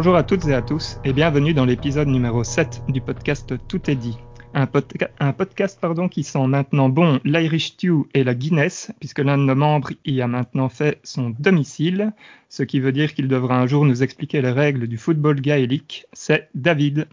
[0.00, 3.90] Bonjour à toutes et à tous et bienvenue dans l'épisode numéro 7 du podcast Tout
[3.90, 4.16] est dit.
[4.54, 9.18] Un, podca- un podcast pardon, qui sent maintenant bon l'Irish Stew et la Guinness, puisque
[9.18, 12.14] l'un de nos membres y a maintenant fait son domicile,
[12.48, 16.06] ce qui veut dire qu'il devra un jour nous expliquer les règles du football gaélique.
[16.14, 17.06] C'est David.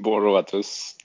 [0.00, 0.96] Bonjour à tous.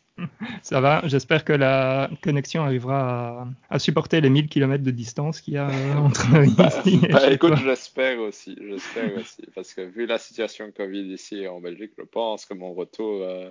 [0.63, 5.41] Ça va, j'espère que la connexion arrivera à, à supporter les 1000 km de distance
[5.41, 9.73] qu'il y a euh, entre Bah, ici et bah, écoute, j'espère aussi, j'espère aussi, parce
[9.73, 13.49] que vu la situation Covid ici en Belgique, je pense que mon retour euh,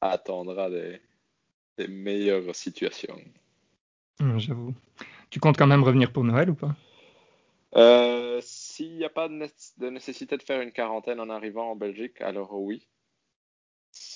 [0.00, 1.00] attendra des,
[1.78, 3.18] des meilleures situations.
[4.20, 4.74] Hum, J'avoue.
[5.30, 6.74] Tu comptes quand même revenir pour Noël ou pas?
[7.74, 12.20] Euh, S'il n'y a pas de nécessité de faire une quarantaine en arrivant en Belgique,
[12.20, 12.86] alors oui.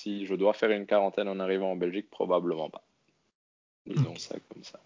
[0.06, 2.84] Si je dois faire une quarantaine en arrivant en Belgique, probablement pas.
[3.86, 4.78] Disons ça comme ça.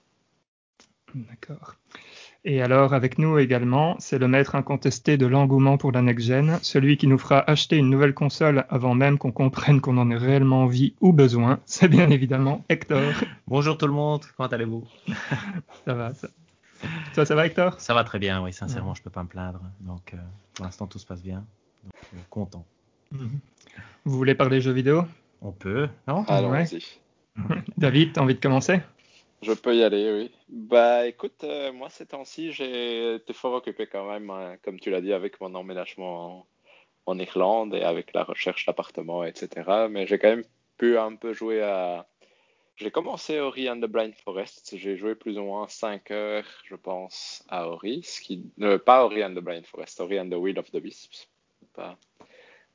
[1.15, 1.75] D'accord.
[2.47, 6.97] Et alors, avec nous également, c'est le maître incontesté de l'engouement pour la next-gen, celui
[6.97, 10.63] qui nous fera acheter une nouvelle console avant même qu'on comprenne qu'on en ait réellement
[10.63, 11.61] envie ou besoin.
[11.67, 13.13] C'est bien évidemment Hector.
[13.47, 14.89] Bonjour tout le monde, comment allez-vous?
[15.85, 16.29] Ça va, ça.
[17.13, 17.79] Toi, ça va, Hector?
[17.79, 19.61] Ça va très bien, oui, sincèrement, je peux pas me plaindre.
[19.81, 20.17] Donc, euh,
[20.55, 21.45] pour l'instant, tout se passe bien.
[21.85, 22.65] Donc, euh, content.
[23.13, 23.39] Mhm.
[24.05, 25.05] Vous voulez parler jeux vidéo?
[25.43, 26.25] On peut, non?
[26.29, 26.85] Allons-y.
[27.77, 28.81] David, t'as envie de commencer?
[29.43, 30.31] Je peux y aller, oui.
[30.49, 34.91] Bah écoute, euh, moi ces temps-ci, j'ai été fort occupé quand même, hein, comme tu
[34.91, 36.47] l'as dit, avec mon emménagement en,
[37.07, 39.87] en Irlande et avec la recherche d'appartement, etc.
[39.89, 40.45] Mais j'ai quand même
[40.77, 42.07] pu un peu jouer à...
[42.77, 44.77] J'ai commencé Ori and the Blind Forest.
[44.77, 48.03] J'ai joué plus ou moins 5 heures, je pense, à Ori.
[48.03, 48.43] Ce qui...
[48.61, 51.29] euh, pas Ori and the Blind Forest, Ori and the Will of the Wisps.
[51.75, 51.97] Pas...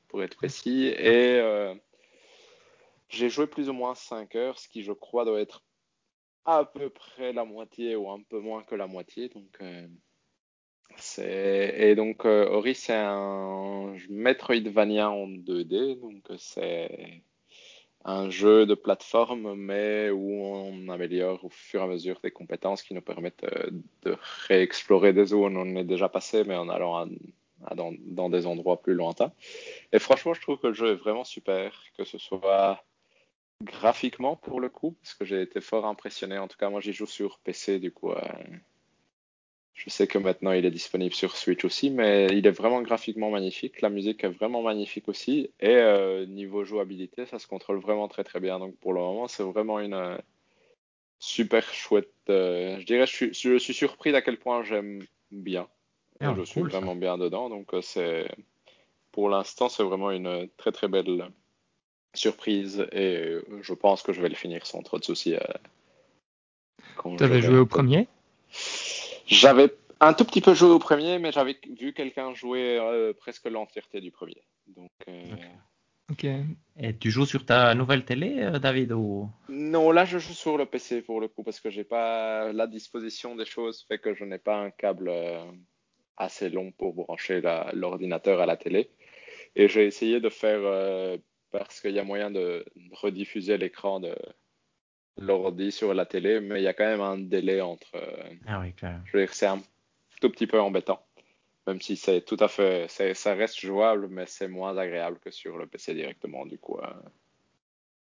[0.07, 0.87] Pour être précis.
[0.87, 1.73] Et euh,
[3.09, 5.63] j'ai joué plus ou moins 5 heures, ce qui je crois doit être
[6.45, 9.29] à peu près la moitié ou un peu moins que la moitié.
[9.29, 9.87] Donc, euh.
[11.17, 15.99] Et donc, euh, Ori, c'est un Metroidvania en 2D.
[15.99, 17.23] Donc, c'est
[18.05, 22.83] un jeu de plateforme, mais où on améliore au fur et à mesure des compétences
[22.83, 23.71] qui nous permettent euh,
[24.03, 24.15] de
[24.47, 27.07] réexplorer des zones où on est déjà passé, mais en allant à
[27.75, 29.31] dans, des endroits plus lointains.
[29.91, 32.83] Et franchement, je trouve que le jeu est vraiment super, que ce soit
[33.63, 36.37] graphiquement pour le coup, parce que j'ai été fort impressionné.
[36.37, 38.11] En tout cas, moi, j'y joue sur PC, du coup.
[38.11, 38.21] euh,
[39.73, 43.29] je sais que maintenant il est disponible sur Switch aussi, mais il est vraiment graphiquement
[43.29, 43.81] magnifique.
[43.81, 45.51] La musique est vraiment magnifique aussi.
[45.59, 48.57] Et euh, niveau jouabilité, ça se contrôle vraiment très très bien.
[48.57, 50.17] Donc pour le moment, c'est vraiment une euh,
[51.19, 52.09] super chouette.
[52.27, 55.67] je dirais, je suis, je suis surpris d'à quel point j'aime bien.
[56.21, 56.79] Et Ah, je suis cool, ça.
[56.79, 57.49] vraiment bien dedans.
[57.49, 58.27] Donc euh, c'est,
[59.11, 61.29] pour l'instant, c'est vraiment une très très belle
[62.13, 62.87] surprise.
[62.91, 65.35] Et euh, je pense que je vais le finir sans trop de soucis.
[65.35, 65.39] euh,
[67.17, 68.07] T'avais j'aurai joué au premier?
[69.27, 73.45] J'avais un tout petit peu joué au premier, mais j'avais vu quelqu'un jouer euh, presque
[73.45, 74.41] l'entièreté du premier.
[74.67, 75.23] Donc, euh,
[76.11, 76.25] Ok.
[76.77, 79.27] Et tu joues sur ta nouvelle télé, David ou...
[79.49, 82.67] non, là je joue sur le PC pour le coup, parce que j'ai pas la
[82.67, 85.43] disposition des choses, fait que je n'ai pas un câble euh,
[86.17, 87.41] assez long pour brancher
[87.73, 88.89] l'ordinateur à la télé.
[89.55, 91.17] Et j'ai essayé de faire, euh,
[91.51, 94.15] parce qu'il y a moyen de rediffuser l'écran de
[95.17, 97.95] l'ordi sur la télé, mais il y a quand même un délai entre.
[97.95, 99.01] euh, Ah oui, clair.
[99.05, 99.61] Je veux dire, c'est un
[100.21, 101.05] tout petit peu embêtant.
[101.67, 105.57] Même si c'est tout à fait, ça reste jouable, mais c'est moins agréable que sur
[105.57, 106.45] le PC directement.
[106.45, 106.87] Du coup, euh,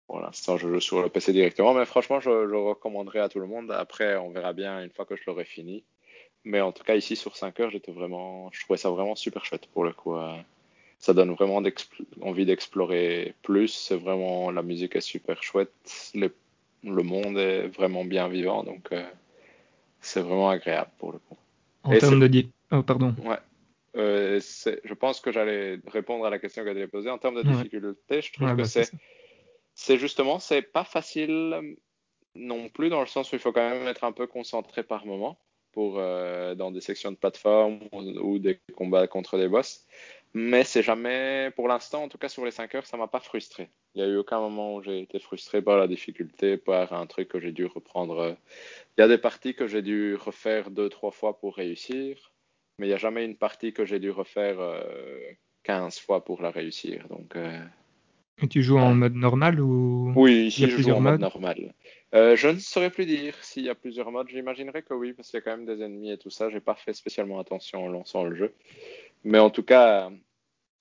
[0.06, 3.40] pour l'instant, je joue sur le PC directement, mais franchement, je, je recommanderais à tout
[3.40, 3.72] le monde.
[3.72, 5.84] Après, on verra bien une fois que je l'aurai fini.
[6.44, 9.44] Mais en tout cas, ici sur 5 heures, j'étais vraiment, je trouvais ça vraiment super
[9.44, 10.16] chouette pour le coup.
[10.16, 10.36] euh.
[11.00, 11.62] Ça donne vraiment
[12.22, 13.68] envie d'explorer plus.
[13.68, 15.70] C'est vraiment, la musique est super chouette.
[16.14, 16.34] Le,
[16.82, 19.06] le monde est vraiment bien vivant, donc euh,
[20.00, 21.36] c'est vraiment agréable pour le coup.
[21.84, 22.44] En Et termes de...
[22.72, 23.14] Oh, pardon.
[23.24, 23.38] Ouais.
[23.96, 27.10] Euh, je pense que j'allais répondre à la question que tu avais posée.
[27.10, 27.56] En termes de Ouais.
[27.56, 28.90] difficulté, je trouve Ouais, que bah, c'est
[29.74, 31.76] c'est justement, c'est pas facile
[32.34, 35.06] non plus, dans le sens où il faut quand même être un peu concentré par
[35.06, 35.38] moment
[35.78, 39.86] pour euh, dans des sections de plateforme ou, ou des combats contre des boss.
[40.34, 43.20] Mais c'est jamais, pour l'instant, en tout cas sur les 5 heures, ça m'a pas
[43.20, 43.68] frustré.
[43.94, 47.06] Il y a eu aucun moment où j'ai été frustré par la difficulté, par un
[47.06, 48.36] truc que j'ai dû reprendre.
[48.96, 52.32] Il y a des parties que j'ai dû refaire deux, trois fois pour réussir,
[52.80, 54.82] mais il n'y a jamais une partie que j'ai dû refaire euh,
[55.62, 57.06] 15 fois pour la réussir.
[57.08, 57.56] Donc, euh,
[58.42, 61.72] Et tu joues en mode normal ou oui, ici je joue en mode normal.
[62.14, 64.28] Euh, je ne saurais plus dire s'il y a plusieurs modes.
[64.28, 66.48] J'imaginerais que oui, parce qu'il y a quand même des ennemis et tout ça.
[66.50, 68.54] J'ai pas fait spécialement attention en lançant le jeu.
[69.24, 70.10] Mais en tout cas,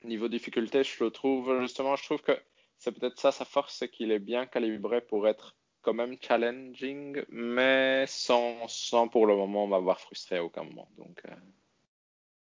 [0.04, 2.38] niveau difficulté, je le trouve justement, je trouve que
[2.78, 7.24] c'est peut-être ça sa force, c'est qu'il est bien calibré pour être quand même challenging,
[7.30, 10.88] mais sans, sans pour le moment m'avoir frustré à aucun moment.
[10.98, 11.36] Donc, euh,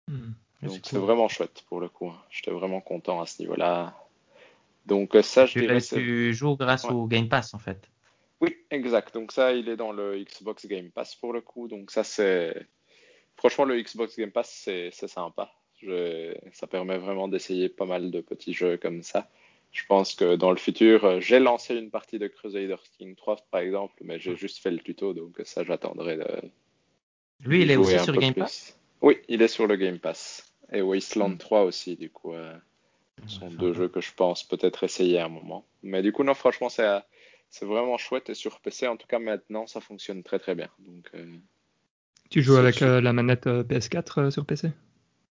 [0.08, 0.32] Hmm.
[0.62, 2.08] C'est vraiment chouette pour le coup.
[2.08, 2.20] Hein.
[2.30, 3.96] J'étais vraiment content à ce niveau-là.
[4.86, 5.80] Donc ça, je tu, dirais.
[5.80, 7.90] Tu joues grâce au Game Pass en fait.
[8.42, 9.14] Oui, exact.
[9.14, 11.68] Donc ça, il est dans le Xbox Game Pass pour le coup.
[11.68, 12.66] Donc ça, c'est.
[13.36, 15.52] Franchement, le Xbox Game Pass, c'est sympa.
[15.80, 16.34] Je...
[16.52, 19.30] Ça permet vraiment d'essayer pas mal de petits jeux comme ça.
[19.70, 23.62] Je pense que dans le futur, j'ai lancé une partie de Crusader King 3 par
[23.62, 26.26] exemple, mais j'ai juste fait le tuto, donc ça, j'attendrai de.
[27.40, 28.78] Lui, il est aussi sur Game Pass?
[29.00, 30.52] Oui, il est sur le Game Pass.
[30.72, 32.34] Et Wasteland 3 aussi, du coup.
[32.34, 32.54] Euh,
[33.26, 35.64] ce sont deux jeux que je pense peut-être essayer à un moment.
[35.82, 36.86] Mais du coup, non, franchement, c'est
[37.52, 40.68] c'est vraiment chouette et sur PC, en tout cas maintenant, ça fonctionne très très bien.
[40.78, 41.36] Donc, euh,
[42.30, 44.70] tu joues avec euh, la manette euh, PS4 sur PC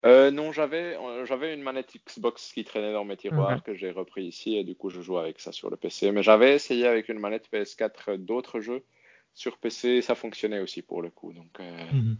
[0.05, 0.95] Non, j'avais
[1.25, 4.75] j'avais une manette Xbox qui traînait dans mes tiroirs que j'ai repris ici et du
[4.75, 6.11] coup je joue avec ça sur le PC.
[6.11, 8.83] Mais j'avais essayé avec une manette PS4 d'autres jeux
[9.33, 11.33] sur PC, ça fonctionnait aussi pour le coup.
[11.33, 12.17] Donc mhm.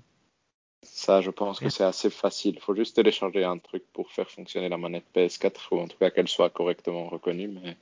[0.81, 2.55] ça, je pense que c'est assez facile.
[2.55, 5.97] Il faut juste télécharger un truc pour faire fonctionner la manette PS4 ou en tout
[5.99, 7.77] cas qu'elle soit correctement reconnue, mais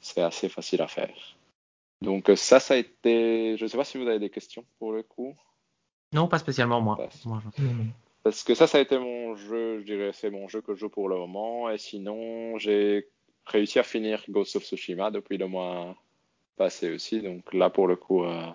[0.00, 1.37] c'est assez facile à faire.
[2.00, 3.56] Donc euh, ça, ça a été...
[3.56, 5.34] Je ne sais pas si vous avez des questions pour le coup.
[6.12, 6.98] Non, pas spécialement moi.
[8.22, 10.80] Parce que ça, ça a été mon jeu, je dirais, c'est mon jeu que je
[10.80, 11.70] joue pour le moment.
[11.70, 13.08] Et sinon, j'ai
[13.46, 15.96] réussi à finir Ghost of Tsushima depuis le mois
[16.56, 17.20] passé aussi.
[17.20, 18.46] Donc là, pour le coup, euh,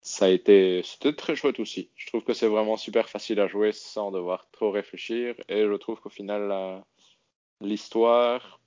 [0.00, 1.90] ça a été, c'était très chouette aussi.
[1.96, 5.34] Je trouve que c'est vraiment super facile à jouer sans devoir trop réfléchir.
[5.48, 6.82] Et je trouve qu'au final,
[7.60, 8.60] l'histoire,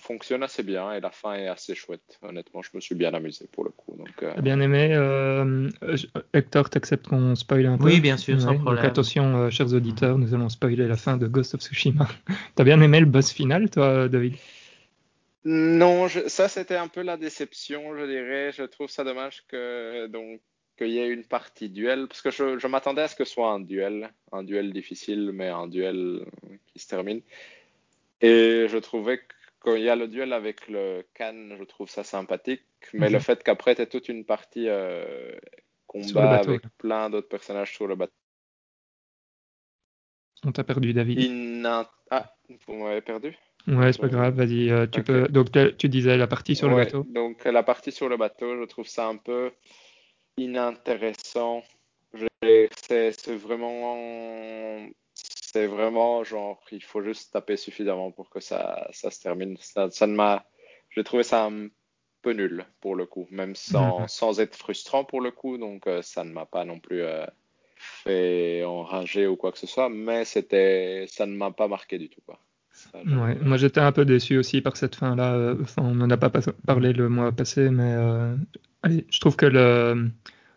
[0.00, 2.18] fonctionne assez bien et la fin est assez chouette.
[2.22, 3.96] Honnêtement, je me suis bien amusé pour le coup.
[3.96, 4.32] Donc, euh...
[4.40, 4.90] bien aimé.
[4.92, 5.68] Euh,
[6.34, 7.84] Hector, t'acceptes qu'on spoil un peu?
[7.84, 8.76] Oui, bien sûr, sans problème.
[8.76, 12.08] Donc attention, euh, chers auditeurs, nous allons spoiler la fin de Ghost of Tsushima.
[12.54, 14.34] T'as bien aimé le boss final, toi, David?
[15.44, 18.52] Non, ça c'était un peu la déception, je dirais.
[18.52, 20.40] Je trouve ça dommage que donc
[20.76, 23.32] qu'il y ait une partie duel, parce que je, je m'attendais à ce que ce
[23.32, 26.24] soit un duel, un duel difficile, mais un duel
[26.72, 27.20] qui se termine.
[28.20, 31.88] Et je trouvais que quand il y a le duel avec le Khan, je trouve
[31.88, 32.62] ça sympathique.
[32.94, 33.22] Mais le mhm.
[33.22, 35.36] fait qu'après, tu toute une partie euh,
[35.86, 38.12] combat avec plein d'autres personnages sur le bateau.
[40.44, 41.64] On t'a perdu, David.
[42.10, 42.34] Ah,
[42.66, 43.36] vous m'avez perdu?
[43.68, 44.70] Ouais, c'est pas grave, vas-y.
[44.70, 45.28] Euh, tu peux...
[45.28, 48.64] Donc, tu disais la partie sur le bateau Donc, la partie sur le bateau, je
[48.64, 49.52] trouve ça un peu
[50.38, 51.62] inintéressant.
[52.42, 54.86] C'est vraiment
[55.52, 59.56] c'est vraiment genre, il faut juste taper suffisamment pour que ça, ça se termine.
[59.60, 60.44] Ça, ça ne m'a,
[60.90, 61.68] j'ai trouvé ça un
[62.22, 64.08] peu nul pour le coup, même sans, mhm.
[64.08, 65.58] sans être frustrant pour le coup.
[65.58, 67.26] Donc euh, ça ne m'a pas non plus euh,
[67.76, 72.08] fait enrager ou quoi que ce soit, mais c'était, ça ne m'a pas marqué du
[72.08, 72.38] tout quoi.
[72.94, 75.54] ouais, moi j'étais un peu déçu aussi par cette fin là.
[75.60, 76.30] Enfin, on n'en a pas
[76.66, 78.36] parlé le mois passé, mais euh,
[78.82, 80.10] allez, je trouve que le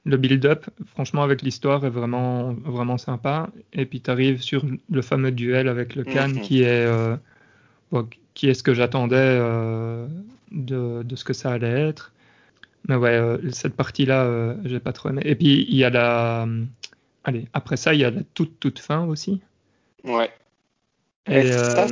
[0.05, 3.49] le build-up, franchement, avec l'histoire, est vraiment, vraiment sympa.
[3.71, 6.41] Et puis, tu arrives sur le fameux duel avec le Khan, mhm.
[6.41, 7.15] qui, est, euh,
[8.33, 10.05] qui est ce que j'attendais euh,
[10.51, 12.11] de, de, ce que ça allait être.
[12.89, 15.21] Mais ouais, euh, cette partie-là, j'ai pas trop aimé.
[15.23, 16.47] Et puis, il y a la.
[17.23, 19.41] allez, après ça, il y a la toute, toute fin aussi.
[20.03, 20.29] Ouais.
[21.27, 21.87] Et, ça,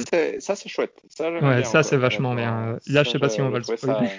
[0.55, 1.01] c'est chouette.
[1.07, 2.77] Ça, ouais, ça, c'est vachement bien.
[2.87, 4.09] Là, je sais pas si on va le spoiler.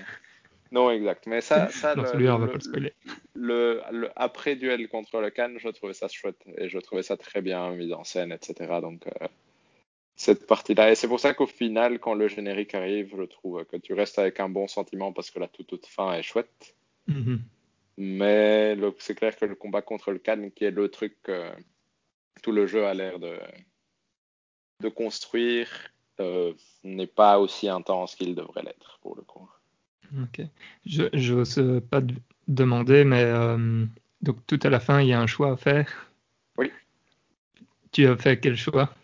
[0.72, 1.26] Non, exact.
[1.26, 1.94] Mais ça, ça
[3.34, 7.42] le, le, après-duel contre le Cannes, je trouvais ça chouette et je trouvais ça très
[7.42, 8.80] bien mis en scène, etc.
[8.80, 9.28] Donc, euh,
[10.16, 10.90] cette partie-là.
[10.90, 14.18] Et c'est pour ça qu'au final, quand le générique arrive, je trouve que tu restes
[14.18, 16.74] avec un bon sentiment parce que la toute, toute fin est chouette.
[17.08, 17.38] Mm-hmm.
[17.98, 21.50] Mais c'est clair que le combat contre le Cannes, qui est le truc que
[22.42, 23.36] tout le jeu a l'air de,
[24.80, 25.68] de construire,
[26.20, 29.48] euh, n'est pas aussi intense qu'il devrait l'être, pour le coup.
[30.20, 30.42] Ok.
[30.84, 32.02] Je n'ose pas
[32.48, 33.84] demander, mais euh,
[34.20, 36.10] donc tout à la fin, il y a un choix à faire.
[36.58, 36.70] Oui.
[37.92, 38.94] Tu as fait quel choix?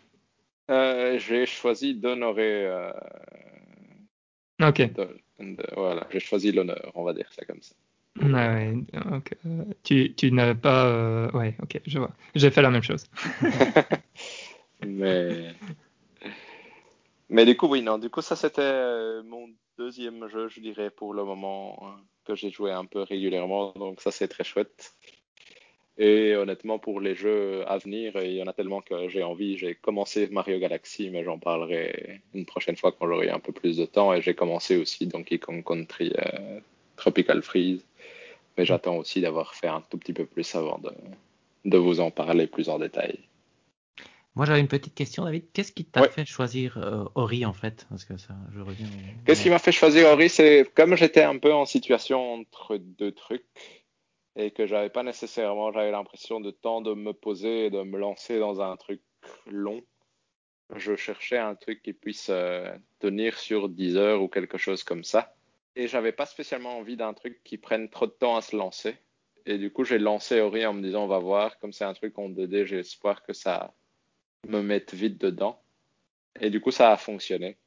[0.69, 2.67] Euh, J'ai choisi d'honorer.
[2.67, 2.91] Euh,
[4.61, 4.91] ok.
[5.75, 7.73] voilà, j'ai choisi l'honneur, on va dire ça comme ça.
[8.21, 8.73] Ouais,
[9.83, 11.29] Tu, tu n'avais pas.
[11.33, 12.11] Ouais, ok, je vois.
[12.35, 13.05] J'ai fait la même chose.
[14.85, 15.53] mais.
[17.29, 17.97] Mais du coup, oui, non.
[17.97, 19.49] Du coup, ça, c'était mon
[19.79, 21.95] deuxième jeu, je dirais, pour le moment, hein,
[22.25, 23.71] que j'ai joué un peu régulièrement.
[23.77, 24.93] Donc ça, c'est très chouette.
[25.97, 29.57] Et honnêtement, pour les jeux à venir, il y en a tellement que j'ai envie.
[29.57, 33.77] J'ai commencé Mario Galaxy, mais j'en parlerai une prochaine fois quand j'aurai un peu plus
[33.77, 34.13] de temps.
[34.13, 36.59] Et j'ai commencé aussi Donkey Kong Country euh,
[36.97, 37.85] Tropical Freeze.
[38.57, 40.91] Mais j'attends aussi d'avoir fait un tout petit peu plus avant de,
[41.63, 43.17] de vous en parler plus en détail.
[44.35, 45.51] Moi, j'avais une petite question, David.
[45.51, 47.85] Qu'est-ce qui t'a fait choisir euh, Ori, en fait?
[47.89, 48.87] Parce que ça, je reviens.
[49.25, 50.29] Qu'est-ce qui m'a fait choisir Ori?
[50.29, 53.45] C'est comme j'étais un peu en situation entre deux trucs
[54.35, 57.97] et que j'avais pas nécessairement, j'avais l'impression de temps de me poser et de me
[57.97, 59.01] lancer dans un truc
[59.47, 59.81] long,
[60.75, 65.03] je cherchais un truc qui puisse euh, tenir sur 10 heures ou quelque chose comme
[65.03, 65.35] ça.
[65.75, 68.95] Et j'avais pas spécialement envie d'un truc qui prenne trop de temps à se lancer.
[69.45, 71.93] Et du coup, j'ai lancé Ori en me disant, on va voir, comme c'est un
[71.93, 73.73] truc en 2D, j'ai espoir que ça
[74.47, 75.61] me mette vite dedans.
[76.39, 77.57] Et du coup, ça a fonctionné.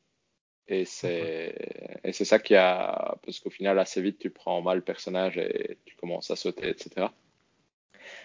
[0.68, 1.54] Et c'est,
[2.04, 5.36] et c'est ça qui a, parce qu'au final, assez vite, tu prends mal le personnage
[5.36, 7.08] et tu commences à sauter, etc.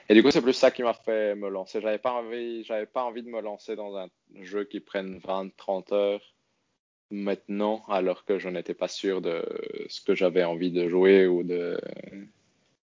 [0.09, 1.81] Et du coup, c'est plus ça qui m'a fait me lancer.
[1.81, 4.07] J'avais pas envie, j'avais pas envie de me lancer dans un
[4.41, 6.33] jeu qui prenne 20, 30 heures
[7.09, 9.43] maintenant, alors que je n'étais pas sûr de
[9.87, 11.79] ce que j'avais envie de jouer ou de,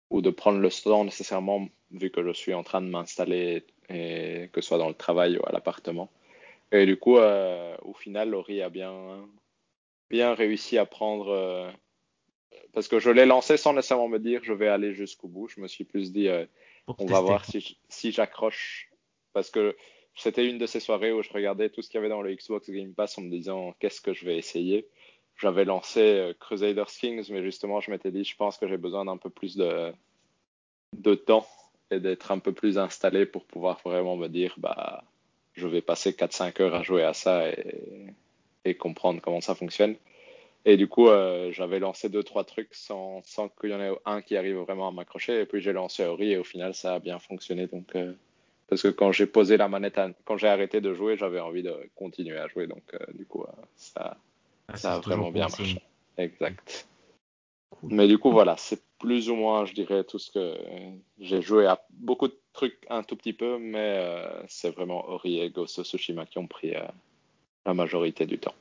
[0.09, 4.49] ou de prendre le temps nécessairement, vu que je suis en train de m'installer, et
[4.51, 6.09] que ce soit dans le travail ou à l'appartement.
[6.71, 9.27] Et du coup, euh, au final, Laurie a bien,
[10.09, 11.29] bien réussi à prendre.
[11.29, 11.69] Euh,
[12.73, 15.47] parce que je l'ai lancé sans nécessairement me dire je vais aller jusqu'au bout.
[15.49, 16.45] Je me suis plus dit euh,
[16.97, 18.89] on va voir si, si j'accroche.
[19.33, 19.75] Parce que
[20.15, 22.33] c'était une de ces soirées où je regardais tout ce qu'il y avait dans le
[22.33, 24.87] Xbox Game Pass en me disant qu'est-ce que je vais essayer?
[25.37, 29.17] J'avais lancé Crusader Kings, mais justement, je m'étais dit je pense que j'ai besoin d'un
[29.17, 29.93] peu plus de,
[30.97, 31.47] de temps
[31.91, 35.03] et d'être un peu plus installé pour pouvoir vraiment me dire bah
[35.53, 38.07] je vais passer 4-5 heures à jouer à ça et,
[38.63, 39.95] et, comprendre comment ça fonctionne.
[40.63, 43.91] Et du coup, euh, j'avais lancé deux trois trucs sans, sans qu'il y en ait
[44.05, 45.41] un qui arrive vraiment à m'accrocher.
[45.41, 47.67] Et puis j'ai lancé Ori et au final, ça a bien fonctionné.
[47.67, 48.13] Donc, euh,
[48.69, 51.75] parce que quand j'ai posé la manette, quand j'ai arrêté de jouer, j'avais envie de
[51.95, 52.67] continuer à jouer.
[52.67, 53.43] Donc, euh, du coup,
[53.75, 54.17] ça,
[54.67, 55.81] ah, ça a vraiment bien marché.
[56.17, 56.87] Exact.
[57.83, 60.55] Mais du coup, voilà, c'est plus ou moins, je dirais, tout ce que
[61.19, 65.39] j'ai joué à beaucoup de trucs un tout petit peu, mais euh, c'est vraiment Ori
[65.39, 66.85] et Ghost of Tsushima qui ont pris euh,
[67.65, 68.53] la majorité du temps.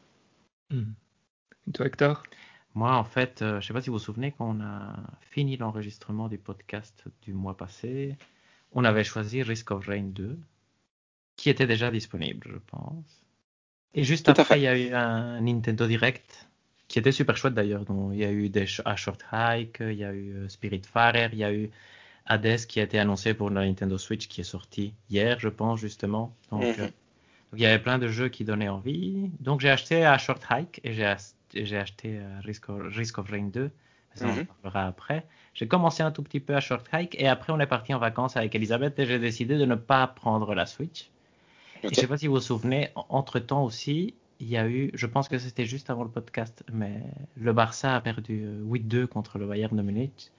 [0.71, 0.93] Hmm.
[1.75, 2.23] toi, Hector?
[2.75, 4.97] Moi, en fait, euh, je ne sais pas si vous vous souvenez, quand on a
[5.21, 8.17] fini l'enregistrement du podcast du mois passé,
[8.73, 10.39] on avait choisi Risk of Rain 2,
[11.37, 13.27] qui était déjà disponible, je pense.
[13.93, 16.49] Et juste après, il y a eu un Nintendo Direct
[16.91, 17.85] qui était super chouette d'ailleurs.
[18.13, 21.29] il y a eu des a Short Hike, il y a eu euh, Spirit Farer,
[21.33, 21.71] il y a eu
[22.27, 25.79] Hades qui a été annoncé pour la Nintendo Switch qui est sorti hier, je pense
[25.79, 26.35] justement.
[26.51, 26.75] Donc, mhm.
[26.81, 26.89] euh,
[27.55, 29.31] il y avait plein de jeux qui donnaient envie.
[29.39, 33.51] Donc j'ai acheté A Short Hike et j'ai acheté euh, Risk, of, Risk, of, Rain
[33.53, 33.71] 2.
[34.17, 34.47] Ça, on en mhm.
[34.47, 35.25] parlera après.
[35.55, 38.01] J'ai commencé un tout petit peu à Short Hike et après on est parti en
[38.01, 41.09] vacances avec Elisabeth et j'ai décidé de ne pas prendre la Switch.
[41.85, 44.91] Je ne sais pas si vous vous souvenez, entre temps aussi, il y a eu,
[44.95, 47.03] je pense que c'était juste avant le podcast, mais
[47.37, 50.31] le Barça a perdu 8-2 euh, contre le Bayern de Munich.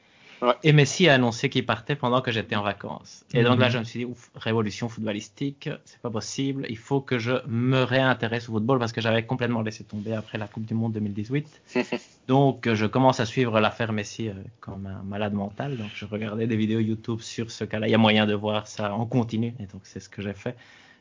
[0.63, 3.23] Et Messi a annoncé qu'il partait pendant que j'étais en vacances.
[3.31, 3.73] Et donc là, mhm.
[3.73, 6.65] je me suis dit, ouf, révolution footballistique, c'est pas possible.
[6.67, 10.39] Il faut que je me réintéresse au football parce que j'avais complètement laissé tomber après
[10.39, 11.61] la Coupe du Monde 2018.
[12.27, 15.77] donc, je commence à suivre l'affaire Messi euh, comme un malade mental.
[15.77, 17.87] Donc, je regardais des vidéos YouTube sur ce cas-là.
[17.87, 19.53] Il y a moyen de voir ça en continu.
[19.59, 20.55] Et donc, c'est ce que j'ai fait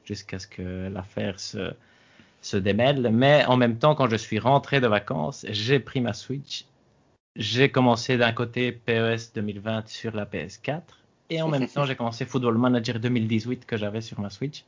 [0.04, 1.72] jusqu'à ce que l'affaire se,
[2.40, 3.10] se démêle.
[3.12, 6.64] Mais en même temps, quand je suis rentré de vacances, j'ai pris ma Switch.
[7.36, 10.82] J'ai commencé d'un côté PES 2020 sur la PS4
[11.30, 14.64] et en même temps, j'ai commencé Football Manager 2018 que j'avais sur ma Switch.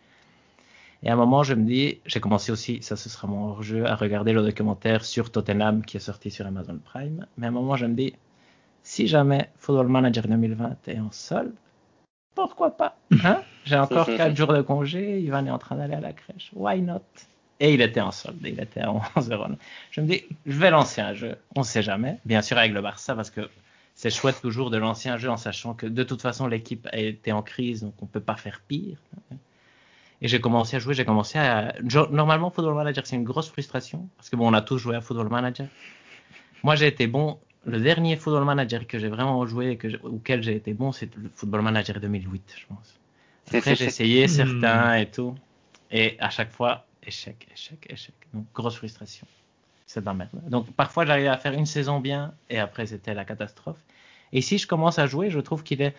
[1.03, 3.85] Et à un moment, je me dis, j'ai commencé aussi, ça ce sera mon hors-jeu,
[3.87, 7.27] à regarder le documentaire sur Tottenham qui est sorti sur Amazon Prime.
[7.37, 8.15] Mais à un moment, je me dis,
[8.85, 11.55] si jamais Football Manager 2020 est en solde,
[12.37, 13.43] pourquoi pas hein?
[13.65, 16.51] J'ai encore 4 jours de congé, Ivan est en train d'aller à la crèche.
[16.55, 17.03] Why not?
[17.63, 19.47] Et il était en solde, il était à 11 euros.
[19.93, 22.73] Je me dis, je vais lancer un jeu, on ne sait jamais, bien sûr avec
[22.73, 23.49] le Barça, parce que
[23.95, 27.31] c'est chouette toujours de lancer un jeu en sachant que de toute façon l'équipe était
[27.31, 28.99] en crise, donc on ne peut pas faire pire.
[30.21, 31.73] Et j'ai commencé à jouer, j'ai commencé à...
[32.11, 35.01] Normalement, Football Manager, c'est une grosse frustration, parce que bon, on a tous joué à
[35.01, 35.69] Football Manager.
[36.65, 37.39] Moi, j'ai été bon.
[37.65, 41.31] Le dernier Football Manager que j'ai vraiment joué, que auquel j'ai été bon, c'est le
[41.35, 42.99] Football Manager 2008, je pense.
[43.55, 45.37] Après, j'ai essayé certains et tout.
[45.93, 48.15] Et à chaque fois, échec, échec, échec.
[48.33, 49.27] Donc, grosse frustration.
[49.87, 50.31] C'est la merde.
[50.49, 53.79] Donc, parfois, j'arrivais à faire une saison bien et après, c'était la catastrophe.
[54.33, 55.95] Et si je commence à jouer, je trouve qu'il est.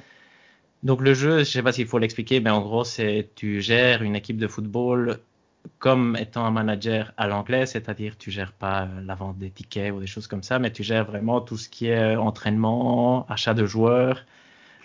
[0.82, 4.02] Donc, le jeu, je sais pas s'il faut l'expliquer, mais en gros, c'est tu gères
[4.02, 5.20] une équipe de football
[5.80, 9.94] comme étant un manager à l'anglais, c'est-à-dire tu gères pas euh, la vente des tickets
[9.94, 13.54] ou des choses comme ça, mais tu gères vraiment tout ce qui est entraînement, achat
[13.54, 14.26] de joueurs,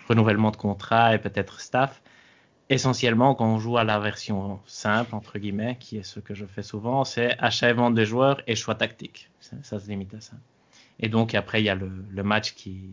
[0.09, 2.01] renouvellement de contrat et peut-être staff
[2.69, 6.47] essentiellement, quand on joue à la version simple, entre guillemets, qui est ce que je
[6.47, 9.31] fais souvent, c'est achat et vente des joueurs et choix tactique.
[9.41, 10.37] Ça, se limite à ça.
[11.01, 12.91] Et donc, après, il y a le, le match qui,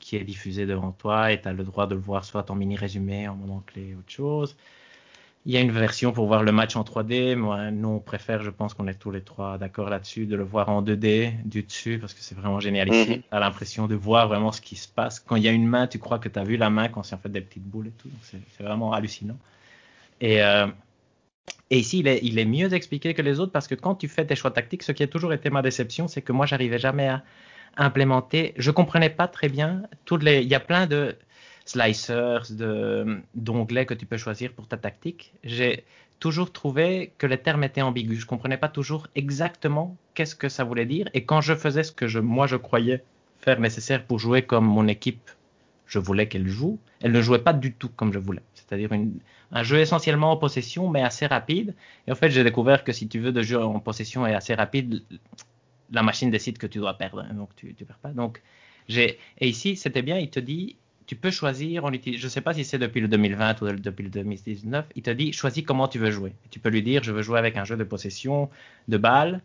[0.00, 2.56] qui est diffusé devant toi et tu as le droit de le voir soit en
[2.56, 4.56] mini résumé, en moment clé, autre chose.
[5.46, 7.34] Il y a une version pour voir le match en 3D.
[7.34, 10.44] Moi, nous, on préfère, je pense qu'on est tous les trois d'accord là-dessus, de le
[10.44, 13.10] voir en 2D du dessus parce que c'est vraiment génial ici.
[13.10, 13.16] Mhm.
[13.22, 15.18] Tu as l'impression de voir vraiment ce qui se passe.
[15.20, 17.02] Quand il y a une main, tu crois que tu as vu la main quand
[17.02, 18.10] c'est en fait des petites boules et tout.
[18.22, 19.38] c'est vraiment hallucinant.
[20.20, 20.66] Et, euh,
[21.70, 24.08] Et ici, il est, il est mieux expliqué que les autres parce que quand tu
[24.08, 26.78] fais tes choix tactiques, ce qui a toujours été ma déception, c'est que moi, j'arrivais
[26.78, 27.22] jamais à
[27.76, 28.54] implémenter.
[28.56, 30.42] Je comprenais pas très bien toutes les.
[30.42, 31.16] Il y a plein de
[31.70, 32.46] slicers,
[33.34, 35.32] d'onglets que tu peux choisir pour ta tactique.
[35.44, 35.84] J'ai
[36.18, 38.20] toujours trouvé que les termes étaient ambigus.
[38.20, 41.08] Je comprenais pas toujours exactement qu'est-ce que ça voulait dire.
[41.14, 43.02] Et quand je faisais ce que je, moi je croyais
[43.38, 45.30] faire nécessaire pour jouer comme mon équipe,
[45.86, 48.42] je voulais qu'elle joue, elle ne jouait pas du tout comme je voulais.
[48.54, 48.90] C'est-à-dire
[49.52, 51.74] un jeu essentiellement en possession, mais assez rapide.
[52.06, 54.54] Et en fait, j'ai découvert que si tu veux de jeu en possession et assez
[54.54, 55.02] rapide,
[55.90, 58.10] la machine décide que tu dois perdre, hein, donc tu ne perds pas.
[58.10, 58.42] Donc,
[58.88, 60.76] et ici, c'était bien, il te dit,
[61.10, 64.04] tu peux choisir, on je ne sais pas si c'est depuis le 2020 ou depuis
[64.04, 66.34] le 2019, il te dit, choisis comment tu veux jouer.
[66.52, 68.48] Tu peux lui dire, je veux jouer avec un jeu de possession,
[68.86, 69.42] de balles,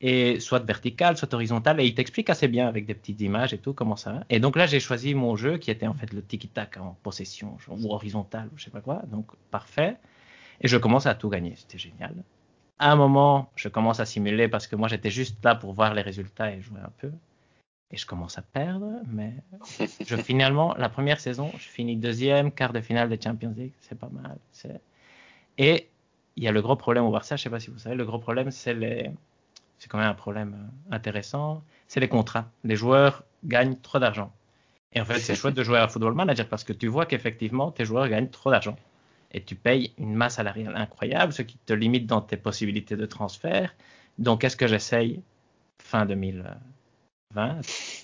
[0.00, 3.58] et soit vertical, soit horizontal, et il t'explique assez bien avec des petites images et
[3.58, 4.24] tout comment ça va.
[4.30, 7.58] Et donc là, j'ai choisi mon jeu qui était en fait le tiki-tac en possession,
[7.68, 9.96] ou horizontal, ou je sais pas quoi, donc parfait.
[10.60, 12.14] Et je commence à tout gagner, c'était génial.
[12.78, 15.92] À un moment, je commence à simuler parce que moi j'étais juste là pour voir
[15.92, 17.10] les résultats et jouer un peu.
[17.92, 19.34] Et je commence à perdre, mais
[20.06, 23.98] je finalement, la première saison, je finis deuxième, quart de finale de Champions League, c'est
[23.98, 24.38] pas mal.
[25.58, 25.88] Et
[26.36, 28.04] il y a le gros problème au Barça, je sais pas si vous savez, le
[28.04, 29.10] gros problème c'est les
[29.80, 32.50] c'est quand même un problème euh, intéressant, c'est les contrats.
[32.64, 34.30] Les joueurs gagnent trop d'argent.
[34.92, 37.70] Et en fait, c'est chouette de jouer à Football Manager parce que tu vois qu'effectivement,
[37.70, 38.76] tes joueurs gagnent trop d'argent.
[39.32, 43.06] Et tu payes une masse salariale incroyable, ce qui te limite dans tes possibilités de
[43.06, 43.74] transfert.
[44.18, 45.22] Donc, est-ce que j'essaye
[45.78, 46.56] fin 2020,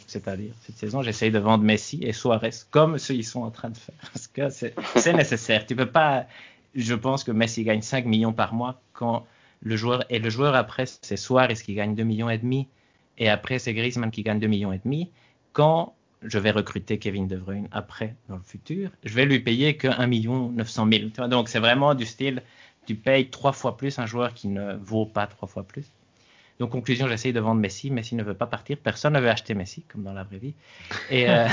[0.07, 3.71] c'est-à-dire cette saison, j'essaye de vendre Messi et Suarez comme ceux ils sont en train
[3.71, 3.95] de faire.
[4.12, 5.67] Parce que c'est nécessaire.
[5.67, 6.27] Tu peux pas.
[6.75, 9.27] Je pense que Messi gagne 5 millions par mois quand
[9.62, 12.69] le joueur, et le joueur après, c'est Suarez qui gagne 2 millions et demi,
[13.19, 15.11] et après c'est Griezmann qui gagne 2 millions et demi.
[15.53, 19.77] Quand je vais recruter Kevin De Bruyne après, dans le futur, je vais lui payer
[19.77, 21.29] que 1 million 900 000.
[21.29, 22.43] Donc c'est vraiment du style,
[22.87, 25.87] tu payes trois fois plus un joueur qui ne vaut pas trois fois plus.
[26.59, 27.90] Donc conclusion, j'essaye de vendre Messi.
[27.90, 28.79] Messi ne veut pas partir.
[28.79, 30.55] Personne ne veut acheter Messi, comme dans la vraie vie.
[31.11, 31.47] Et, euh,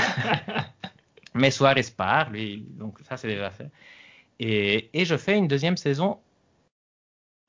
[1.34, 2.30] mais Suarez part.
[2.78, 3.70] Donc ça c'est déjà fait.
[4.40, 6.18] Et, je fais une deuxième saison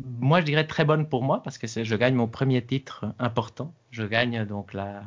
[0.03, 3.73] moi, je dirais très bonne pour moi parce que je gagne mon premier titre important.
[3.91, 5.03] Je gagne donc la,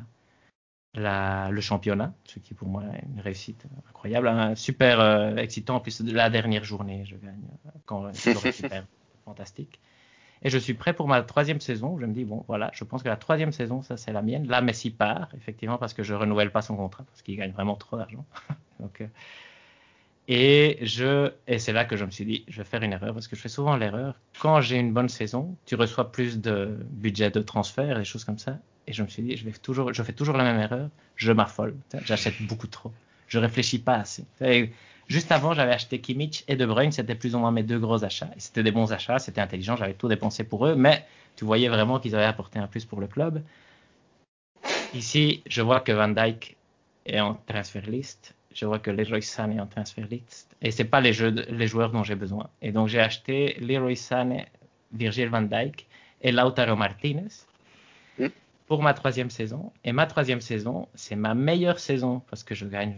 [0.94, 5.76] la, le championnat, ce qui pour moi est une réussite incroyable, un super euh, excitant.
[5.76, 8.84] En plus de la dernière journée, je gagne euh, quand je le
[9.24, 9.78] fantastique.
[10.42, 11.98] Et je suis prêt pour ma troisième saison.
[11.98, 14.46] Je me dis bon, voilà, je pense que la troisième saison, ça c'est la mienne.
[14.46, 17.76] Là, Messi part effectivement parce que je renouvelle pas son contrat parce qu'il gagne vraiment
[17.76, 18.24] trop d'argent.
[18.80, 19.06] donc euh,
[20.28, 20.84] et
[21.46, 23.34] et c'est là que je me suis dit, je vais faire une erreur parce que
[23.34, 24.14] je fais souvent l'erreur.
[24.38, 28.38] Quand j'ai une bonne saison, tu reçois plus de budget de transfert, des choses comme
[28.38, 28.58] ça.
[28.86, 30.90] Et je me suis dit, je vais toujours, je fais toujours la même erreur.
[31.16, 31.74] Je m'affole.
[32.04, 32.92] J'achète beaucoup trop.
[33.26, 34.24] Je réfléchis pas assez.
[35.08, 36.92] Juste avant, j'avais acheté Kimmich et De Bruyne.
[36.92, 38.30] C'était plus ou moins mes deux gros achats.
[38.36, 39.18] C'était des bons achats.
[39.18, 39.76] C'était intelligent.
[39.76, 40.74] J'avais tout dépensé pour eux.
[40.76, 43.42] Mais tu voyais vraiment qu'ils avaient apporté un plus pour le club.
[44.94, 46.56] Ici, je vois que Van Dyke
[47.06, 51.00] est en transfer list je vois que Leroy Sané en transfer list et c'est pas
[51.00, 52.48] les, les joueurs dont j'ai besoin.
[52.60, 54.46] Et donc j'ai acheté Leroy Sané,
[54.92, 55.86] Virgil van Dijk
[56.22, 57.34] et Lautaro Martinez
[58.18, 58.26] hmm.
[58.68, 59.72] Pour ma troisième saison.
[59.82, 62.94] Et ma troisième saison, c'est ma meilleure saison parce que je gagne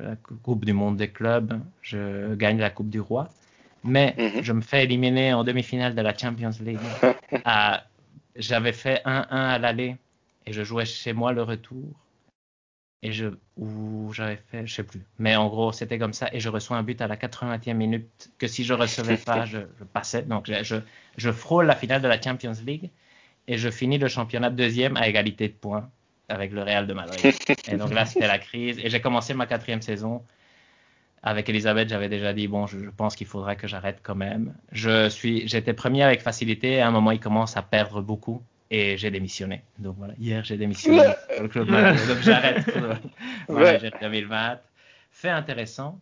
[0.00, 3.28] la Coupe du Monde des clubs, je gagne la Coupe du Roi,
[3.84, 4.42] mais hmm.
[4.42, 6.80] je me fais éliminer en demi-finale de la Champions League.
[8.36, 9.96] J'avais fait 1-1 à l'aller
[10.46, 11.84] et je jouais chez moi le retour
[13.02, 16.40] et je ou j'avais fait je sais plus mais en gros c'était comme ça et
[16.40, 19.58] je reçois un but à la 80e minute que si je recevais pas je,
[19.92, 20.80] passais donc je,
[21.16, 22.90] je, frôle la finale de la Champions League
[23.48, 25.88] et je finis le championnat deuxième à égalité de points
[26.28, 27.34] avec le Real de Madrid.
[27.70, 28.78] Et donc là c'était la crise.
[28.78, 30.22] Et j'ai commencé ma quatrième saison
[31.22, 31.88] avec Elisabeth.
[31.88, 34.54] J'avais déjà dit bon je, je pense qu'il faudra que j'arrête quand même.
[34.72, 36.72] Je suis j'étais premier avec facilité.
[36.72, 39.62] Et à un moment il commence à perdre beaucoup et j'ai démissionné.
[39.78, 41.04] Donc voilà, hier j'ai démissionné.
[41.40, 42.64] Le club donc j'arrête.
[43.48, 44.58] Voilà, j'ai 2020.
[45.12, 46.00] Fait intéressant,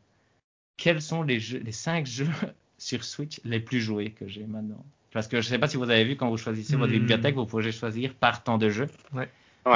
[0.76, 2.30] quels sont les, jeux, les cinq jeux
[2.78, 4.84] sur Switch les plus joués que j'ai maintenant?
[5.14, 6.98] Parce que je ne sais pas si vous avez vu, quand vous choisissez votre hmm.
[6.98, 8.88] bibliothèque, vous pouvez choisir par temps de jeu.
[9.12, 9.28] Ouais.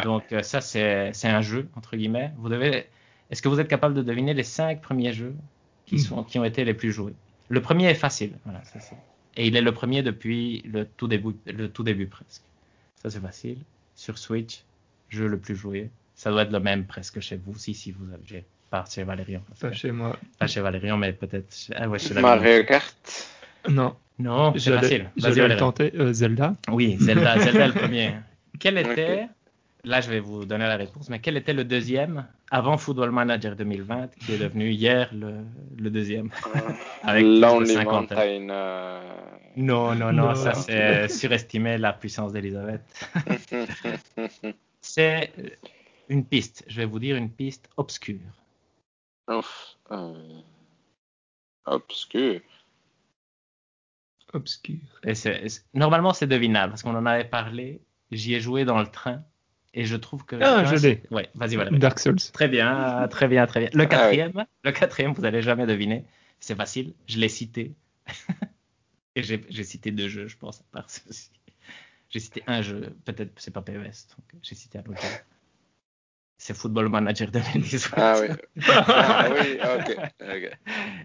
[0.02, 2.32] Donc euh, ça, c'est un jeu, entre guillemets.
[2.36, 2.86] Vous devez...
[3.30, 5.34] Est-ce que vous êtes capable de deviner les cinq premiers jeux
[5.86, 5.98] qui, hmm.
[5.98, 7.14] sont, qui ont été les plus joués?
[7.48, 8.32] Le premier est facile.
[8.44, 8.80] Voilà, ça,
[9.36, 12.42] et il est le premier depuis le tout début, le tout début presque.
[13.00, 13.58] Ça, c'est facile.
[13.94, 14.64] Sur Switch,
[15.08, 15.88] jeu le plus joué.
[16.16, 18.44] Ça doit être le même presque chez vous, si, si vous avez.
[18.70, 19.42] Pas chez Valérian.
[19.60, 20.18] Pas chez moi.
[20.40, 21.54] Pas chez Valérian, mais peut-être.
[21.76, 23.37] Ah ouais, chez Mario Kart
[23.68, 23.94] Non.
[24.18, 25.10] Non, c'est facile.
[25.16, 26.56] J'allais tenter euh, Zelda.
[26.72, 28.14] Oui, Zelda, Zelda le premier.
[28.58, 29.28] Quel était
[29.84, 33.54] là, je vais vous donner la réponse, mais quel était le deuxième avant Football Manager
[33.54, 35.44] 2020, qui est devenu hier le,
[35.78, 36.30] le deuxième?
[37.04, 38.48] Avec Lonely Mountain.
[38.50, 39.00] Euh...
[39.56, 42.82] Non, non, non, ça c'est surestimer la puissance d'Elisabeth.
[44.80, 45.32] c'est
[46.08, 48.18] une piste, je vais vous dire une piste obscure.
[49.30, 50.40] Ouf, euh...
[51.66, 52.40] Obscure.
[54.32, 54.76] Obscure.
[55.04, 55.14] Et
[55.74, 57.80] normalement, c'est devinable parce qu'on en avait parlé.
[58.10, 59.22] J'y ai joué dans le train
[59.74, 60.36] et je trouve que.
[60.40, 61.02] Ah, je l'ai.
[61.10, 61.70] Ouais, vas-y, voilà.
[61.70, 62.16] Dark Souls.
[62.32, 63.70] Très bien, très bien, très bien.
[63.72, 66.04] Le ah quatrième, le quatrième, vous n'allez jamais deviner.
[66.40, 66.94] C'est facile.
[67.06, 67.74] Je l'ai cité.
[69.16, 71.30] et j'ai cité deux jeux, je pense, à part ceci.
[72.10, 75.08] J'ai cité un jeu, peut-être c'est pas PES, donc j'ai cité un autre jeu.
[76.40, 77.94] C'est Football Manager 2018.
[77.96, 78.28] Ah oui.
[78.68, 80.58] ah oui, ok.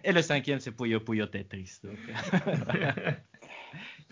[0.04, 1.80] Et le cinquième, c'est Puyo Puyo Tetris.
[1.84, 1.98] Donc...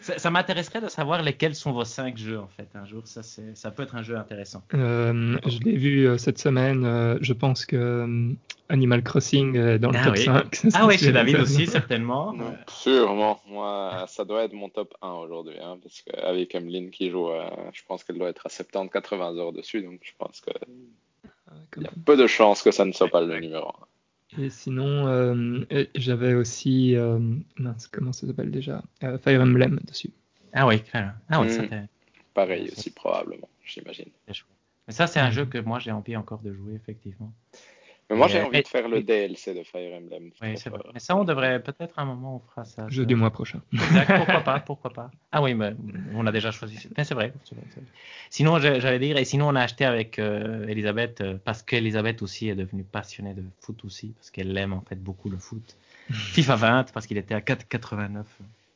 [0.01, 3.03] Ça, m'intéresserait de savoir lesquels sont vos cinq jeux en fait un jour.
[3.05, 4.63] Ça, ça peut être un jeu intéressant.
[4.73, 6.85] Euh, je l'ai vu euh, cette semaine.
[6.85, 8.33] Euh, je pense que
[8.69, 10.61] Animal Crossing est dans le ah top 5.
[10.73, 12.35] ah oui, chez David aussi certainement.
[12.67, 13.41] sûrement.
[13.47, 15.59] Moi, ça doit être mon top 1 aujourd'hui.
[15.61, 17.29] Hein, parce qu'avec Emeline qui joue,
[17.71, 19.83] je pense qu'elle doit être à 70-80 heures dessus.
[19.83, 20.51] Donc je pense que
[21.77, 23.69] il y a peu de chances que ça ne soit pas le numéro
[24.37, 24.41] 1.
[24.43, 27.19] Et sinon, euh, j'avais aussi, euh,
[27.57, 30.11] mince, comment ça s'appelle déjà euh, Fire Emblem dessus.
[30.53, 31.15] Ah oui, clair.
[31.29, 31.87] Ah oui, mmh.
[32.33, 34.09] Pareil aussi, probablement, j'imagine.
[34.87, 37.33] Mais ça, c'est un jeu que moi, j'ai envie encore de jouer, effectivement.
[38.11, 40.31] Mais moi, j'ai envie de faire le DLC de Fire Emblem.
[40.41, 40.81] Oui, c'est vrai.
[40.93, 42.85] Mais ça, on devrait peut-être un moment, on fera ça.
[42.89, 43.61] Jeu du mois prochain.
[44.17, 45.11] pourquoi pas, pourquoi pas.
[45.31, 45.73] Ah oui, mais
[46.13, 46.89] on a déjà choisi.
[46.97, 47.31] Mais c'est vrai,
[48.29, 52.49] Sinon, j'allais dire, et sinon, on a acheté avec euh, Elisabeth, euh, parce qu'Elisabeth aussi
[52.49, 55.77] est devenue passionnée de foot aussi, parce qu'elle aime en fait beaucoup le foot.
[56.11, 58.25] FIFA 20, parce qu'il était à 4,89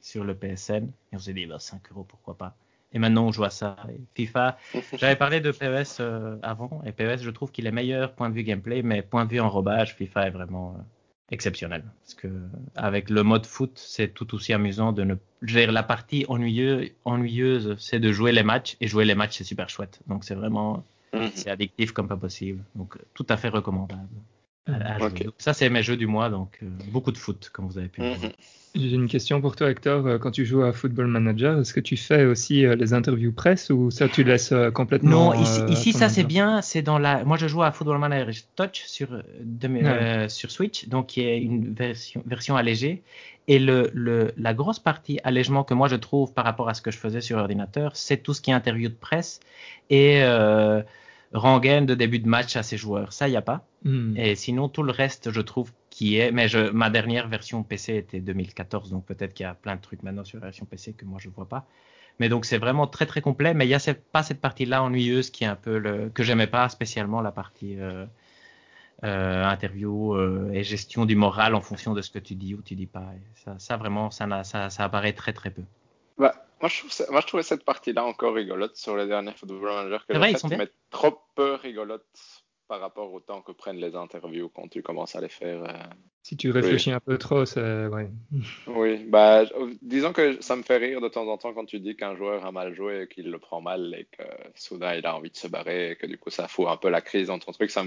[0.01, 0.85] sur le PSN.
[1.11, 2.55] Et on s'est dit, bah, 5 euros, pourquoi pas.
[2.95, 3.75] Et maintenant, on joue à ça.
[4.15, 4.57] FIFA,
[4.97, 8.33] j'avais parlé de PES euh, avant, et PES, je trouve qu'il est meilleur point de
[8.33, 10.81] vue gameplay, mais point de vue enrobage, FIFA est vraiment euh,
[11.29, 11.83] exceptionnel.
[12.01, 12.29] Parce que
[12.75, 17.75] avec le mode foot, c'est tout aussi amusant de ne gérer la partie ennuyeuse, ennuyeuse
[17.79, 19.99] c'est de jouer les matchs, et jouer les matchs, c'est super chouette.
[20.07, 21.31] Donc c'est vraiment, mhm.
[21.35, 22.63] c'est addictif comme pas possible.
[22.75, 24.07] Donc tout à fait recommandable.
[25.37, 28.01] Ça, c'est mes jeux du mois, donc euh, beaucoup de foot, comme vous avez pu
[28.01, 28.31] voir.
[28.75, 30.05] J'ai une question pour toi, Hector.
[30.05, 33.31] Euh, quand tu joues à Football Manager, est-ce que tu fais aussi euh, les interviews
[33.31, 36.61] presse ou ça tu laisses complètement Non, ici, ça c'est bien.
[36.61, 37.23] C'est dans la.
[37.23, 39.07] Moi, je joue à Football Manager Touch sur
[40.27, 43.01] sur Switch, donc qui est une version version allégée.
[43.47, 46.81] Et le, le, la grosse partie allègement que moi je trouve par rapport à ce
[46.81, 49.39] que je faisais sur ordinateur, c'est tout ce qui est interview de presse
[49.91, 50.23] et
[51.35, 53.13] rengaine de début de match à ses joueurs.
[53.13, 53.65] Ça, il n'y a pas.
[53.83, 54.17] Hmm.
[54.17, 56.31] Et sinon, tout le reste, je trouve qui est.
[56.31, 59.81] Mais je, ma dernière version PC était 2014, donc peut-être qu'il y a plein de
[59.81, 61.65] trucs maintenant sur la version PC que moi je ne vois pas.
[62.19, 63.53] Mais donc c'est vraiment très très complet.
[63.53, 66.47] Mais il n'y a pas cette partie-là ennuyeuse qui est un peu le que j'aimais
[66.47, 68.05] pas spécialement la partie euh,
[69.05, 72.61] euh, interview euh, et gestion du moral en fonction de ce que tu dis ou
[72.61, 73.13] tu dis pas.
[73.45, 75.63] ça, ça vraiment ça, ça, ça apparaît très très peu.
[76.17, 79.61] Bah, moi, je trouve moi, je trouvais cette partie-là encore rigolote sur les derniers Football
[79.61, 80.05] Manager.
[80.05, 80.65] Que ils sont bien.
[80.89, 82.05] trop peu rigolote
[82.67, 85.63] par rapport au temps que prennent les interviews quand tu commences à les faire.
[85.63, 85.73] Euh,
[86.23, 87.85] si tu réfléchis un peu trop, c'est.
[87.85, 88.09] Ouais.
[88.67, 89.43] Oui, bah,
[89.81, 92.45] disons que ça me fait rire de temps en temps quand tu dis qu'un joueur
[92.45, 94.23] a mal joué et qu'il le prend mal et que
[94.55, 96.89] soudain il a envie de se barrer et que du coup ça fout un peu
[96.89, 97.69] la crise dans ton truc.
[97.69, 97.83] Ça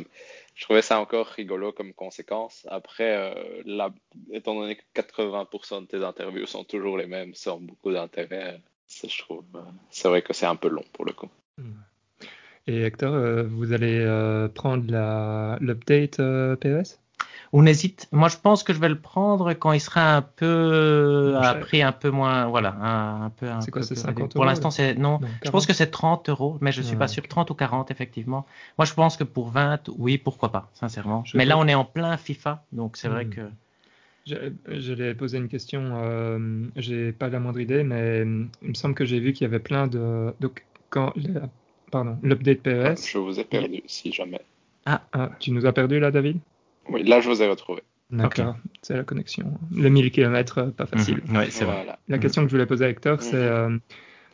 [0.55, 2.65] Je trouvais ça encore rigolo comme conséquence.
[2.71, 3.91] Après, euh,
[4.31, 9.19] étant donné que 80% de tes interviews sont toujours les mêmes sans beaucoup d'intérêt, je
[9.19, 9.45] trouve.
[9.57, 11.29] Euh, c'est vrai que c'est un peu long pour le coup.
[12.69, 14.05] Et Hector, euh, vous allez
[14.55, 14.85] prendre
[15.61, 16.21] l'update
[16.61, 16.99] PES
[17.53, 18.09] on hésite.
[18.13, 21.83] Moi, je pense que je vais le prendre quand il sera un peu à prix
[21.83, 23.47] un peu moins, voilà, un, peu.
[23.61, 25.21] C'est quoi, c'est 50 Pour l'instant, c'est non.
[25.45, 27.27] je pense que c'est 30 euros, mais je suis pas sûr.
[27.27, 28.47] 30 ou 40, effectivement.
[28.77, 31.25] Moi, je pense que pour 20, oui, pourquoi pas, sincèrement.
[31.35, 33.31] mais là, on est en plein FIFA, donc c'est vrai hmm.
[33.31, 33.41] que.
[34.27, 38.95] Je, l'ai posé une question, euh, j'ai pas la moindre idée, mais il me semble
[38.95, 40.35] que j'ai vu qu'il y avait plein de.
[40.41, 41.15] Donc, quand.
[41.91, 43.07] Pardon, l'update PES.
[43.11, 44.41] Je vous ai perdu, si jamais.
[44.87, 45.03] Ah.
[45.13, 46.39] ah, tu nous as perdu là, David?
[46.89, 47.83] Oui, là, je vous ai retrouvé.
[48.11, 49.53] D'accord, c'est la connexion.
[49.75, 51.21] Le 1000 km, euh, pas facile.
[51.27, 51.37] Mhm.
[51.37, 51.87] Oui, c'est vrai.
[52.09, 52.23] La mhm.
[52.23, 53.43] question que je voulais poser à Hector, c'est mhm.
[53.43, 53.79] euh,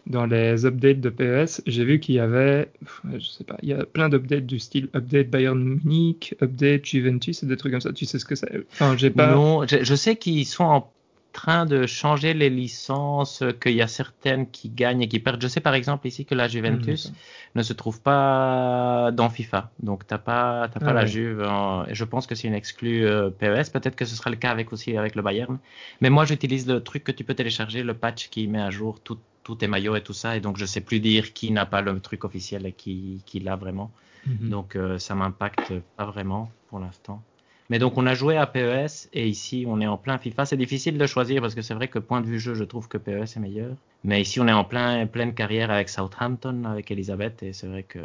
[0.07, 2.69] dans les updates de PES, j'ai vu qu'il y avait,
[3.15, 7.43] je sais pas, il y a plein d'updates du style update Bayern Munich, update Juventus
[7.43, 7.93] et des trucs comme ça.
[7.93, 8.65] Tu sais ce que c'est?
[8.73, 9.35] Enfin, j'ai pas.
[9.35, 10.93] Non, je sais qu'ils sont en
[11.35, 15.43] train de changer les licences, qu'il y a certaines qui gagnent et qui perdent.
[15.43, 19.71] Je sais par exemple ici que la Juventus mmh, ne se trouve pas dans FIFA.
[19.81, 21.47] Donc t'as pas t'as pas ah la Juve.
[21.91, 23.71] Je pense que c'est une exclue euh, PES.
[23.73, 25.59] Peut-être que ce sera le cas avec aussi avec le Bayern.
[26.01, 29.01] Mais moi j'utilise le truc que tu peux télécharger, le patch qui met à jour
[29.01, 29.19] tout
[29.63, 32.01] est maillot et tout ça, et donc je sais plus dire qui n'a pas le
[32.01, 33.91] truc officiel et qui, qui l'a vraiment.
[34.27, 34.49] Mhm.
[34.49, 37.23] Donc euh, ça m'impacte pas vraiment pour l'instant.
[37.71, 40.45] Mais donc on a joué à PES et ici on est en plein FIFA.
[40.45, 42.89] C'est difficile de choisir parce que c'est vrai que point de vue jeu, je trouve
[42.89, 43.75] que PES est meilleur.
[44.03, 47.83] Mais ici on est en plein pleine carrière avec Southampton, avec Elisabeth et c'est vrai
[47.83, 48.01] que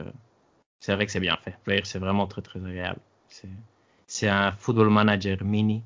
[0.80, 1.56] c'est vrai que c'est bien fait.
[1.84, 3.00] C'est vraiment très très agréable.
[4.08, 5.84] C'est un football manager mini.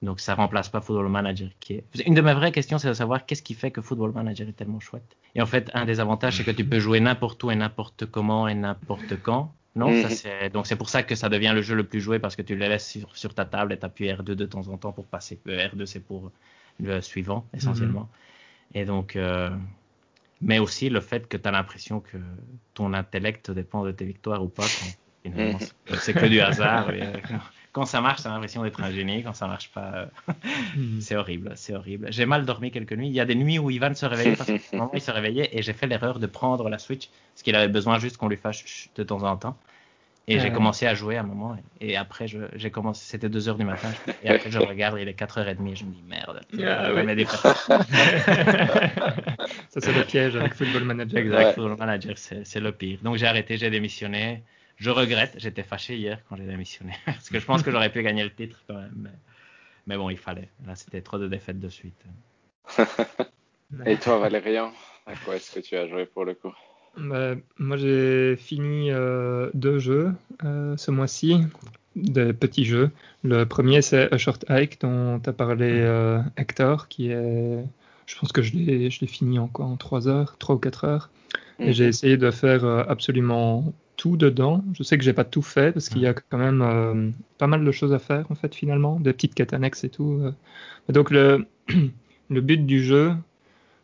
[0.00, 1.84] Donc ça remplace pas Football Manager qui est.
[2.06, 4.52] Une de mes vraies questions c'est de savoir qu'est-ce qui fait que Football Manager est
[4.52, 5.16] tellement chouette.
[5.34, 8.06] Et en fait un des avantages c'est que tu peux jouer n'importe où et n'importe
[8.06, 9.52] comment et n'importe quand.
[9.78, 10.14] Non, ça Mhm.
[10.20, 12.42] c'est donc c'est pour ça que ça devient le jeu le plus joué parce que
[12.42, 14.92] tu le laisses sur, sur ta table et tu appuies R2 de temps en temps
[14.92, 15.38] pour passer.
[15.44, 16.32] Le R2 c'est pour
[16.80, 18.08] le suivant essentiellement.
[18.74, 19.50] Et donc euh,
[20.40, 22.18] mais aussi le fait que tu as l'impression que
[22.74, 24.62] ton intellect dépend de tes victoires ou pas.
[24.62, 24.86] Quand,
[25.24, 26.90] finalement, c'est- c'est que du hasard.
[26.92, 27.12] et, euh,
[27.72, 29.22] quand ça marche, t'as l'impression d'être un génie.
[29.22, 30.06] Quand ça marche pas, euh,
[30.76, 31.00] Mhm.
[31.00, 32.06] c'est horrible, c'est horrible.
[32.12, 33.08] J'ai mal dormi quelques nuits.
[33.08, 35.62] Il y a des nuits où Ivan se réveillait parce moment il se réveillait et
[35.62, 38.64] j'ai fait l'erreur de prendre la Switch parce qu'il avait besoin juste qu'on lui fasse
[38.94, 39.56] de temps en temps.
[40.30, 40.52] Et Ah j'ai ouais.
[40.52, 43.56] commencé à jouer à un moment et, et après je- j'ai commencé, c'était 2 heures
[43.56, 43.90] du matin
[44.22, 46.40] et après je regarde, il est 4h30 et je me dis merde.
[46.60, 47.54] Ah ça.
[49.70, 51.18] c'est le piège avec Football Manager.
[51.18, 51.52] Exact, Ouais.
[51.54, 52.98] Football Manager, c'est c'est le pire.
[53.02, 54.42] Donc j'ai arrêté, j'ai démissionné.
[54.76, 56.92] Je regrette, j'étais fâché hier quand j'ai démissionné.
[57.06, 58.92] Parce que je pense que j'aurais pu gagner le titre quand même.
[58.96, 59.10] Mais,
[59.88, 60.48] mais bon, il fallait.
[60.66, 62.04] Là, c'était trop de défaites de suite.
[63.86, 64.72] Et toi, Valérian,
[65.06, 66.52] à quoi est-ce que tu as joué pour le coup?
[67.00, 70.12] Bah, moi, j'ai fini euh, deux jeux
[70.44, 71.36] euh, ce mois-ci,
[71.96, 72.90] des petits jeux.
[73.22, 77.64] Le premier, c'est A Short Hike, dont tu as parlé euh, Hector, qui est.
[78.06, 81.10] Je pense que je l'ai fini en quoi En 3 heures, 3 ou 4 heures.
[81.60, 84.64] Et j'ai essayé de faire absolument tout dedans.
[84.74, 87.64] Je sais que j'ai pas tout fait parce qu'il y a quand même pas mal
[87.64, 90.22] de choses à faire en fait finalement, des petites quêtes annexes et tout.
[90.88, 91.46] Et donc le
[92.30, 93.12] le but du jeu,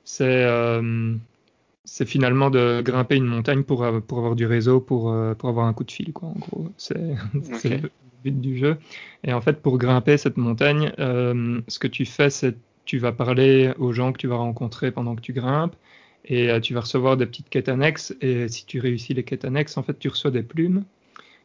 [0.05, 0.46] c'est
[1.85, 5.66] c'est finalement de grimper une montagne pour, pour avoir du réseau, pour, euh, pour avoir
[5.66, 6.68] un coup de fil, quoi, en gros.
[6.77, 6.94] C'est
[7.64, 7.90] le
[8.23, 8.79] but du jeu.
[9.23, 13.12] Et en fait, pour grimper cette montagne, euh, ce que tu fais, c'est tu vas
[13.12, 15.77] parler aux gens que tu vas rencontrer pendant que tu grimpes,
[16.27, 19.44] et euh, tu vas recevoir des petites quêtes annexes, et si tu réussis les quêtes
[19.44, 20.85] annexes, en fait, tu reçois des plumes.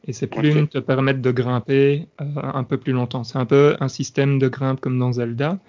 [0.07, 3.25] Et ces plumes te permettent de grimper euh, un peu plus longtemps.
[3.25, 5.59] C'est un peu un système de grimpe comme dans Zelda,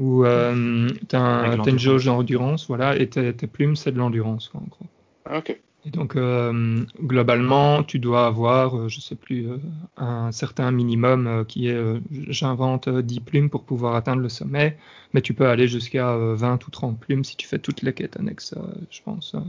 [0.00, 4.48] où euh, tu as, Avec une jauge d'endurance, voilà, et tes, plumes, c'est de l'endurance,
[4.48, 5.38] quoi, en gros.
[5.38, 5.60] Ok.
[5.86, 9.58] Et donc, euh, globalement, tu dois avoir, euh, je sais plus, euh,
[9.98, 14.28] un certain minimum euh, qui est, euh, j'invente euh, 10 plumes pour pouvoir atteindre le
[14.30, 14.78] sommet,
[15.12, 17.92] mais tu peux aller jusqu'à euh, 20 ou 30 plumes si tu fais toutes les
[17.92, 19.40] quêtes annexes, euh, je pense, euh,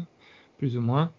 [0.58, 1.12] plus ou moins.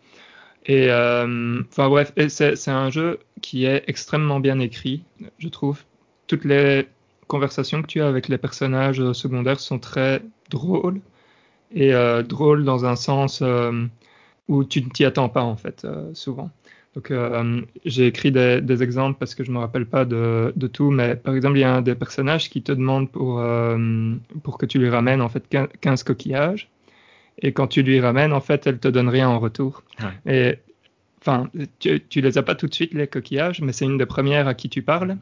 [0.67, 5.03] Et euh, enfin bref, c'est un jeu qui est extrêmement bien écrit,
[5.39, 5.83] je trouve.
[6.27, 6.87] Toutes les
[7.35, 11.01] conversations que tu as avec les personnages euh, secondaires sont très drôles
[11.75, 13.87] et euh, drôles dans un sens euh,
[14.49, 16.51] où tu ne t'y attends pas en fait euh, souvent.
[16.95, 17.11] Donc
[17.87, 21.17] j'ai écrit des, des exemples parce que je me rappelle pas de, de tout, mais
[21.17, 23.43] par exemple il y a un des personnages qui te demande pour
[24.43, 26.69] pour que tu lui ramènes en fait 15 15 coquillages
[27.39, 29.83] et quand tu lui ramènes en fait elle te donne rien en retour.
[30.01, 30.35] Ouais.
[30.35, 30.59] Et
[31.23, 34.11] enfin tu, tu les as pas tout de suite les coquillages, mais c'est une des
[34.15, 35.17] premières à qui tu parles.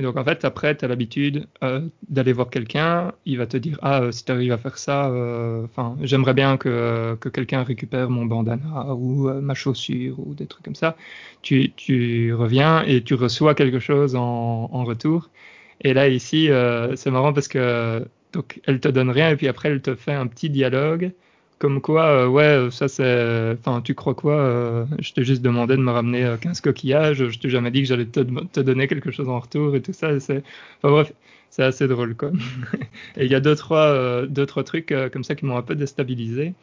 [0.00, 3.58] Et donc en fait après tu as l'habitude euh, d'aller voir quelqu'un, il va te
[3.58, 5.66] dire ah euh, si tu arrives à faire ça, euh,
[6.00, 10.74] j'aimerais bien que, que quelqu'un récupère mon bandana ou ma chaussure ou des trucs comme
[10.74, 10.96] ça.
[11.42, 15.28] Tu, tu reviens et tu reçois quelque chose en, en retour.
[15.82, 16.48] Et là ici
[16.94, 20.14] c'est marrant parce que donc elle te donne rien et puis après elle te fait
[20.14, 21.12] un petit dialogue
[21.60, 25.42] comme quoi euh, ouais euh, ça c'est enfin tu crois quoi euh, je t'ai juste
[25.42, 28.88] demandé de me ramener euh, 15 coquillages je t'ai jamais dit que j'allais te, donner
[28.88, 30.40] quelque chose en retour et tout ça enfin
[30.82, 31.12] bref
[31.50, 32.30] c'est assez drôle quoi.
[33.16, 36.54] Et il y a deux trois trucs comme ça qui m'ont un peu déstabilisé.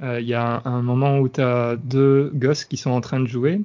[0.00, 3.26] Il y a un, moment où tu as deux gosses qui sont en train de
[3.26, 3.60] jouer.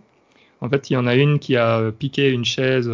[0.60, 2.89] En fait il y en a une qui a piqué une chaise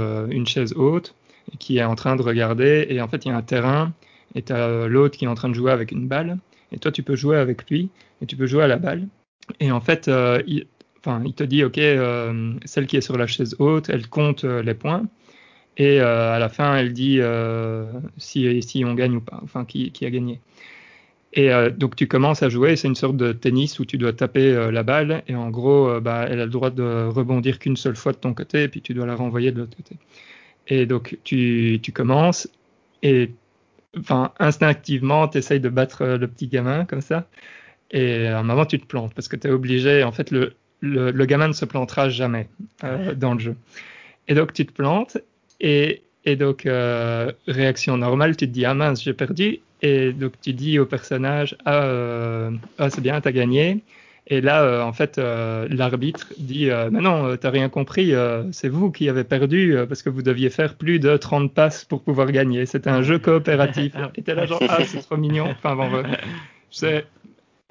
[0.76, 1.16] haute
[1.54, 3.94] et qui est en train de regarder et en fait il y a un terrain
[4.36, 6.38] et tu as l'autre qui est en train de jouer avec une balle
[6.72, 7.90] et toi tu peux jouer avec lui
[8.22, 9.08] et tu peux jouer à la balle.
[9.60, 10.68] Et en fait euh, il,
[11.00, 14.44] enfin, il te dit ok euh, celle qui est sur la chaise haute elle compte
[14.44, 15.06] euh, les points.
[15.78, 17.20] Et à la fin elle dit
[18.18, 20.42] si, on gagne ou pas enfin qui, a gagné.
[21.34, 24.72] Et donc tu commences à jouer c'est une sorte de tennis où tu dois taper
[24.72, 25.22] la balle.
[25.28, 28.34] Et en gros bah, elle a le droit de rebondir qu'une seule fois de ton
[28.34, 29.98] côté et puis tu dois la renvoyer de l'autre côté.
[30.68, 32.50] Et donc tu, tu commences
[33.04, 33.32] et
[34.00, 37.28] enfin, instinctivement, tu essayes de battre euh, le petit gamin comme ça.
[37.92, 40.04] Et à un moment, tu te plantes parce que tu es obligé.
[40.04, 42.50] En fait, le, le, le, gamin ne se plantera jamais
[42.84, 43.56] euh, dans le jeu.
[44.28, 45.18] Et donc, tu te plantes.
[45.62, 49.62] Et, et donc, euh, réaction normale, tu te dis Ah mince, j'ai perdu.
[49.82, 53.84] Et donc tu dis au personnage ah, euh, ah c'est bien t'as gagné.
[54.30, 58.13] Et là euh, en fait euh, l'arbitre dit euh, mais non t'as rien compris
[58.52, 62.04] c'est vous qui avez perdu parce que vous deviez faire plus de 30 passes pour
[62.04, 62.66] pouvoir gagner.
[62.66, 63.94] C'était un jeu coopératif.
[64.16, 65.48] Et t'es là genre ah c'est trop mignon.
[65.50, 66.04] Enfin bon
[66.70, 67.06] c'est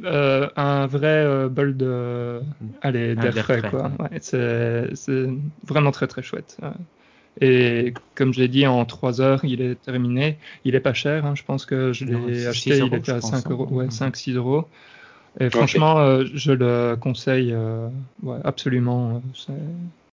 [0.02, 2.40] un vrai bol de
[2.80, 3.92] allez d'air frais quoi.
[4.00, 4.18] ouais.
[4.20, 5.28] C'est
[5.66, 6.56] vraiment très très chouette.
[6.62, 6.70] Ouais.
[7.40, 10.38] Et comme je l'ai dit, en 3 heures, il est terminé.
[10.64, 11.34] Il est pas cher, hein.
[11.34, 13.50] je pense que je l'ai acheté, il euros, était à pense, 5 hein.
[13.50, 13.90] euros, ouais, Mhm.
[13.90, 14.64] 5-6 euros.
[15.40, 17.88] Et franchement, euh, je le conseille euh,
[18.22, 19.16] ouais, absolument.
[19.16, 19.52] euh, C'est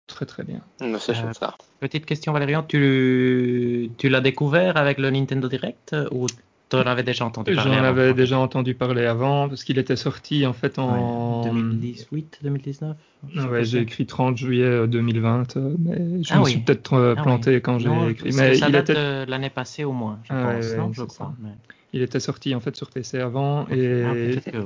[0.07, 0.61] très très bien.
[0.81, 1.55] Euh, ça.
[1.79, 6.27] Petite question, Valérian, tu, tu l'as découvert avec le Nintendo Direct ou
[6.69, 9.77] tu en avais déjà entendu J'en parler avant, avais déjà entendu parler avant parce qu'il
[9.77, 11.41] était sorti en fait en.
[11.43, 12.95] Ouais, 2018, 2019
[13.29, 16.33] je sais Ah pas ouais, si j'ai écrit 30 juillet euh, 2020, euh, mais je
[16.33, 16.51] Ah me oui.
[16.51, 17.61] suis peut-être Ah planté oui.
[17.61, 18.31] quand j'ai écrit.
[18.33, 20.91] Mais ça il date était, de l'année passée au moins, je Ah pense, ouais, non
[20.93, 21.33] Je crois.
[21.39, 21.49] mais-
[21.93, 24.57] il était sorti en fait sur PC avant Ah, et peut-être que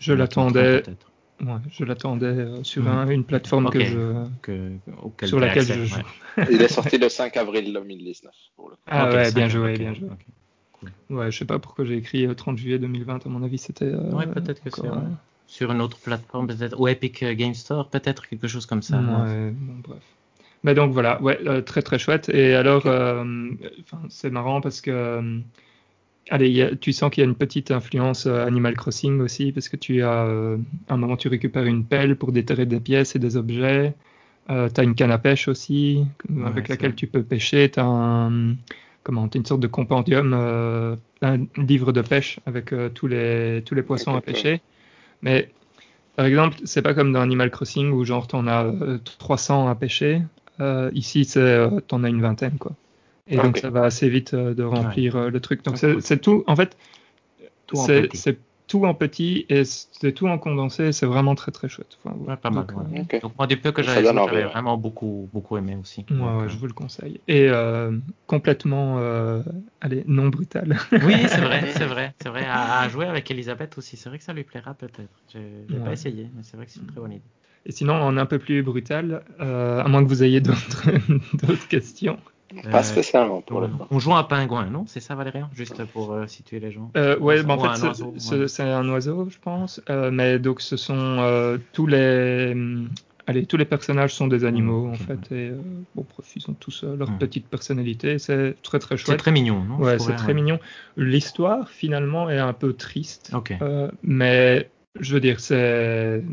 [0.00, 0.82] je l'attendais.
[1.42, 2.88] Ouais, je l'attendais euh, sur Mhm.
[2.88, 5.96] un- une plateforme que je, Que, auquel sur laquelle accès, je joue.
[5.96, 6.46] ouais.
[6.52, 8.82] Il est sorti le 5 avril 2019 pour le coup.
[8.86, 10.08] Ah ouais, bien joué, bien joué.
[10.08, 10.88] ok.
[11.10, 13.24] Ouais, je sais pas pourquoi j'ai écrit euh, 30 juillet 2020.
[13.24, 13.84] À mon avis, c'était.
[13.86, 14.92] euh, Ouais, peut-être que c'est euh,
[15.46, 18.98] sur une autre plateforme, peut-être, ou Epic Game Store, peut-être quelque chose comme ça.
[18.98, 20.02] Ouais, bon, bref.
[20.62, 22.28] Mais donc voilà, ouais, euh, très très chouette.
[22.28, 23.24] Et alors, euh,
[23.82, 25.40] enfin, c'est marrant parce que, euh,
[26.30, 29.68] allez, a- tu sens qu'il y a une petite influence euh, Animal Crossing aussi, parce
[29.68, 30.56] que tu as, euh,
[30.88, 33.94] à un moment, tu récupères une pelle pour déterrer des pièces et des objets.
[34.50, 36.96] Euh, tu as une canne à pêche aussi, Ouais, avec laquelle vrai.
[36.96, 37.70] tu peux pêcher.
[37.70, 38.54] Tu as un,
[39.04, 43.62] comment, t'as une sorte de compendium, euh, un livre de pêche avec euh, tous les,
[43.66, 44.60] tous les poissons à pêcher.
[45.22, 45.50] Mais
[46.16, 49.74] par exemple, c'est pas comme dans Animal Crossing où genre t'en as euh, 300 à
[49.74, 50.22] pêcher.
[50.60, 52.72] Euh, ici, euh, t'en as une vingtaine quoi.
[53.30, 55.64] Et donc ça va assez vite euh, de remplir euh, le truc.
[55.64, 56.02] Donc Ah, c'est cool.
[56.02, 56.44] c'est tout.
[56.46, 56.76] En fait,
[57.66, 58.16] Tout en c'est petit.
[58.18, 60.92] c'est tout en petit et c'est tout en condensé.
[60.92, 61.98] C'est vraiment très très chouette.
[62.04, 62.66] Enfin, Ouais, pas mal.
[62.66, 63.00] Donc, ouais.
[63.00, 63.20] Ok.
[63.22, 64.44] Donc moi, du peu que j'avais j'avais ouais.
[64.44, 66.06] vraiment beaucoup, beaucoup aimé aussi.
[66.10, 67.20] ouais, Donc, ouais, euh, je vous le conseille.
[67.26, 69.42] Et euh, complètement, euh,
[69.80, 70.78] allez, non brutal.
[70.92, 72.44] Oui, c'est vrai, c'est vrai, c'est vrai.
[72.46, 75.10] À, à jouer avec Elisabeth aussi, c'est vrai que ça lui plaira peut-être.
[75.32, 77.22] J'ai j'ai pas essayé, mais c'est vrai que c'est une très bonne idée.
[77.66, 80.84] Et sinon, en un peu plus brutal, euh, à moins que vous ayez d'autres
[81.34, 82.18] d'autres questions.
[82.70, 84.84] Pas Euh, spécialement pour le on, joue un pingouin, non?
[84.88, 86.90] C'est ça, Valérian Juste pour euh, situer les gens.
[86.96, 88.12] Euh, ouais, Ou bah, en fait, c'est- ouais.
[88.18, 89.80] c'est c'est un oiseau, je pense.
[89.88, 92.88] Euh, mais donc, ce sont euh, tous les, hum,
[93.28, 95.32] allez, tous les personnages sont des animaux ok, en fait.
[95.32, 95.60] Et euh,
[95.94, 97.18] bon, ils ont tous euh, leur Mm.
[97.18, 98.18] petite personnalité.
[98.18, 99.18] C'est très très C'est chouette.
[99.20, 99.76] très mignon, non?
[99.76, 100.58] Ouais, c'est très mignon.
[100.96, 103.52] L'histoire finalement est un peu triste, Ok.
[103.62, 106.24] euh, mais je veux dire, c'est,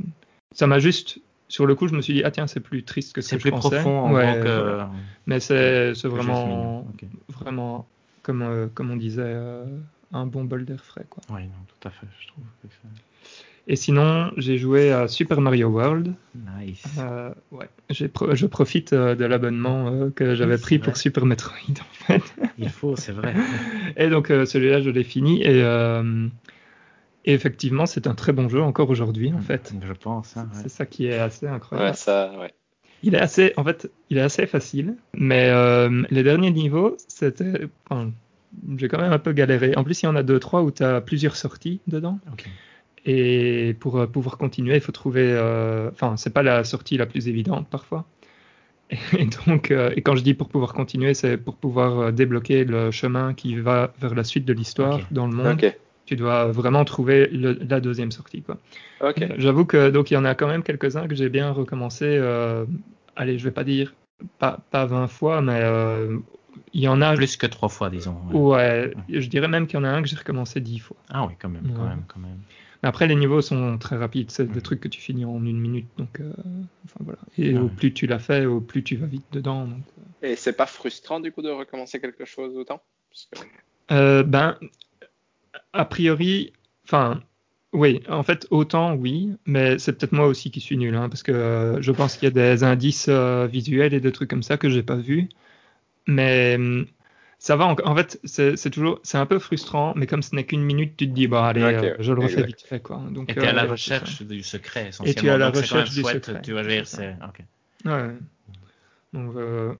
[0.55, 3.13] ça m'a juste, sur le coup, je me suis dit ah tiens, c'est plus triste
[3.13, 3.69] que ce C'est que plus je pensais.
[3.81, 4.59] profond en Ouais, gros que.
[4.61, 4.89] voilà.
[5.27, 6.85] Mais c'est c'est vraiment,
[7.29, 7.87] vraiment,
[8.23, 9.65] comme euh, comme on disait, euh,
[10.13, 11.23] un bon bol d'air frais quoi.
[11.29, 12.43] Oui, non, tout à fait, je trouve.
[12.61, 13.03] que c'est-
[13.69, 16.13] Et sinon, j'ai joué à Super Mario World.
[16.35, 16.85] Nice.
[16.99, 17.67] Euh, ouais,
[18.13, 22.23] pro- je profite de l'abonnement que j'avais c'est pris pour Super Metroid en fait.
[22.57, 23.33] Il faut, c'est vrai.
[23.97, 25.61] Et donc celui-là, je l'ai fini et,
[27.27, 29.73] et effectivement, c'est un très bon jeu encore aujourd'hui en fait.
[29.85, 30.35] Je pense.
[30.37, 30.59] Hein, ouais.
[30.63, 31.91] C'est ça qui est assez incroyable.
[31.91, 32.53] Ouais, ça, ouais.
[33.03, 37.67] Il est assez, en fait, il est assez facile, mais euh, les derniers niveaux, c'était,
[37.87, 38.11] enfin,
[38.77, 39.75] j'ai quand même un peu galéré.
[39.75, 42.17] En plus, il y en a deux, trois où tu as plusieurs sorties dedans.
[42.33, 42.47] Ok.
[43.05, 45.27] Et pour euh, pouvoir continuer, il faut trouver.
[45.31, 48.05] euh, Enfin, c'est pas la sortie la plus évidente parfois.
[49.17, 52.63] Et donc, euh, et quand je dis pour pouvoir continuer, c'est pour pouvoir euh, débloquer
[52.63, 55.53] le chemin qui va vers la suite de l'histoire dans le monde.
[55.61, 55.77] Ok.
[56.07, 58.57] Tu dois vraiment trouver le- la deuxième sortie, quoi.
[59.01, 59.21] Ok.
[59.21, 62.05] Euh, J'avoue que donc il y en a quand même quelques-uns que j'ai bien recommencé.
[62.05, 62.65] euh,
[63.15, 63.93] allez, je vais pas dire
[64.39, 66.17] pas, pas 20 fois, mais euh,
[66.73, 67.13] il y en a.
[67.15, 68.15] Plus que trois fois, disons.
[68.31, 68.39] ouais.
[68.39, 70.95] Ouais, je dirais même qu'il y en a un que j'ai recommencé 10 fois.
[71.09, 72.39] Ah oui, quand même, quand même, quand même.
[72.83, 74.31] Mais après, les niveaux sont très rapides.
[74.31, 74.61] C'est des Mhm.
[74.61, 75.87] trucs que tu finis en une minute.
[75.97, 76.31] Donc, euh,
[76.85, 77.19] enfin, voilà.
[77.37, 77.59] Et Ouais.
[77.59, 79.65] au plus tu l'as fait, au plus tu vas vite dedans.
[79.67, 79.83] Donc,
[80.21, 82.81] Et c'est pas frustrant du coup de recommencer quelque chose autant?
[83.09, 84.57] Parce que- Euh, ben,
[85.77, 86.53] a priori,
[86.85, 87.21] enfin,
[87.73, 91.23] oui, en fait, autant oui, mais c'est peut-être moi aussi qui suis nul, hein, parce
[91.23, 94.43] que euh, je pense qu'il y a des indices euh, visuels et des trucs comme
[94.43, 95.29] ça que j'ai pas vus.
[96.07, 96.87] Mais hum,
[97.39, 100.45] ça va, en, en fait, c'est toujours, c'est un peu frustrant, mais comme ce n'est
[100.45, 102.47] qu'une minute, tu te dis, bah allez, euh, je le refais exact.
[102.47, 103.01] vite fait, quoi.
[103.11, 105.21] Donc, Et tu es à la recherche du secret, Et essentiellement.
[105.21, 106.97] tu es à la Donc, recherche du chouette, secret, Tu vas dire, c'est ça.
[106.97, 107.15] c'est.
[107.25, 107.45] ok.
[107.85, 108.15] Ouais.
[109.17, 109.73] Donc, euh,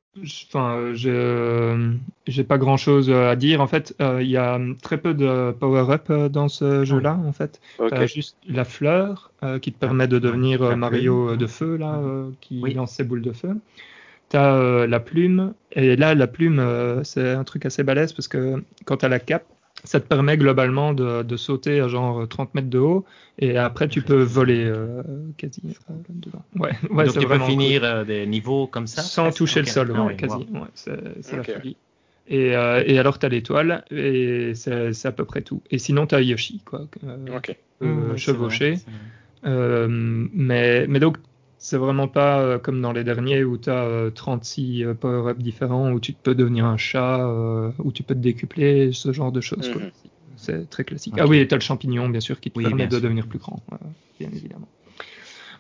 [0.50, 1.94] enfin, euh,
[2.26, 3.62] j'ai pas grand chose à dire.
[3.62, 7.20] En fait, euh, il y a très peu de power-up dans ce jeu-là.
[7.26, 7.90] En fait, Ok.
[7.90, 11.78] T'as juste la fleur euh, qui te permet de devenir euh, Mario euh, de feu
[11.78, 12.02] là,
[12.42, 12.74] qui Oui.
[12.74, 13.56] lance ses boules de feu.
[14.30, 18.28] T'as euh, la plume et là la plume euh, c'est un truc assez balèze parce
[18.28, 19.46] que quand t'as la cape,
[19.84, 23.06] ça te permet globalement de, de, sauter à genre 30 mètres de haut
[23.40, 25.04] et après tu peux voler euh,
[25.38, 26.44] quasi euh, dedans.
[26.58, 28.06] Ouais, ouais, Donc tu peux finir cool.
[28.06, 29.70] des niveaux comme ça Sans toucher okay.
[29.70, 30.48] le sol, ah, ouais, oui, quasi.
[30.52, 30.62] Wow.
[30.62, 31.52] Ouais, c'est okay.
[31.54, 31.78] la folie.
[32.30, 35.62] Et, euh, et alors tu as l'étoile et c'est à peu près tout.
[35.72, 36.88] Et sinon tu as Yoshi, quoi.
[37.06, 37.58] Euh, okay.
[37.82, 38.80] mmh, chevauché.
[39.44, 41.18] mais, mais donc
[41.58, 45.42] c'est vraiment pas euh, comme dans les derniers où tu as euh, 36 euh, power-ups
[45.42, 49.32] différents, où tu peux devenir un chat, euh, où tu peux te décupler, ce genre
[49.32, 49.70] de choses.
[49.70, 49.92] Mm -hmm.
[50.36, 51.14] C'est très classique.
[51.14, 51.24] Okay.
[51.24, 53.02] Ah oui, et tu as le champignon, bien sûr, qui te oui, permet de sûr.
[53.02, 53.60] devenir plus grand,
[54.20, 54.70] bien évidemment.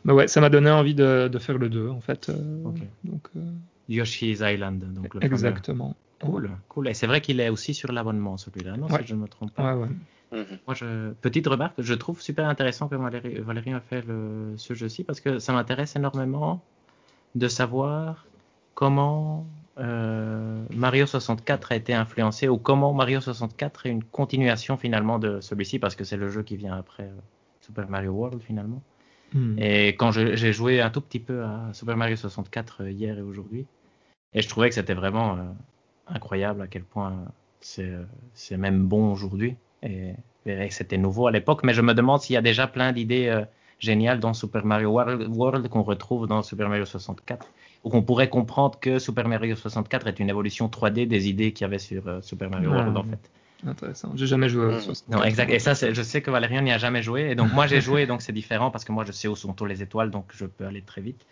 [0.05, 2.29] Mais ouais, ça m'a donné envie de, de, faire le 2, en fait.
[2.71, 2.87] Okay.
[3.03, 3.23] Donc,
[3.89, 4.79] Yoshi's Island.
[4.93, 5.95] Donc le Exactement.
[6.21, 6.87] Cool, cool.
[6.87, 9.01] Et c'est vrai qu'il est aussi sur l'abonnement, celui-là, non, ouais.
[9.01, 9.75] si je ne me trompe pas.
[9.75, 9.89] Ouais, ouais.
[10.31, 10.41] Mmh.
[10.65, 11.11] Moi, je...
[11.13, 14.53] petite remarque, je trouve super intéressant que Valérie, Valérie a fait le...
[14.57, 16.61] ce jeu-ci parce que ça m'intéresse énormément
[17.35, 18.25] de savoir
[18.73, 19.45] comment
[19.79, 25.39] euh, Mario 64 a été influencé ou comment Mario 64 est une continuation finalement de
[25.39, 27.19] celui-ci parce que c'est le jeu qui vient après euh,
[27.61, 28.81] Super Mario World finalement.
[29.33, 29.59] Mmh.
[29.59, 33.21] Et quand j'ai joué un tout petit peu à Super Mario 64 euh, hier et
[33.21, 33.65] aujourd'hui,
[34.33, 35.43] et je trouvais que c'était vraiment euh,
[36.07, 37.25] incroyable à quel point
[37.59, 39.55] c'est même bon aujourd'hui.
[39.83, 40.13] Et,
[40.45, 43.27] et c'était nouveau à l'époque, mais je me demande s'il y a déjà plein d'idées
[43.27, 43.43] euh,
[43.79, 47.47] géniales dans Super Mario World, World qu'on retrouve dans Super Mario 64,
[47.83, 51.65] ou qu'on pourrait comprendre que Super Mario 64 est une évolution 3D des idées qu'il
[51.65, 53.29] y avait sur euh, Super Mario World en fait.
[53.65, 54.11] Intéressant.
[54.15, 55.09] J'ai jamais joué au 64.
[55.09, 55.49] Non, exact.
[55.51, 57.31] Et ça, je sais que Valérian n'y a jamais joué.
[57.31, 59.53] Et donc, moi, j'ai joué, donc c'est différent parce que moi, je sais où sont
[59.53, 61.25] tous les étoiles, donc je peux aller très vite.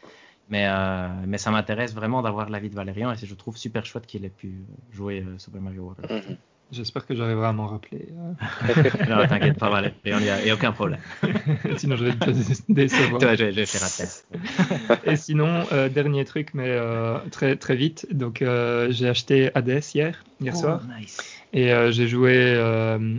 [0.50, 4.06] Mais, euh, mais ça m'intéresse vraiment d'avoir l'avis de Valérian et je trouve super chouette
[4.06, 4.54] qu'il ait pu
[4.92, 6.06] jouer euh, Super Mario World.
[6.08, 6.38] Mm -hmm.
[6.72, 8.08] J'espère que j'arriverai à m'en rappeler.
[9.10, 11.00] non, t'inquiète pas, Valérie, il n'y a, aucun problème.
[11.78, 13.22] sinon, je vais te décevoir.
[13.22, 14.28] Toi, je, je vais faire un test.
[15.06, 18.08] Et sinon, euh, dernier truc, mais euh, très, très vite.
[18.12, 20.82] Donc, euh, j'ai acheté Hades hier, hier oh, soir.
[21.00, 21.20] Nice.
[21.54, 22.56] Et euh, j'ai joué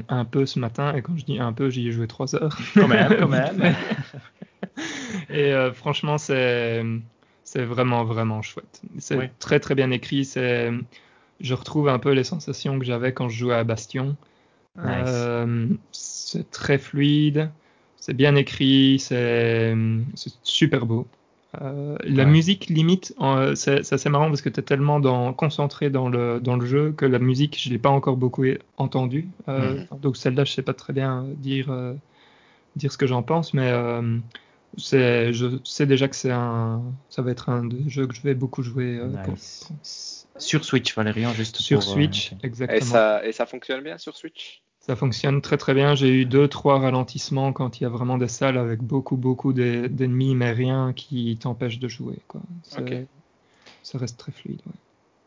[0.09, 0.95] un peu ce matin.
[0.95, 2.59] Et quand je dis un peu, j'y ai joué trois heures.
[2.75, 3.75] Quand même, quand même.
[5.31, 6.85] et franchement, c'est
[7.45, 8.83] c'est vraiment, vraiment chouette.
[8.99, 9.27] C'est oui.
[9.39, 10.25] très, très bien écrit.
[10.25, 10.73] C'est
[11.41, 14.17] je retrouve un peu les sensations que j'avais quand je jouais à Bastion.
[14.77, 14.87] Nice.
[15.07, 17.51] Euh, c'est très fluide,
[17.97, 19.75] c'est bien écrit, c'est
[20.43, 21.07] super beau.
[21.63, 22.31] Euh, la ouais.
[22.31, 23.15] musique limite,
[23.55, 26.93] c'est assez marrant parce que tu es tellement dans, concentré dans le, dans le jeu
[26.93, 28.45] que la musique, je l'ai pas encore beaucoup
[28.77, 29.29] entendue.
[29.49, 30.01] Euh, mm.
[30.01, 31.95] Donc celle-là, je sais pas très bien dire, euh,
[32.77, 34.19] dire ce que j'en pense, mais euh,
[34.77, 38.63] je sais déjà que un, ça va être un des jeux que je vais beaucoup
[38.63, 39.01] jouer.
[39.29, 39.69] Nice.
[39.69, 42.79] Pour, pour sur Switch, Valérian, juste sur pour, Switch, euh, exactement.
[42.79, 44.63] Et ça, et ça fonctionne bien sur Switch?
[44.81, 45.97] Ça fonctionne très très bien.
[45.97, 49.53] J'ai eu deux trois ralentissements quand il y a vraiment des salles avec beaucoup beaucoup
[49.53, 52.19] d'ennemis, mais rien qui t'empêche de jouer.
[52.29, 52.41] Quoi.
[52.79, 53.07] Okay.
[53.83, 54.61] Ça reste très fluide.
[54.65, 54.73] Ouais.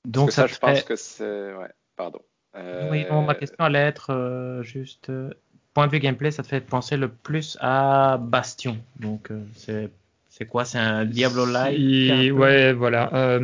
[0.05, 0.59] Donc ça, ça, je fait...
[0.61, 1.53] pense que c'est.
[1.53, 2.21] Ouais, pardon.
[2.55, 2.89] Euh...
[2.89, 5.09] Oui, bon, ma question allait être euh, juste.
[5.09, 5.31] Euh,
[5.73, 8.77] point de vue gameplay, ça te fait penser le plus à Bastion.
[8.97, 9.89] Donc c'est.
[10.29, 10.63] C'est quoi?
[10.63, 13.39] C'est un Diablo-like Ouais, voilà.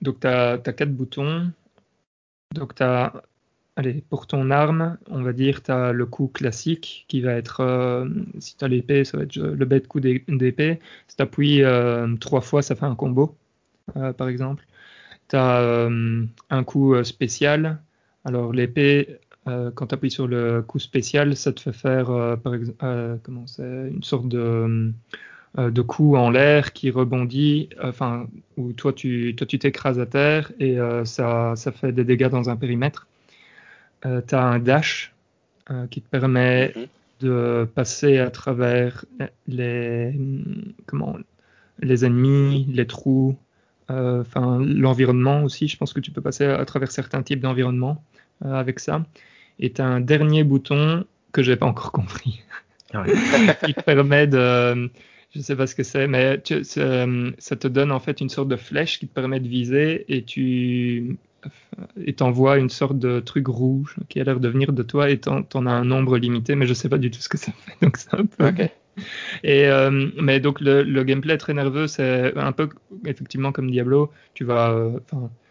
[0.00, 1.50] Donc tu as, quatre boutons.
[2.54, 2.82] Donc tu
[3.76, 7.60] allez, pour ton arme, on va dire, tu as le coup classique qui va être,
[7.60, 10.80] euh, si tu as l'épée, ça va être le bête coup d'épée.
[11.08, 13.36] Si tu appuies euh, trois fois, ça fait un combo,
[13.96, 14.66] euh, par exemple.
[15.28, 15.88] Tu as
[16.50, 17.80] un coup spécial.
[18.24, 22.84] Alors l'épée, quand tu appuies sur le coup spécial, ça te fait faire, par exemple,
[23.22, 24.92] comment une sorte de
[25.56, 28.26] de coups en l'air qui rebondit, enfin,
[28.56, 32.28] où toi tu toi, tu t'écrases à terre et euh, ça, ça fait des dégâts
[32.28, 33.08] dans un périmètre.
[34.06, 35.12] Euh, tu as un dash
[35.70, 36.88] euh, qui te permet mm -hmm.
[37.20, 39.04] de passer à travers
[39.46, 40.14] les,
[40.86, 41.16] comment,
[41.80, 43.36] les ennemis, les trous,
[43.90, 45.68] euh, enfin l'environnement aussi.
[45.68, 48.02] Je pense que tu peux passer à, travers certains types d'environnement
[48.44, 49.04] euh, avec ça.
[49.58, 52.42] Et tu as un dernier bouton que j'ai pas encore compris.
[52.94, 53.12] Ouais.
[53.66, 54.90] qui te permet de
[55.34, 58.48] je sais pas ce que c'est, mais tu, ça te donne en fait une sorte
[58.48, 61.18] de flèche qui te permet de viser et tu
[62.04, 65.18] et t'envoies une sorte de truc rouge qui a l'air de venir de toi et
[65.18, 67.52] t'en, t'en as un nombre limité, mais je sais pas du tout ce que ça
[67.52, 68.46] fait, donc c'est un peu.
[68.48, 68.70] Okay.
[69.44, 72.68] Et euh, mais donc le, le, gameplay est très nerveux, c'est un peu
[73.06, 74.72] effectivement comme Diablo, tu vas.
[74.72, 74.98] Euh,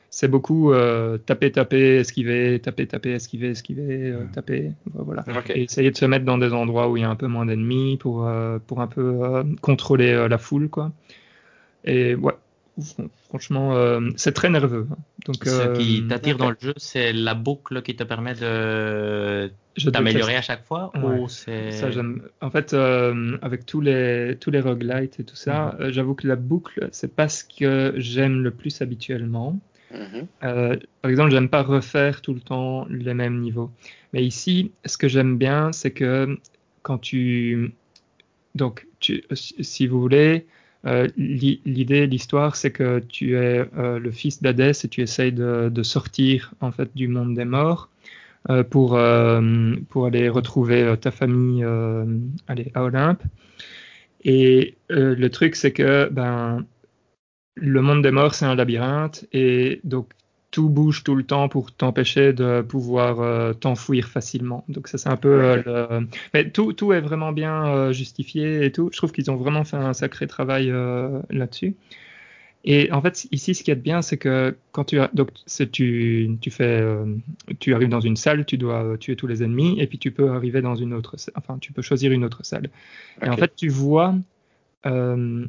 [0.09, 5.23] c'est beaucoup euh, taper, taper, esquiver, taper, taper, esquiver, esquiver, euh, taper, voilà.
[5.27, 5.59] Okay.
[5.59, 7.45] Et essayer de se mettre dans des endroits où il y a un peu moins
[7.45, 10.91] d'ennemis pour euh, pour un peu euh, contrôler euh, la foule, quoi.
[11.85, 12.33] Et ouais,
[13.27, 14.87] franchement, euh, c'est très nerveux.
[15.25, 19.51] Donc, ce qui t'attire dans le jeu, c'est la boucle qui te permet de
[19.93, 21.19] t'améliorer à chaque fois ouais.
[21.21, 25.37] ou c'est ça j'aime en fait euh, avec tous les tous les roguelites et tout
[25.37, 25.81] ça mm -hmm.
[25.81, 29.57] euh, j'avoue que la boucle c'est pas ce que j'aime le plus habituellement
[29.91, 30.27] Mhm.
[30.43, 33.71] Euh, par exemple, j'aime pas refaire tout le temps les mêmes niveaux.
[34.13, 36.37] Mais ici, ce que j'aime bien, c'est que
[36.81, 37.73] quand tu,
[38.55, 38.87] donc,
[39.31, 40.47] si vous voulez,
[40.85, 45.33] euh, l'i- l'idée, l'histoire, c'est que tu es euh, le fils d'Hadès et tu essayes
[45.33, 47.89] de, sortir en fait du monde des morts
[48.69, 48.97] pour
[49.89, 51.65] pour aller retrouver ta famille,
[52.47, 53.21] allez, à Olympe.
[54.23, 56.65] Et le truc, c'est que ben
[57.61, 60.09] le monde des morts, c'est un labyrinthe et donc
[60.51, 64.63] tout bouge tout le temps pour t'empêcher de pouvoir euh, t'enfouir facilement.
[64.67, 66.07] Donc ça, c'est un peu euh, le...
[66.33, 68.89] Mais tout, tout est vraiment bien euh, justifié et tout.
[68.91, 70.73] Je trouve qu'ils ont vraiment fait un sacré travail
[71.29, 71.75] là-dessus.
[72.65, 75.29] Et en fait, ici, ce qui est bien, c'est que quand tu donc
[75.71, 76.83] tu, tu fais,
[77.59, 80.31] tu arrives dans une salle, tu dois tuer tous les ennemis, et puis tu peux
[80.31, 82.69] arriver dans une autre, enfin, tu peux choisir une autre salle.
[83.23, 84.15] Et en fait, tu vois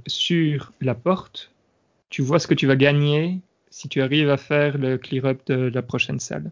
[0.06, 1.50] sur la porte,
[2.10, 3.40] tu vois ce que tu vas gagner
[3.70, 6.50] si tu arrives à faire le clear-up de la prochaine salle.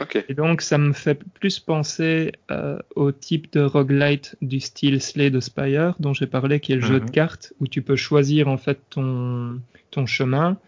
[0.00, 0.22] Ok.
[0.28, 5.30] Et donc, ça me fait plus penser euh, au type de roguelite du style Slay
[5.30, 7.10] the Spire dont j'ai parlé, qui est le jeu de Mhm.
[7.10, 10.58] cartes où tu peux choisir en fait ton, ton chemin.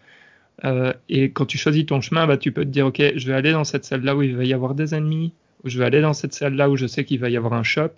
[0.63, 3.33] Euh, et quand tu choisis ton chemin, bah, tu peux te dire, OK, je vais
[3.33, 6.01] aller dans cette salle-là où il va y avoir des ennemis, ou je vais aller
[6.01, 7.89] dans cette salle-là où je sais qu'il va y avoir un shop,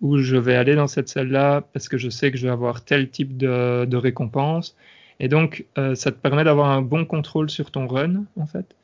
[0.00, 2.84] ou je vais aller dans cette salle-là parce que je sais que je vais avoir
[2.84, 4.76] tel type de, de récompense.
[5.20, 8.74] Et donc, euh, ça te permet d'avoir un bon contrôle sur ton run, en fait.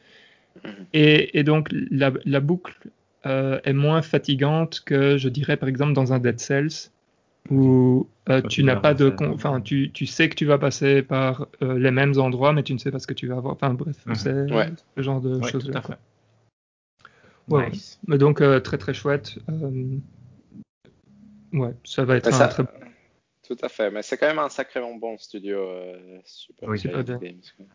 [0.93, 2.75] Et, et donc, la, la boucle
[3.27, 6.91] euh, est moins fatigante que, je dirais, par exemple, dans un Dead Cells,
[7.51, 9.09] où euh, tu n'as pas de...
[9.11, 12.63] con- Enfin, tu, tu sais que tu vas passer par euh, les mêmes endroits, mais
[12.63, 13.55] tu ne sais pas ce que tu vas avoir.
[13.55, 14.15] Enfin, bref, Mhm.
[14.15, 14.71] c'est Ouais.
[14.97, 15.79] ce genre de choses-là.
[15.79, 15.95] à quoi.
[15.97, 16.01] fait.
[17.55, 17.99] Ouais, Nice.
[18.07, 19.39] Mais donc, euh, très très chouette.
[19.49, 19.97] Euh,
[21.53, 22.65] Ouais, ça va être Mais un ça- très
[23.51, 26.81] Tout à fait, mais c'est quand même un sacrément bon studio, euh, Super Oui.
[26.81, 27.67] Quoi.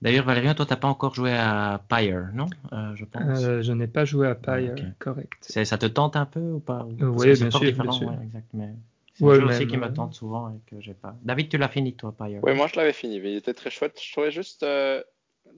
[0.00, 3.44] D'ailleurs, Valérien, toi, t'as pas encore joué à Pyre, non Euh, Je pense?
[3.44, 4.82] Euh, je n'ai pas joué à Pyre, ok.
[4.98, 5.32] correct.
[5.42, 6.86] C'est- Ça te tente un peu ou pas?
[6.86, 8.08] Ou- parce ouais, que c'est bien sûr, différent, bien sûr.
[8.08, 8.70] ouais, exact, mais
[9.12, 11.14] c'est Ouais, un jeu aussi qui me tente souvent et que j'ai pas.
[11.22, 12.40] David, tu l'as fini, toi, Pyre?
[12.42, 14.00] Oui, moi je l'avais fini, mais il était très chouette.
[14.02, 15.02] Je trouvais juste, euh,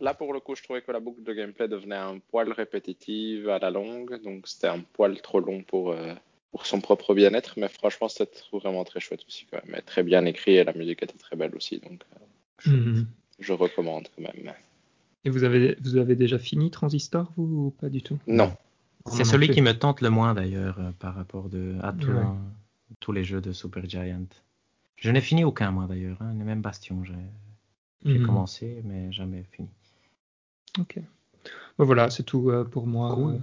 [0.01, 3.49] là pour le coup, je trouvais que la boucle de gameplay devenait un poil répétitive
[3.49, 6.15] à la longue, donc c'était un poil trop long pour, euh,
[6.55, 10.05] pour son propre bien-être, mais franchement c'était vraiment très chouette aussi quand même, et très
[10.05, 12.05] bien écrit et la musique était très belle aussi, donc
[12.69, 13.07] euh, Mhm.
[13.41, 14.53] je recommande quand même.
[15.25, 18.19] Et vous avez, vous avez déjà fini Transistor, vous, ou pas du tout?
[18.29, 18.57] Non,
[19.11, 19.55] C'est celui plus.
[19.55, 22.25] qui me tente le moins d'ailleurs euh, par rapport de, à tout- Ouais.
[23.01, 24.29] tous les jeux de Super Giant.
[24.97, 27.03] Je n'ai fini aucun moi d'ailleurs, hein, même Bastion.
[27.05, 28.25] J'ai Mhm.
[28.27, 29.69] commencé mais jamais fini.
[30.79, 31.01] Ok.
[31.79, 33.13] Bon, voilà, c'est tout euh, pour moi.
[33.15, 33.41] Cool.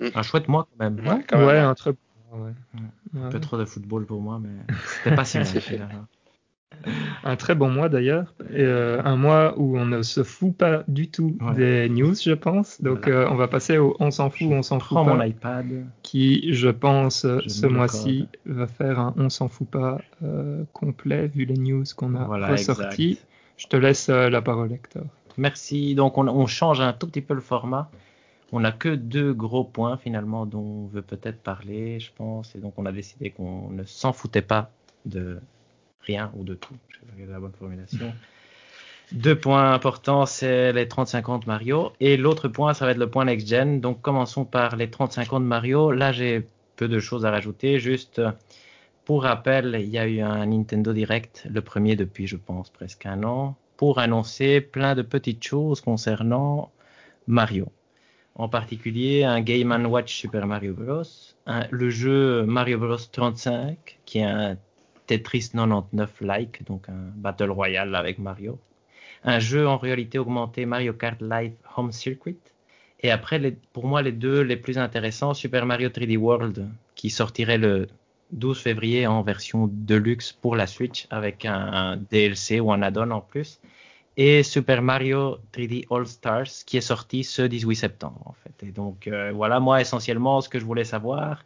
[0.00, 0.10] euh.
[0.14, 0.98] Un chouette mois quand même.
[1.00, 1.58] Ouais, non quand même, ouais, ouais.
[1.58, 1.92] un très
[2.32, 2.40] ouais.
[2.74, 2.80] Ouais.
[3.20, 4.50] Ouais, Un peu trop de football pour moi, mais
[5.04, 5.46] c'était pas si mal.
[7.24, 8.34] Un très bon mois d'ailleurs.
[8.52, 11.54] Euh, un mois où on ne se fout pas du tout Ouais.
[11.54, 12.80] des news, je pense.
[12.80, 13.22] Donc Voilà.
[13.22, 15.14] euh, on va passer au On s'en fout, Je on s'en fout Prends pas.
[15.16, 15.66] mon iPad.
[16.02, 21.26] Qui, je pense, Je ce mois-ci va faire un On s'en fout pas euh, complet
[21.26, 23.10] vu les news qu'on a Voilà, ressorties.
[23.12, 23.26] exact.
[23.56, 25.02] Je te laisse la parole, Hector.
[25.36, 25.96] Merci.
[25.96, 27.90] Donc on, on change un tout petit peu le format.
[28.52, 32.54] On n'a que deux gros points finalement dont on veut peut-être parler, je pense.
[32.54, 34.70] Et donc on a décidé qu'on ne s'en foutait pas
[35.04, 35.40] de
[36.00, 36.74] rien ou de tout.
[36.90, 38.12] Je vais la bonne formulation.
[39.12, 41.92] Deux points importants, c'est les 35 ans de Mario.
[41.98, 43.80] Et l'autre point, ça va être le point next-gen.
[43.80, 45.92] Donc commençons par les 35 ans de Mario.
[45.92, 46.46] Là, j'ai
[46.76, 47.78] peu de choses à rajouter.
[47.78, 48.20] Juste
[49.06, 53.06] pour rappel, il y a eu un Nintendo Direct, le premier depuis, je pense, presque
[53.06, 56.70] un an, pour annoncer plein de petites choses concernant
[57.26, 57.72] Mario.
[58.38, 61.02] En particulier, un Game Watch Super Mario Bros.
[61.70, 64.56] le jeu Mario Bros 35, qui est un
[65.08, 68.60] Tetris 99-like, donc un Battle Royale avec Mario.
[69.24, 72.38] Un jeu en réalité augmentée Mario Kart Live Home Circuit.
[73.00, 73.40] Et après,
[73.72, 77.88] pour moi, les deux les plus intéressants, Super Mario 3D World, qui sortirait le
[78.30, 83.20] 12 février en version deluxe pour la Switch, avec un DLC ou un add-on en
[83.20, 83.60] plus.
[84.20, 88.66] Et Super Mario 3D All Stars, qui est sorti ce 18 septembre, en fait.
[88.66, 91.44] Et donc, euh, voilà, moi, essentiellement, ce que je voulais savoir,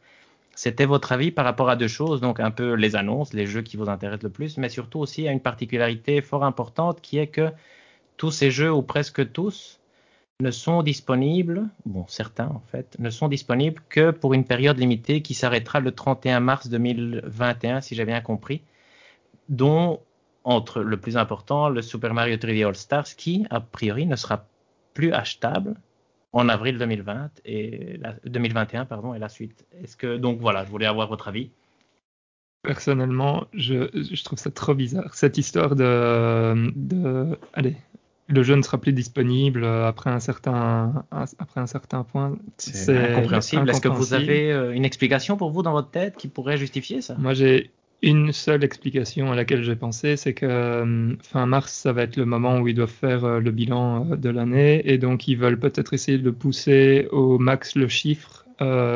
[0.55, 3.61] c'était votre avis par rapport à deux choses, donc un peu les annonces, les jeux
[3.61, 7.27] qui vous intéressent le plus, mais surtout aussi à une particularité fort importante qui est
[7.27, 7.51] que
[8.17, 9.79] tous ces jeux, ou presque tous,
[10.41, 15.21] ne sont disponibles, bon, certains en fait, ne sont disponibles que pour une période limitée
[15.21, 18.63] qui s'arrêtera le 31 mars 2021, si j'ai bien compris,
[19.51, 20.01] dont,
[20.45, 24.45] entre le plus important, le Super Mario 3D All Stars, qui, a priori, ne sera
[24.95, 25.75] plus achetable
[26.33, 29.67] en avril 2020 et la, 2021 pardon et la suite.
[29.83, 31.51] Est-ce que donc voilà, je voulais avoir votre avis.
[32.63, 35.15] Personnellement, je, je trouve ça trop bizarre.
[35.15, 37.77] Cette histoire de, de allez,
[38.29, 42.37] le jeu ne sera plus disponible après un certain, après un certain point.
[42.57, 43.69] C'est incompréhensible.
[43.69, 47.03] Est-ce que vous avez euh, une explication pour vous dans votre tête qui pourrait justifier
[47.03, 47.17] ça?
[47.19, 47.71] Moi, j'ai
[48.03, 52.17] une seule explication à laquelle j'ai pensé, c'est que euh, fin mars, ça va être
[52.17, 55.59] le moment où ils doivent faire euh, le bilan de l'année, et donc ils veulent
[55.59, 58.45] peut-être essayer de pousser au max le chiffre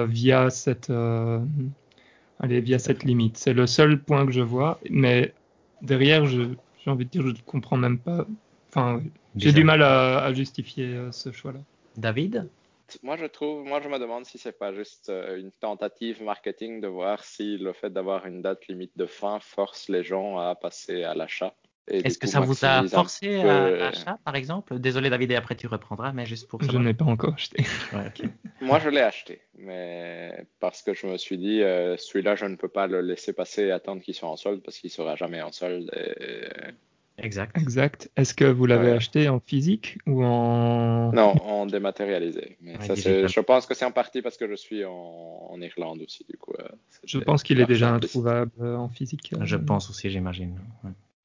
[0.09, 0.93] via cette,
[2.41, 3.37] allez, via cette limite.
[3.37, 5.33] C'est le seul point que je vois, mais
[5.83, 8.27] derrière, j'ai envie de dire, je ne comprends même pas.
[8.69, 9.03] Enfin,
[9.37, 11.61] j'ai du mal à, justifier euh, ce choix-là.
[11.97, 12.49] David?
[13.03, 16.81] Moi, je trouve, moi, je me demande si c'est pas juste euh, une tentative marketing
[16.81, 20.55] de voir si le fait d'avoir une date limite de fin force les gens à
[20.55, 21.55] passer à l'achat.
[21.89, 24.79] Est-ce que ça vous a forcé à l'achat, par exemple?
[24.81, 26.61] Désolé, David, et après tu reprendras, mais juste pour.
[26.61, 27.65] Je n'ai pas encore acheté.
[28.61, 32.57] moi, je l'ai acheté, mais parce que je me suis dit, euh, celui-là, je ne
[32.57, 35.41] peux pas le laisser passer et attendre qu'il soit en solde parce qu'il sera jamais
[35.43, 35.89] en solde.
[35.95, 36.73] Et
[37.19, 37.57] Exact.
[37.57, 38.11] Exact.
[38.17, 41.13] Est-ce que vous l'avez acheté en physique ou en...
[41.13, 42.57] Non, en dématérialisé.
[42.61, 46.25] Mais ça, je pense que c'est en partie parce que je suis en, Irlande aussi,
[46.29, 46.53] du coup.
[46.61, 46.69] Euh,
[47.05, 49.33] je pense qu'il est déjà introuvable euh, en physique.
[49.33, 49.45] Euh.
[49.45, 50.59] Je pense aussi, j'imagine.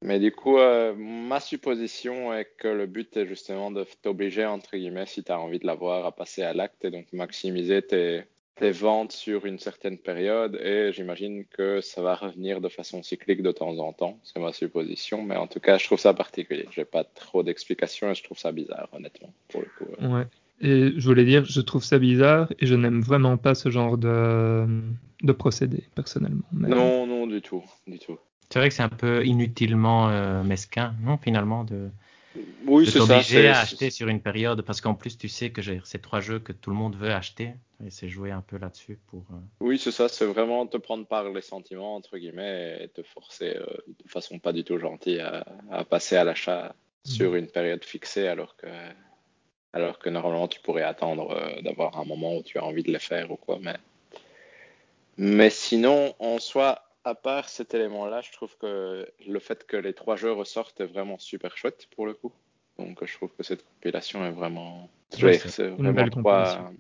[0.04, 0.58] Mais du coup,
[0.98, 5.39] ma supposition est que le but est justement de t'obliger, entre guillemets, si tu as
[5.39, 8.24] envie de l'avoir, à passer à l'acte et donc maximiser tes,
[8.62, 13.41] des ventes sur une certaine période et j'imagine que ça va revenir de façon cyclique
[13.41, 14.20] de temps en temps.
[14.24, 16.68] C'est ma supposition, mais en tout cas, je trouve ça particulier.
[16.72, 19.91] J'ai pas trop d'explications et je trouve ça bizarre, honnêtement, pour le coup.
[20.16, 20.28] Ouais.
[20.62, 23.97] Et je voulais dire, je trouve ça bizarre et je n'aime vraiment pas ce genre
[23.97, 24.66] de,
[25.24, 26.45] de procédé, personnellement.
[26.53, 28.20] Non, non, du tout, du tout.
[28.51, 31.89] C'est vrai que c'est un peu inutilement euh, mesquin, non, finalement, de,
[32.66, 35.82] oui, c'est obligé à acheter sur une période parce qu'en plus tu sais que j'ai
[35.84, 37.54] ces trois jeux que tout le monde veut acheter
[37.86, 39.26] et c'est jouer un peu là-dessus pour.
[39.32, 43.04] Euh, oui, c'est ça, c'est vraiment te prendre par les sentiments entre guillemets et te
[43.04, 43.66] forcer euh,
[44.04, 45.44] de façon pas du tout gentille à,
[45.84, 46.74] passer à l'achat
[47.04, 48.68] sur une période fixée alors que
[49.74, 52.94] alors que normalement tu pourrais attendre euh, d'avoir un moment où tu as envie de
[52.94, 53.76] le faire ou quoi, mais
[55.18, 59.93] mais sinon en soi à part cet élément-là, je trouve que le fait que les
[59.93, 62.32] trois jeux ressortent est vraiment super chouette pour le coup.
[62.78, 64.89] Donc je trouve que cette compilation est vraiment.
[65.10, 66.72] c'est vraiment trois...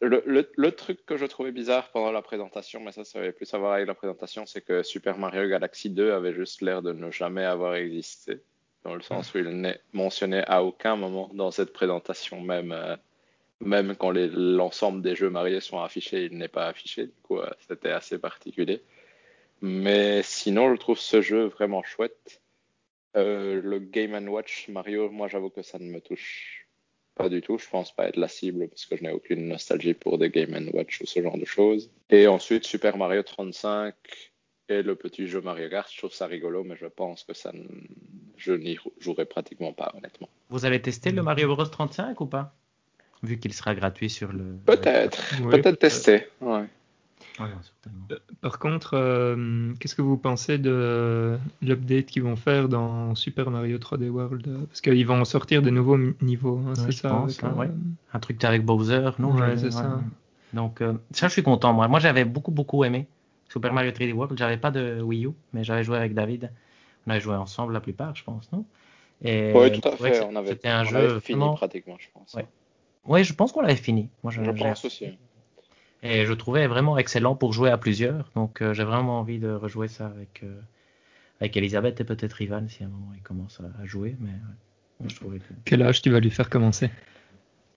[0.00, 3.32] le, le, le, truc que je trouvais bizarre pendant la présentation, mais ça, ça avait
[3.32, 6.82] plus à voir avec la présentation, c'est que Super Mario Galaxy 2 avait juste l'air
[6.82, 8.40] de ne jamais avoir existé.
[8.84, 12.96] Dans le sens où il n'est mentionné à aucun moment dans cette présentation, même, euh,
[13.60, 17.06] même quand l'ensemble des jeux Mario sont affichés, il n'est pas affiché.
[17.06, 18.82] Du coup, euh, c'était assez particulier.
[19.62, 22.42] Mais sinon, je trouve ce jeu vraiment chouette.
[23.16, 26.66] Euh, le Game Watch Mario, moi j'avoue que ça ne me touche
[27.14, 27.58] pas du tout.
[27.58, 30.70] Je pense pas être la cible parce que je n'ai aucune nostalgie pour des Game
[30.72, 31.90] Watch ou ce genre de choses.
[32.10, 33.94] Et ensuite Super Mario 35
[34.68, 37.52] et le petit jeu Mario Kart, je trouve ça rigolo, mais je pense que ça
[38.36, 40.28] je n'y jouerai pratiquement pas honnêtement.
[40.48, 42.54] Vous avez testé le Mario Bros 35 ou pas?
[43.22, 44.56] Vu qu'il sera gratuit sur le.
[44.66, 46.26] Peut-être, peut-être tester.
[46.40, 46.64] Ouais.
[48.10, 53.50] Euh, par contre, euh, qu'est-ce que vous pensez de l'update qu'ils vont faire dans Super
[53.50, 57.68] Mario 3D World Parce qu'ils vont sortir de nouveaux niveaux, hein, c'est ça hein, euh,
[58.12, 60.00] Un truc avec Bowser, non c'est ça.
[60.52, 60.82] Donc,
[61.12, 61.72] ça, je suis content.
[61.72, 63.06] Moi, moi j'avais beaucoup, beaucoup aimé
[63.48, 64.38] Super Mario 3D World.
[64.38, 66.50] J'avais pas de Wii U, mais j'avais joué avec David.
[67.06, 68.64] On avait joué ensemble la plupart, je pense, non?
[69.24, 70.20] Oui, tout à fait.
[70.46, 72.36] C'était un jeu fini pratiquement, je pense.
[73.04, 74.08] Oui, je pense qu'on l'avait fini.
[74.22, 75.06] Moi, je, je pense aussi.
[76.02, 78.30] Et je trouvais vraiment excellent pour jouer à plusieurs.
[78.34, 80.60] Donc euh, j'ai vraiment envie de rejouer ça avec, euh,
[81.40, 84.16] avec Elisabeth et peut-être Ivan si à un moment il commence à, jouer.
[84.20, 86.90] Mais je trouvais Quel âge tu vas lui faire commencer?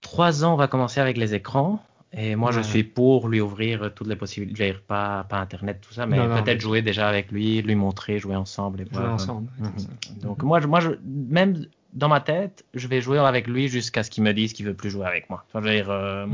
[0.01, 1.83] Trois ans, on va commencer avec les écrans.
[2.17, 4.73] Et moi, je suis pour lui ouvrir toutes les possibilités.
[4.87, 8.81] Pas, pas Internet, tout ça, mais peut-être jouer déjà avec lui, lui montrer, jouer ensemble
[8.81, 9.13] et voir.
[9.13, 9.49] ensemble.
[9.59, 10.19] Mhm.
[10.21, 14.03] Donc moi, je, moi je, même dans ma tête, je vais jouer avec lui jusqu'à
[14.03, 15.43] ce qu'il me dise qu'il veut plus jouer avec moi.
[15.47, 16.25] Enfin, je veux dire, euh,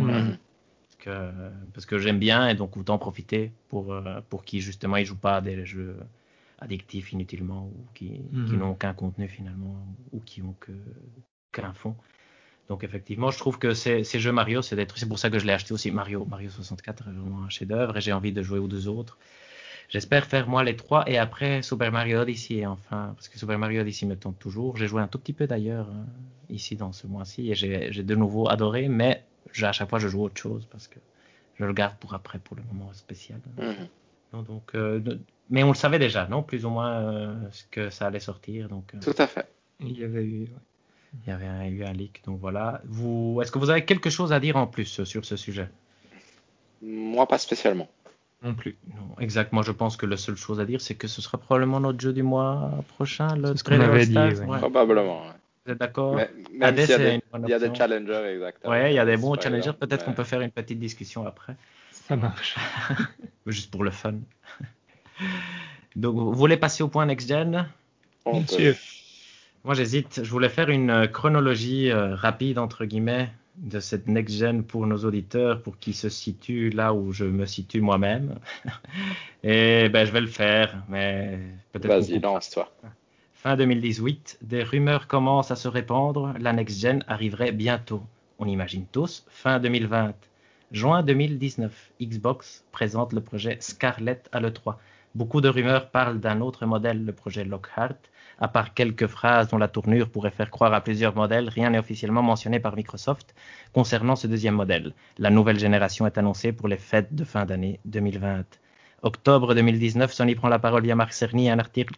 [1.74, 5.16] parce que j'aime bien et donc autant profiter pour, euh, pour qui justement ils jouent
[5.16, 5.98] pas à des jeux
[6.60, 8.60] addictifs inutilement ou qui, qui mhm.
[8.60, 9.76] n'ont aucun contenu finalement
[10.12, 10.72] ou qui ont que
[11.52, 11.96] qu'un fond.
[12.70, 15.46] Donc effectivement, je trouve que ces, ces jeux Mario, c'est c'est pour ça que je
[15.46, 15.92] l'ai acheté aussi.
[15.92, 19.18] Mario, Mario 64 est vraiment un chef-d'œuvre et j'ai envie de jouer aux deux autres.
[19.90, 23.82] J'espère faire moi les trois et après Super Mario Odyssey enfin parce que Super Mario
[23.82, 24.78] Odyssey me tente toujours.
[24.78, 26.04] J'ai joué un tout petit peu d'ailleurs euh,
[26.50, 29.26] ici dans ce mois-ci et j'ai de nouveau adoré, mais
[29.62, 31.00] à chaque fois, je joue autre chose parce que
[31.60, 33.40] je le garde pour après, pour le moment spécial.
[33.58, 34.44] Mhm.
[34.44, 35.02] donc, euh,
[35.50, 36.44] mais on le savait déjà, non?
[36.44, 38.70] Plus ou moins euh, ce que ça allait sortir.
[38.70, 39.48] Donc, euh, Tout à fait.
[39.80, 40.48] Il y avait eu.
[41.14, 42.82] Il y avait eu un leak, donc voilà.
[42.86, 45.68] Vous, est-ce que vous avez quelque chose à dire en plus sur ce sujet?
[46.82, 47.90] Moi, pas spécialement.
[48.44, 48.78] Non plus.
[48.96, 49.52] Non, exact.
[49.52, 52.00] Moi, je pense que la seule chose à dire, c'est que ce sera probablement notre
[52.00, 54.16] jeu du mois prochain, le ce qu'on avait dit.
[54.58, 55.24] Probablement.
[55.66, 56.16] Vous êtes d'accord?
[56.16, 56.28] Même
[56.62, 57.76] Hades, s'il y a des, une bonne il y a des option.
[57.86, 58.72] challengers, exactement.
[58.72, 59.74] Ouais, il y a des bons challengers.
[59.80, 61.56] Peut-être qu'on peut faire une petite discussion après,
[61.92, 62.56] Ça marche.
[63.46, 64.16] juste pour le fun.
[65.96, 67.68] Donc, vous voulez passer au point next-gen.
[68.26, 70.24] Moi, j'hésite.
[70.24, 75.06] Je voulais faire une euh, chronologie euh, rapide, entre guillemets, de cette next-gen pour nos
[75.06, 78.40] auditeurs, pour qu'ils se situent là où je me situe moi-même.
[79.44, 81.40] Et ben, je vais le faire, mais
[81.72, 81.88] peut-être.
[81.88, 82.72] Vas-y, lance-toi.
[83.44, 86.36] Fin 2018, des rumeurs commencent à se répandre.
[86.40, 88.04] La next-gen arriverait bientôt.
[88.38, 89.26] On imagine tous.
[89.30, 90.14] Fin 2020.
[90.72, 94.76] Juin 2019, Xbox présente le projet Scarlett à l'E3.
[95.16, 97.98] Beaucoup de rumeurs parlent d'un autre modèle, le projet Lockhart.
[98.40, 101.80] À part quelques phrases dont la tournure pourrait faire croire à plusieurs modèles, rien n'est
[101.80, 103.34] officiellement mentionné par Microsoft
[103.74, 104.94] concernant ce deuxième modèle.
[105.18, 108.46] La nouvelle génération est annoncée pour les fêtes de fin d'année 2020.
[109.04, 111.96] Octobre 2019, Sony prend la parole via Marc Cerny et un article,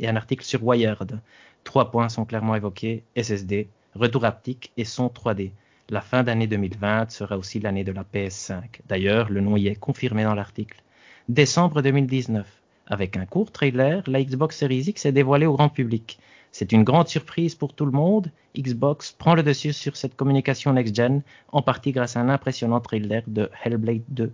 [0.00, 1.20] et un article sur Wired.
[1.62, 5.52] Trois points sont clairement évoqués SSD, retour haptique et son 3D.
[5.90, 8.62] La fin d'année 2020 sera aussi l'année de la PS5.
[8.88, 10.82] D'ailleurs, le nom y est confirmé dans l'article.
[11.28, 12.48] Décembre 2019,
[12.88, 16.18] avec un court trailer, la Xbox Series X est dévoilée au grand public.
[16.50, 18.32] C'est une grande surprise pour tout le monde.
[18.58, 21.22] Xbox prend le dessus sur cette communication next-gen,
[21.52, 24.32] en partie grâce à un impressionnant trailer de Hellblade 2.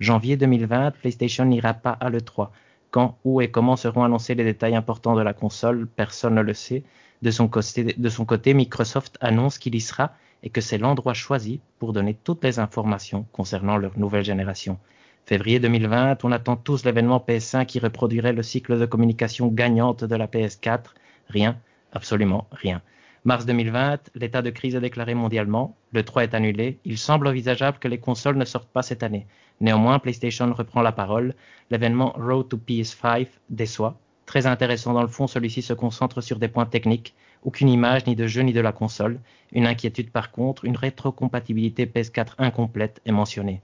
[0.00, 2.50] Janvier 2020, PlayStation n'ira pas à l'E3.
[2.90, 6.54] Quand, où et comment seront annoncés les détails importants de la console, personne ne le
[6.54, 6.84] sait.
[7.20, 12.14] De son côté, Microsoft annonce qu'il y sera et que c'est l'endroit choisi pour donner
[12.14, 14.78] toutes les informations concernant leur nouvelle génération.
[15.26, 20.14] Février 2020, on attend tous l'événement PS5 qui reproduirait le cycle de communication gagnante de
[20.14, 20.94] la PS4.
[21.28, 21.58] Rien,
[21.92, 22.80] absolument rien.
[23.24, 27.78] Mars 2020, l'état de crise est déclaré mondialement, le 3 est annulé, il semble envisageable
[27.78, 29.26] que les consoles ne sortent pas cette année.
[29.60, 31.34] Néanmoins, PlayStation reprend la parole,
[31.70, 33.98] l'événement Road to PS5 déçoit.
[34.26, 38.14] Très intéressant dans le fond, celui-ci se concentre sur des points techniques, aucune image ni
[38.14, 39.20] de jeu ni de la console.
[39.52, 43.62] Une inquiétude par contre, une rétrocompatibilité PS4 incomplète est mentionnée.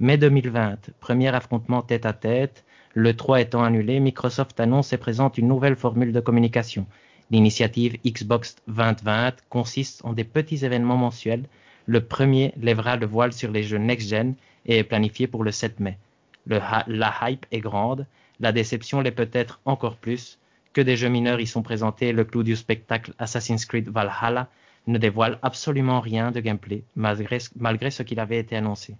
[0.00, 2.64] Mai 2020, premier affrontement tête à tête,
[2.94, 6.86] le 3 étant annulé, Microsoft annonce et présente une nouvelle formule de communication.
[7.30, 11.48] L'initiative Xbox 2020 consiste en des petits événements mensuels.
[11.86, 14.34] Le premier lèvera le voile sur les jeux next-gen
[14.66, 15.98] et est planifié pour le 7 mai.
[16.46, 18.06] La hype est grande,
[18.40, 20.38] la déception l'est peut-être encore plus.
[20.72, 24.48] Que des jeux mineurs y sont présentés, le clou du spectacle Assassin's Creed Valhalla
[24.86, 28.96] ne dévoile absolument rien de gameplay, malgré, malgré ce qu'il avait été annoncé.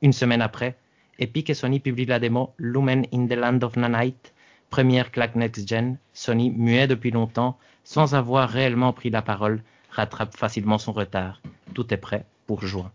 [0.00, 0.76] Une semaine après,
[1.18, 4.32] Epic et Sony publient la démo Lumen in the Land of Nanite,
[4.70, 5.98] première claque next-gen.
[6.12, 9.62] Sony, muet depuis longtemps, sans avoir réellement pris la parole,
[9.98, 11.42] rattrape facilement son retard.
[11.74, 12.92] Tout est prêt pour juin.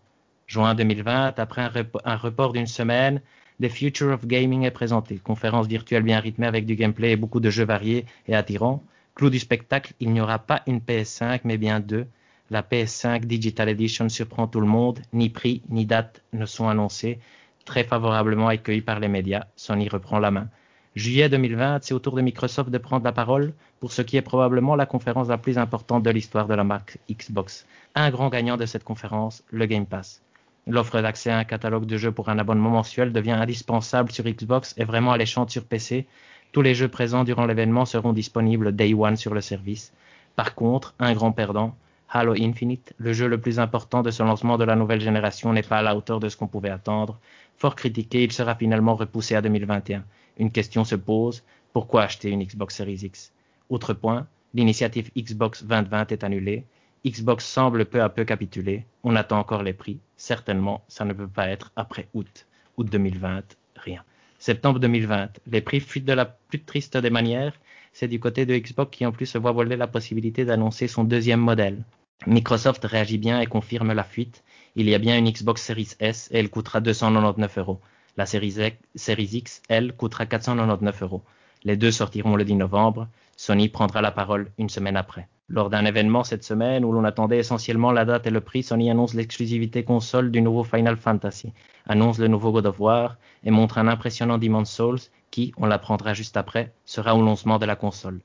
[0.47, 1.71] Juin 2020, après un,
[2.05, 3.21] un report d'une semaine,
[3.61, 5.17] The Future of Gaming est présenté.
[5.17, 8.81] Conférence virtuelle bien rythmée avec du gameplay et beaucoup de jeux variés et attirants.
[9.15, 12.07] Clou du spectacle, il n'y aura pas une PS5 mais bien deux.
[12.49, 15.01] La PS5 Digital Edition surprend tout le monde.
[15.11, 17.19] Ni prix ni date ne sont annoncés.
[17.65, 20.47] Très favorablement accueilli par les médias, Sony reprend la main.
[20.95, 24.21] Juillet 2020, c'est au tour de Microsoft de prendre la parole pour ce qui est
[24.21, 27.65] probablement la conférence la plus importante de l'histoire de la marque Xbox.
[27.95, 30.21] Un grand gagnant de cette conférence, le Game Pass.
[30.67, 34.75] L'offre d'accès à un catalogue de jeux pour un abonnement mensuel devient indispensable sur Xbox
[34.77, 36.05] et vraiment alléchante sur PC.
[36.51, 39.93] Tous les jeux présents durant l'événement seront disponibles day one sur le service.
[40.35, 41.75] Par contre, un grand perdant,
[42.07, 45.63] Halo Infinite, le jeu le plus important de ce lancement de la nouvelle génération, n'est
[45.63, 47.17] pas à la hauteur de ce qu'on pouvait attendre.
[47.57, 50.03] Fort critiqué, il sera finalement repoussé à 2021.
[50.37, 53.31] Une question se pose, pourquoi acheter une Xbox Series X?
[53.69, 56.65] Autre point, l'initiative Xbox 2020 est annulée.
[57.05, 58.85] Xbox semble peu à peu capituler.
[59.03, 59.99] On attend encore les prix.
[60.17, 62.47] Certainement, ça ne peut pas être après août.
[62.77, 63.43] Août 2020,
[63.75, 64.03] rien.
[64.39, 67.53] Septembre 2020, les prix fuitent de la plus triste des manières.
[67.91, 71.03] C'est du côté de Xbox qui en plus se voit voler la possibilité d'annoncer son
[71.03, 71.83] deuxième modèle.
[72.25, 74.43] Microsoft réagit bien et confirme la fuite.
[74.75, 77.81] Il y a bien une Xbox Series S et elle coûtera 299 euros.
[78.15, 81.23] La Series X, elle, coûtera 499 euros.
[81.63, 83.07] Les deux sortiront le 10 novembre.
[83.37, 85.27] Sony prendra la parole une semaine après.
[85.49, 88.89] Lors d'un événement cette semaine où l'on attendait essentiellement la date et le prix, Sony
[88.91, 91.53] annonce l'exclusivité console du nouveau Final Fantasy,
[91.87, 94.99] annonce le nouveau God of War et montre un impressionnant Demon's Souls
[95.31, 98.21] qui, on l'apprendra juste après, sera au lancement de la console.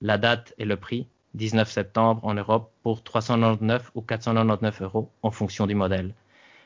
[0.00, 5.30] La date et le prix, 19 septembre en Europe pour 399 ou 499 euros en
[5.30, 6.14] fonction du modèle.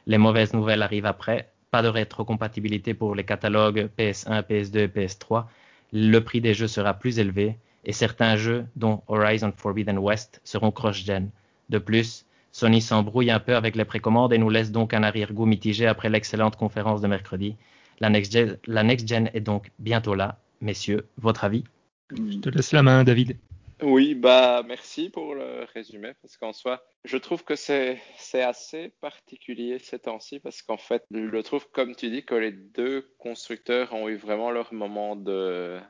[0.07, 5.47] Les mauvaises nouvelles arrivent après, pas de rétrocompatibilité pour les catalogues PS1, PS2 et PS3,
[5.93, 10.71] le prix des jeux sera plus élevé et certains jeux, dont Horizon Forbidden West, seront
[10.71, 11.31] cross-gen.
[11.71, 15.47] De plus, Sony s'embrouille un peu avec les précommandes et nous laisse donc un arrière-goût
[15.47, 17.57] mitigé après l'excellente conférence de mercredi.
[17.99, 20.39] La next-gen next est donc bientôt là.
[20.61, 21.65] Messieurs, votre avis?
[22.13, 23.37] Je te laisse la main, David.
[23.83, 28.01] Oui, bah merci pour le résumé parce qu'en soi, je trouve que c'est
[28.35, 33.03] assez particulier ces temps-ci parce qu'en fait, je trouve comme tu dis que les deux
[33.19, 35.81] constructeurs ont eu vraiment leur moment de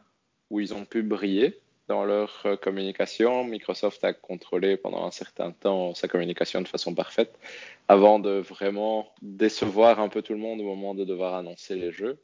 [0.50, 3.44] où ils ont pu briller dans leur euh, communication.
[3.44, 7.38] Microsoft a contrôlé pendant un certain temps sa communication de façon parfaite
[7.88, 11.92] avant de vraiment décevoir un peu tout le monde au moment de devoir annoncer les
[11.92, 12.18] jeux.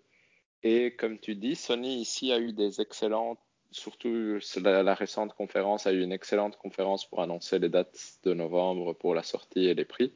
[0.62, 3.38] Et comme tu dis, Sony ici a eu des excellentes
[3.70, 8.92] surtout la, récente conférence a eu une excellente conférence pour annoncer les dates de novembre
[8.94, 10.12] pour la sortie et les prix,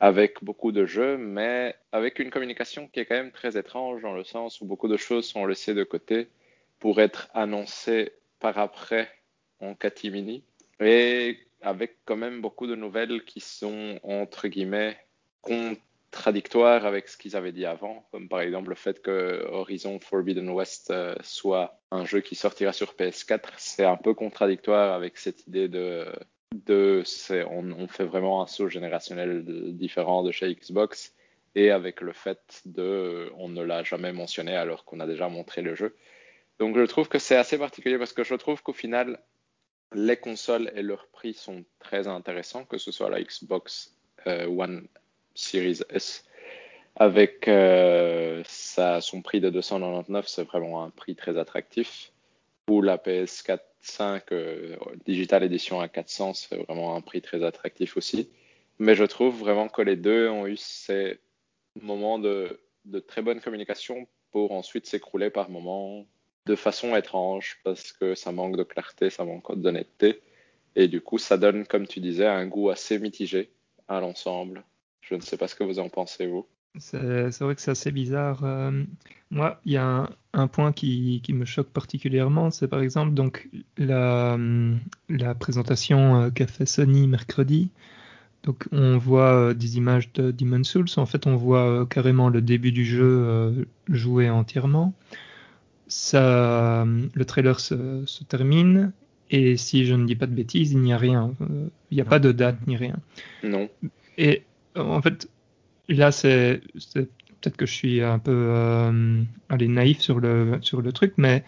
[0.00, 4.12] avec beaucoup de jeux, mais avec une communication qui est quand même très étrange dans
[4.12, 6.28] le sens où beaucoup de choses sont laissées de côté
[6.78, 9.08] pour être annoncées par après
[9.60, 10.44] en catimini,
[10.80, 14.96] et avec quand même beaucoup de nouvelles qui sont entre guillemets
[16.16, 20.48] contradictoires avec ce qu'ils avaient dit avant, comme par exemple le fait que Horizon Forbidden
[20.48, 25.46] West euh, soit un jeu qui sortira sur PS4, c'est un peu contradictoire avec cette
[25.46, 26.06] idée de,
[27.50, 29.44] on, fait vraiment un saut générationnel
[29.76, 31.12] différent de chez Xbox
[31.54, 35.60] et avec le fait de on ne l'a jamais mentionné alors qu'on a déjà montré
[35.60, 35.94] le jeu.
[36.58, 39.20] Donc je trouve que c'est assez particulier parce que je trouve qu'au final
[39.92, 43.94] les consoles et leurs prix sont très intéressants, que ce soit la Xbox
[44.26, 44.88] euh, One
[45.36, 46.24] Series S
[46.96, 52.12] avec euh, son prix de 299, c'est vraiment un prix très attractif.
[52.68, 57.96] Ou la PS4 5 euh, Digital Edition à 400, c'est vraiment un prix très attractif
[57.96, 58.28] aussi.
[58.78, 61.20] Mais je trouve vraiment que les deux ont eu ces
[61.80, 62.58] moments de
[63.06, 66.06] très bonne communication pour ensuite s'écrouler par moments
[66.46, 70.20] de façon étrange parce que ça manque de clarté, ça manque d'honnêteté.
[70.76, 73.50] Et du coup, ça donne, comme tu disais, un goût assez mitigé
[73.88, 74.64] à l'ensemble.
[75.08, 76.46] Je ne sais pas ce que vous en pensez, vous.
[76.78, 76.98] C'est
[77.40, 78.44] vrai que c'est assez bizarre.
[78.44, 78.82] Euh,
[79.30, 83.14] moi, il y a un, un point qui, qui, me choque particulièrement, c'est par exemple
[83.14, 83.48] donc
[83.78, 84.36] la,
[85.08, 87.70] la présentation euh, qu'a fait Sony mercredi.
[88.42, 90.86] Donc on voit euh, des images de Demon's Souls.
[90.96, 94.92] En fait, on voit carrément le début du jeu joué entièrement.
[95.88, 96.84] Ça,
[97.14, 98.92] le trailer se, se, termine
[99.30, 101.32] et si je ne dis pas de bêtises, il n'y a rien.
[101.90, 102.10] Il n'y a non.
[102.10, 102.96] pas de date ni rien.
[103.44, 103.68] Non.
[104.18, 104.42] Et
[104.76, 105.28] en fait,
[105.88, 106.60] là, c'est
[107.40, 111.44] peut-être que je suis un peu euh, allez, naïf sur le, sur le truc, mais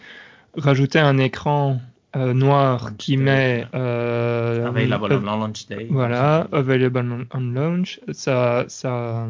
[0.55, 1.81] rajouter un écran
[2.15, 5.87] euh, noir launch qui day, met euh, available on launch day.
[5.89, 9.27] Voilà, available on, on, launch, ça, ça,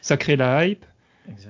[0.00, 0.84] ça crée la hype.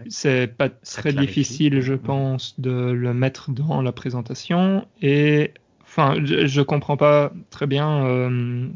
[0.09, 1.43] C'est pas ça très clarifie.
[1.43, 4.87] difficile, je pense, de le mettre dans la présentation.
[5.03, 8.69] Et enfin, je, je comprends pas très bien, euh,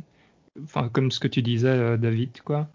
[0.63, 2.69] enfin, comme ce que tu disais, euh, David, quoi.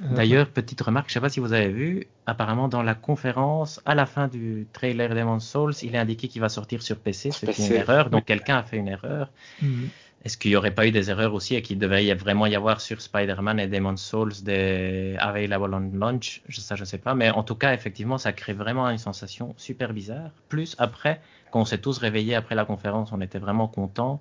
[0.00, 3.80] D'ailleurs, petite remarque, je ne sais pas si vous avez vu, apparemment dans la conférence,
[3.84, 7.30] à la fin du trailer Demon's Souls, il est indiqué qu'il va sortir sur PC,
[7.30, 8.26] c'est une erreur, donc oui.
[8.26, 9.30] quelqu'un a fait une erreur.
[9.62, 9.88] Mm -hmm.
[10.26, 12.80] Est-ce qu'il n'y aurait pas eu des erreurs aussi et qu'il devait vraiment y avoir
[12.80, 16.42] sur Spider-Man et Demon's Souls des available on launch?
[16.50, 19.54] Ça, je ne sais pas, mais en tout cas, effectivement, ça crée vraiment une sensation
[19.56, 20.32] super bizarre.
[20.48, 21.20] Plus après,
[21.52, 24.20] quand on s'est tous réveillés après la conférence, on était vraiment contents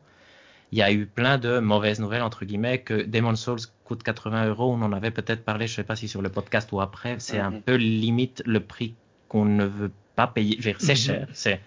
[0.72, 4.48] il y a eu plein de mauvaises nouvelles, entre guillemets, que Demon's Souls coûte 80
[4.48, 4.74] euros.
[4.74, 7.16] On en avait peut-être parlé, je ne sais pas si sur le podcast ou après.
[7.20, 7.58] C'est mm -hmm.
[7.58, 8.96] un peu limite le prix
[9.30, 10.58] qu'on ne veut pas payer.
[10.62, 10.96] C'est -hmm.
[10.96, 11.28] cher.
[11.34, 11.60] C'est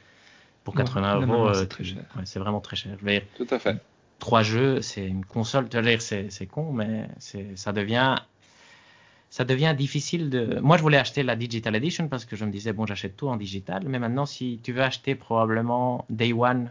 [0.64, 1.55] pour 80 ouais, euros.
[1.55, 1.78] C'est.
[2.16, 2.96] Ouais, c'est vraiment très cher.
[3.03, 3.76] Dire, Tout à fait.
[4.18, 5.66] Trois jeux, c'est une console.
[6.01, 7.09] C'est con, mais
[7.55, 8.16] ça devient
[9.30, 10.59] ça devient difficile de.
[10.61, 13.28] Moi, je voulais acheter la Digital Edition parce que je me disais, bon, j'achète tout
[13.28, 13.82] en digital.
[13.86, 16.70] Mais maintenant, si tu veux acheter probablement Day One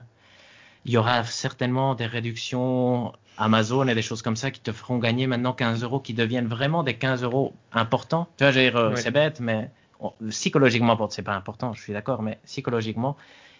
[0.88, 4.97] il y aura certainement des réductions Amazon et des choses comme ça qui te feront
[4.97, 8.27] gagner maintenant 15 euros, qui deviennent vraiment des 15 euros importants.
[8.38, 8.95] Tu vois, dire, euh, ouais.
[8.95, 9.69] c'est bête, mais
[9.99, 13.17] on, psychologiquement, bon, c'est pas important, je suis d'accord, mais psychologiquement,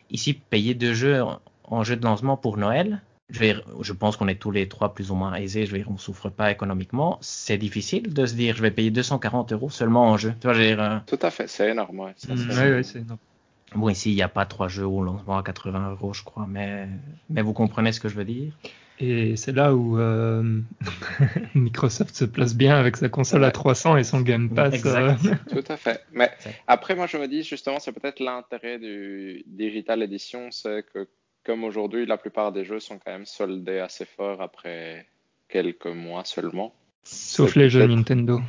[0.09, 4.15] ici, payer deux jeux en, en jeu de lancement pour Noël, je, vais, je pense
[4.15, 6.49] qu'on est tous les trois plus ou moins aisés, je vais dire, on souffre pas
[6.49, 7.17] économiquement.
[7.19, 10.34] C'est difficile de se dire, je vais payer 240 euros seulement en jeu.
[10.39, 10.97] Tu vois, je veux dire, euh...
[11.05, 11.99] Tout à fait, c'est énorme.
[11.99, 13.19] Ouais, ça, mmh, ouais, ouais, c'est énorme.
[13.76, 16.45] Bon, ici, il n'y a pas trois jeux au lancement à 80 euros, je crois,
[16.47, 16.88] mais,
[17.30, 18.53] mais vous comprenez ce que je veux dire.
[18.99, 20.61] Et c'est là où euh,
[21.53, 23.47] Microsoft se place bien avec sa console ouais.
[23.47, 24.74] à 300 et son Game Pass.
[24.74, 25.26] Exact.
[25.26, 25.36] Euh...
[25.61, 26.01] Tout à fait.
[26.13, 26.32] Mais
[26.65, 31.07] après, moi, je me dis justement, c'est peut-être l'intérêt du Digital Edition, c'est que
[31.45, 35.05] comme aujourd'hui, la plupart des jeux sont quand même soldés assez fort après
[35.47, 36.74] quelques mois seulement.
[37.03, 38.41] Sauf les jeux Nintendo.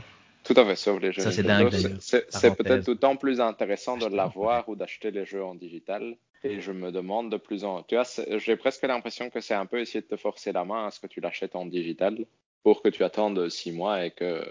[0.48, 1.20] Tout à fait, sauf les jeux.
[1.20, 1.70] Ça, c'est dingue.
[2.00, 6.16] C'est peut-être d'autant plus intéressant de l'avoir ou d'acheter les jeux en digital.
[6.42, 7.82] Et je me demande de plus en.
[7.82, 8.04] Tu vois,
[8.38, 11.00] j'ai presque l'impression que c'est un peu essayer de te forcer la main à ce
[11.00, 12.24] que tu l'achètes en digital
[12.62, 14.42] pour que tu attendes six mois et que.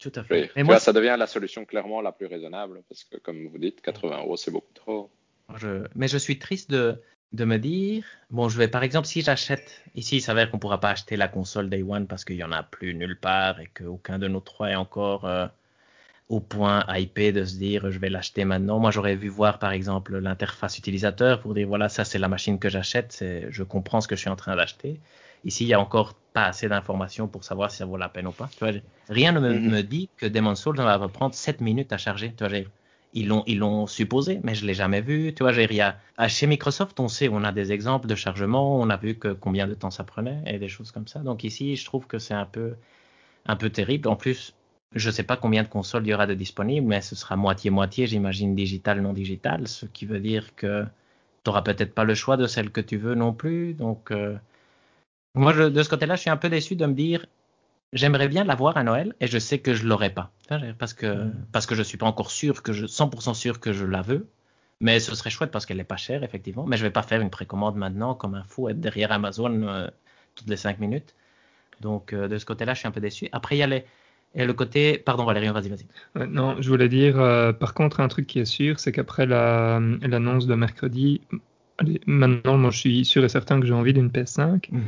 [0.00, 0.50] Tout à fait.
[0.56, 3.58] Et moi, vois, ça devient la solution clairement la plus raisonnable parce que, comme vous
[3.58, 5.10] dites, 80 euros, c'est beaucoup trop.
[5.56, 5.84] Je...
[5.94, 7.00] Mais je suis triste de
[7.32, 10.60] de me dire, bon, je vais par exemple, si j'achète, ici il s'avère qu'on ne
[10.60, 13.60] pourra pas acheter la console Day One parce qu'il n'y en a plus nulle part
[13.60, 15.46] et qu'aucun de nos trois est encore euh,
[16.28, 18.80] au point hypé de se dire je vais l'acheter maintenant.
[18.80, 22.58] Moi j'aurais vu voir par exemple l'interface utilisateur pour dire voilà, ça c'est la machine
[22.58, 24.98] que j'achète, je comprends ce que je suis en train d'acheter.
[25.44, 28.26] Ici il n'y a encore pas assez d'informations pour savoir si ça vaut la peine
[28.26, 28.48] ou pas.
[28.56, 28.72] Tu vois,
[29.08, 29.70] rien ne me, mm-hmm.
[29.70, 32.32] me, dit que Demon's Souls va prendre 7 minutes à charger.
[32.36, 32.58] Tu vois,
[33.12, 35.34] ils l'ont, supposé, mais je l'ai jamais vu.
[35.34, 35.96] Tu vois, j'ai rien.
[36.16, 39.32] Ah, chez Microsoft, on sait, on a des exemples de chargement, on a vu que
[39.32, 41.20] combien de temps ça prenait et des choses comme ça.
[41.20, 42.74] Donc ici, je trouve que c'est un peu,
[43.46, 44.08] un peu terrible.
[44.08, 44.54] En plus,
[44.94, 48.06] je sais pas combien de consoles il y aura de disponibles, mais ce sera moitié-moitié,
[48.06, 50.84] j'imagine, digital, non digital, ce qui veut dire que
[51.44, 53.74] tu n'auras peut-être pas le choix de celle que tu veux non plus.
[53.74, 54.36] Donc, euh,
[55.34, 57.26] moi, de ce côté-là, je suis un peu déçu de me dire,
[57.92, 60.32] j'aimerais bien l'avoir à Noël et je sais que je l'aurai pas.
[60.78, 61.46] Parce que mm.
[61.52, 64.26] parce que je suis pas encore sûr que je 100% sûr que je la veux.
[64.82, 66.66] Mais ce serait chouette parce qu'elle est pas chère effectivement.
[66.66, 69.88] Mais je vais pas faire une précommande maintenant comme un fou être derrière Amazon euh,
[70.34, 71.14] toutes les 5 minutes.
[71.80, 73.28] Donc euh, de ce côté-là je suis un peu déçu.
[73.32, 73.84] Après il y a les
[74.34, 76.28] et le côté, pardon Valérie, vas-y, vas-y.
[76.28, 80.46] non, je voulais dire, euh, par contre, un truc qui est sûr, c'est qu'après l'annonce
[80.46, 81.20] de mercredi,
[82.06, 84.68] maintenant, moi, je suis sûr et certain que j'ai envie d'une PS5.
[84.70, 84.82] Mhm.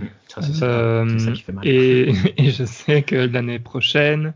[0.63, 4.35] Euh, et, et, je sais que l'année prochaine,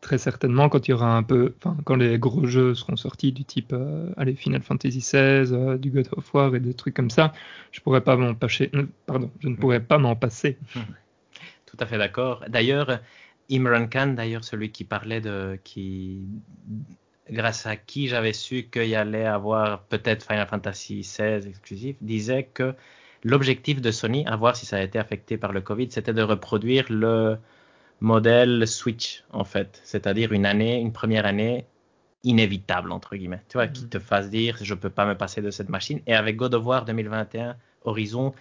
[0.00, 3.32] très certainement, quand il y aura un peu, enfin, quand les gros jeux seront sortis
[3.32, 6.94] du type, euh, allez, Final Fantasy XVI, euh, du God of War et des trucs
[6.94, 7.32] comme ça,
[7.72, 8.70] je pourrais pas m'en passer.
[9.06, 9.58] Pardon, je ne mhm.
[9.58, 10.58] pourrais pas m'en passer.
[11.66, 12.44] Tout à fait d'accord.
[12.48, 13.00] D'ailleurs,
[13.50, 16.20] Imran Khan, d'ailleurs, celui qui parlait de, qui
[17.30, 22.44] grâce à qui j'avais su qu'il y allait avoir peut-être Final Fantasy XVI exclusif, disait
[22.44, 22.74] que
[23.24, 26.22] l'objectif de Sony, à voir si ça a été affecté par le Covid, c'était de
[26.22, 27.38] reproduire le
[28.00, 29.80] modèle Switch, en fait.
[29.84, 31.66] C'est-à-dire une année, une première année
[32.22, 33.42] inévitable, entre guillemets.
[33.48, 33.88] Tu vois, qui mhm.
[33.90, 36.00] te fasse dire, je peux pas me passer de cette machine.
[36.06, 38.34] Et avec God of War 2021, Horizon,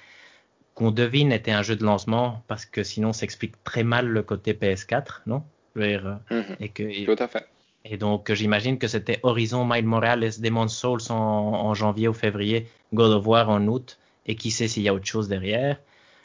[0.73, 4.23] qu'on devine était un jeu de lancement, parce que sinon, ça explique très mal le
[4.23, 5.43] côté PS4, non?
[5.75, 6.19] Mhm.
[6.59, 7.47] et que, Tout à fait.
[7.87, 13.11] Et donc, j'imagine que c'était Horizon, Miles Morales, Demon's Souls en, janvier ou février, God
[13.11, 15.79] of War en août, et qui sait s'il y a autre chose derrière.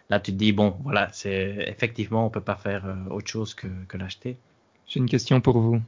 [0.08, 3.54] Là, tu te dis, bon, voilà, c'est effectivement, on peut pas faire euh, autre chose
[3.54, 4.38] que, l'acheter.
[4.86, 5.80] J'ai une question pour vous.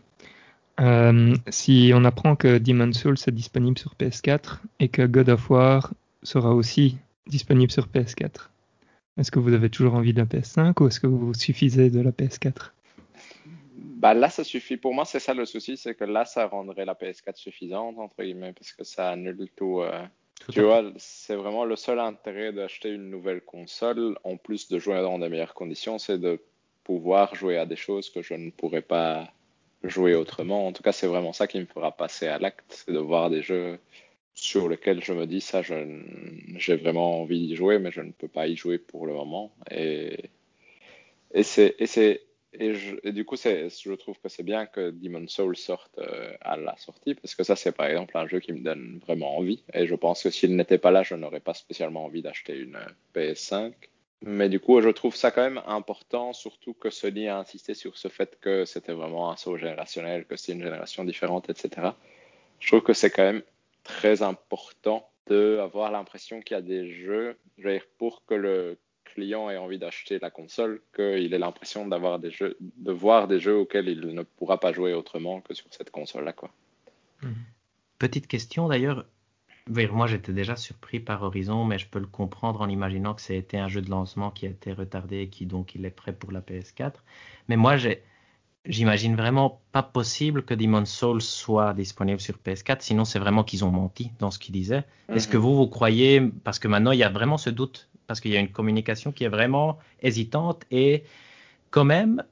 [0.78, 5.50] Euh, si on apprend que Demon's Souls est disponible sur PS4 et que God of
[5.50, 5.92] War
[6.22, 8.50] sera aussi disponible sur PS4,
[9.18, 12.10] est-ce que vous avez toujours envie d'un PS5 ou est-ce que vous suffisez de la
[12.10, 12.72] PS4
[14.02, 14.76] bah là, ça suffit.
[14.76, 18.20] Pour moi, c'est ça le souci, c'est que là, ça rendrait la PS4 suffisante, entre
[18.20, 19.80] guillemets, parce que ça annule tout.
[19.80, 20.04] Euh,
[20.50, 24.96] tu vois, c'est vraiment le seul intérêt d'acheter une nouvelle console, en plus de jouer
[24.96, 26.42] dans de meilleures conditions, c'est de
[26.82, 29.32] pouvoir jouer à des choses que je ne pourrais pas
[29.84, 30.66] jouer autrement.
[30.66, 33.30] En tout cas, c'est vraiment ça qui me fera passer à l'acte, c'est de voir
[33.30, 33.78] des jeux
[34.34, 38.26] sur lesquels je me dis ça, j'ai vraiment envie d'y jouer, mais je ne peux
[38.26, 39.52] pas y jouer pour le moment.
[39.70, 40.24] Et,
[41.34, 41.76] et c'est
[42.54, 46.76] et, du coup, je trouve que c'est bien que Demon's Souls sorte euh, à la
[46.76, 49.62] sortie, parce que ça, c'est par exemple un jeu qui me donne vraiment envie.
[49.72, 52.76] Et je pense que s'il n'était pas là, je n'aurais pas spécialement envie d'acheter une
[52.76, 53.72] euh, PS5.
[54.24, 57.96] Mais du coup, je trouve ça quand même important, surtout que Sony a insisté sur
[57.96, 61.88] ce fait que c'était vraiment un saut générationnel, que c'est une génération différente, etc.
[62.60, 63.42] Je trouve que c'est quand même
[63.82, 68.78] très important d'avoir l'impression qu'il y a des jeux, je veux dire, pour que le
[69.12, 73.40] client ait envie d'acheter la console qu'il ait l'impression d'avoir des jeux, de voir des
[73.40, 76.50] jeux auxquels il ne pourra pas jouer autrement que sur cette console-là, quoi.
[77.22, 77.34] Mhm.
[77.98, 79.06] Petite question d'ailleurs.
[79.68, 83.58] Moi, j'étais déjà surpris par Horizon, mais je peux le comprendre en imaginant que c'était
[83.58, 86.32] un jeu de lancement qui a été retardé et qui donc il est prêt pour
[86.32, 86.94] la PS4.
[87.48, 87.76] Mais moi,
[88.66, 93.64] j'imagine vraiment pas possible que Demon's Souls soit disponible sur PS4, sinon c'est vraiment qu'ils
[93.64, 94.84] ont menti dans ce qu'ils disaient.
[95.08, 95.42] Est-ce que mhm.
[95.44, 98.36] vous, vous croyez, parce que maintenant il y a vraiment ce doute parce qu'il y
[98.36, 101.04] a une communication qui est vraiment hésitante et
[101.70, 102.22] quand même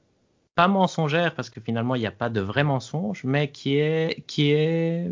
[0.55, 4.23] pas mensongère parce que finalement il n'y a pas de vrai mensonge, mais qui est
[4.27, 5.11] qui est,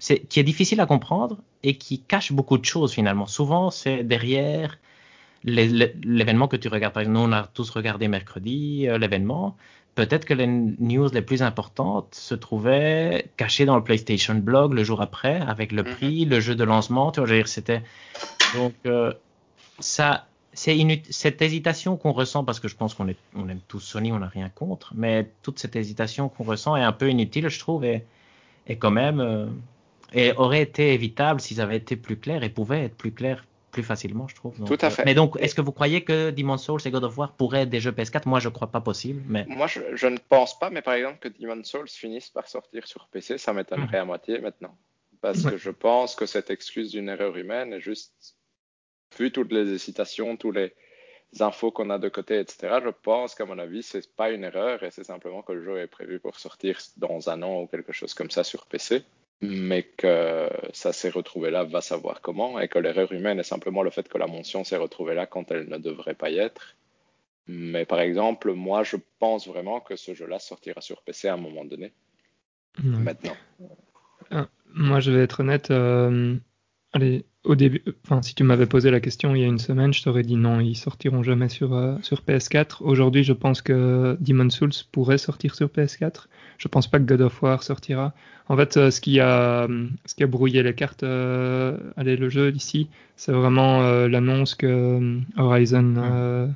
[0.00, 3.26] qui est difficile à comprendre et qui cache beaucoup de choses finalement.
[3.26, 4.78] Souvent c'est derrière
[5.44, 6.94] l'événement que tu regardes.
[6.94, 9.56] Par exemple, nous on a tous regardé mercredi euh, l'événement.
[9.94, 14.84] Peut-être que les news les plus importantes se trouvaient cachées dans le PlayStation Blog le
[14.84, 15.94] jour après, avec le mhm.
[15.94, 17.10] prix, le jeu de lancement.
[17.10, 17.82] Tu vois, c'était
[18.54, 19.12] donc euh,
[19.78, 20.76] ça, c'est
[21.10, 24.28] cette hésitation qu'on ressent parce que je pense qu'on on aime tous Sony, on n'a
[24.28, 28.04] rien contre, mais toute cette hésitation qu'on ressent est un peu inutile, je trouve, et,
[28.66, 29.46] et quand même, euh,
[30.12, 33.82] et aurait été évitable s'ils avaient été plus clairs et pouvaient être plus clairs plus
[33.82, 34.54] facilement, je trouve.
[34.64, 35.04] Tout à fait.
[35.04, 37.68] mais donc, est-ce que vous croyez que Demon's Souls et God of War pourraient être
[37.68, 39.22] des jeux PS4 Moi, je crois pas possible.
[39.28, 39.44] Mais...
[39.46, 42.86] Moi, je, je, ne pense pas, mais par exemple, que Demon's Souls finisse par sortir
[42.86, 44.02] sur PC, ça m'étonnerait hmm.
[44.02, 44.74] à moitié maintenant.
[45.20, 48.37] Parce que je pense que cette excuse d'une erreur humaine est juste
[49.18, 50.72] vu toutes les hésitations, tous les
[51.40, 54.82] infos qu'on a de côté, etc., je pense qu'à mon avis, c'est pas une erreur
[54.82, 57.92] et c'est simplement que le jeu est prévu pour sortir dans un an ou quelque
[57.92, 59.04] chose comme ça sur PC,
[59.40, 63.82] mais que ça s'est retrouvé là, va savoir comment, et que l'erreur humaine est simplement
[63.82, 66.76] le fait que la mention s'est retrouvée là quand elle ne devrait pas y être.
[67.46, 71.38] Mais par exemple, moi, je pense vraiment que ce jeu-là sortira sur PC à un
[71.38, 71.92] moment donné.
[72.82, 73.36] Maintenant.
[74.30, 75.70] Ah, moi, je vais être honnête.
[75.70, 76.36] Euh,
[76.92, 79.92] allez, au début, enfin, si tu m'avais posé la question il y a une semaine,
[79.92, 82.78] je t'aurais dit non, ils sortiront jamais sur, euh, sur PS4.
[82.80, 86.26] Aujourd'hui, je pense que Demon's Souls pourrait sortir sur PS4.
[86.58, 88.14] Je pense pas que God of War sortira.
[88.48, 89.66] En fait, euh, ce qui a,
[90.06, 96.54] ce qui a brouillé les cartes, allez, le jeu d'ici, c'est vraiment l'annonce que Horizon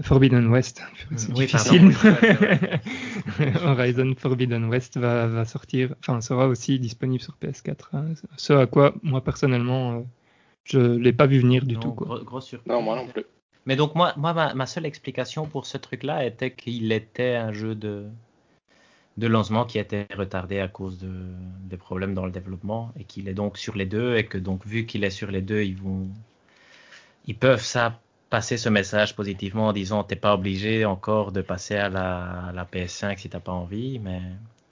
[0.00, 0.82] Forbidden West,
[1.16, 1.92] c'est difficile.
[3.64, 7.76] Horizon Forbidden West va, va, sortir, enfin sera aussi disponible sur PS4.
[7.92, 8.04] Hein.
[8.36, 10.00] Ce à quoi moi personnellement, euh,
[10.64, 11.92] je l'ai pas vu venir du tout.
[11.92, 12.22] Quoi.
[12.66, 13.24] non, moi non plus.
[13.66, 17.74] Mais donc moi, moi ma, seule explication pour ce truc-là était qu'il était un jeu
[17.74, 18.06] de,
[19.18, 21.12] de lancement qui était retardé à cause de,
[21.68, 24.66] des problèmes dans le développement et qu'il est donc sur les deux et que donc
[24.66, 26.08] vu qu'il est sur les deux, ils vont,
[27.26, 28.00] ils peuvent ça
[28.32, 32.64] passer ce message positivement en disant t'es pas obligé encore de passer à la, la
[32.64, 34.22] PS5 si t'as pas envie, mais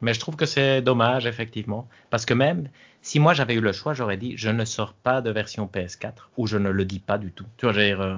[0.01, 2.71] mais je trouve que c'est dommage effectivement parce que même
[3.03, 6.15] si moi j'avais eu le choix, j'aurais dit je ne sors pas de version PS4
[6.39, 7.45] ou je ne le dis pas du tout.
[7.59, 8.17] Tu vois, euh,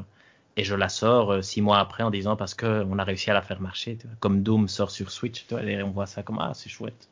[0.56, 3.28] et je la sors euh, six mois après en disant parce que on a réussi
[3.32, 6.70] à la faire marcher, comme Doom sort sur Switch, on voit ça comme ah c'est
[6.70, 7.08] chouette,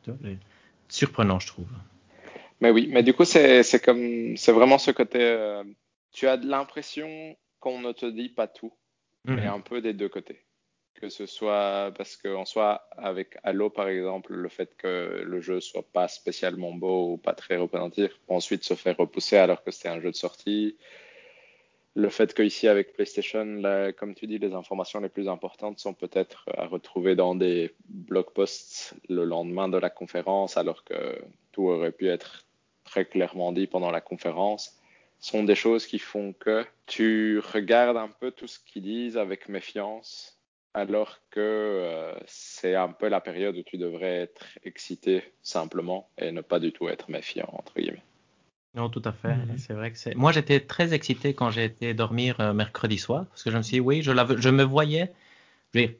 [0.87, 1.67] surprenant je trouve.
[2.61, 5.65] Mais oui, mais du coup c'est c'est comme c'est vraiment ce côté euh,
[6.13, 8.73] tu as de l'impression qu'on ne te dit pas tout,
[9.23, 9.53] mais mhm.
[9.53, 10.41] un peu des deux côtés.
[10.95, 15.61] Que ce soit parce qu'en soit avec Halo par exemple, le fait que le jeu
[15.61, 19.89] soit pas spécialement beau ou pas très représentatif, ensuite se faire repousser alors que c'était
[19.89, 20.75] un jeu de sortie.
[21.95, 23.61] Le fait qu'ici avec PlayStation,
[23.97, 28.31] comme tu dis, les informations les plus importantes sont peut-être à retrouver dans des blog
[28.33, 32.45] posts le lendemain de la conférence, alors que tout aurait pu être
[32.85, 34.80] très clairement dit pendant la conférence
[35.21, 39.47] sont des choses qui font que tu regardes un peu tout ce qu'ils disent avec
[39.47, 40.39] méfiance,
[40.73, 46.31] alors que euh, c'est un peu la période où tu devrais être excité simplement et
[46.31, 48.03] ne pas du tout être méfiant, entre guillemets.
[48.73, 49.35] Non, tout à fait.
[49.35, 49.57] Mhm.
[49.57, 50.15] C'est vrai que c'est.
[50.15, 53.61] Moi, j'étais très excité quand j'ai été dormir euh, mercredi soir, parce que je me
[53.61, 55.13] suis dit, oui, je, je me voyais.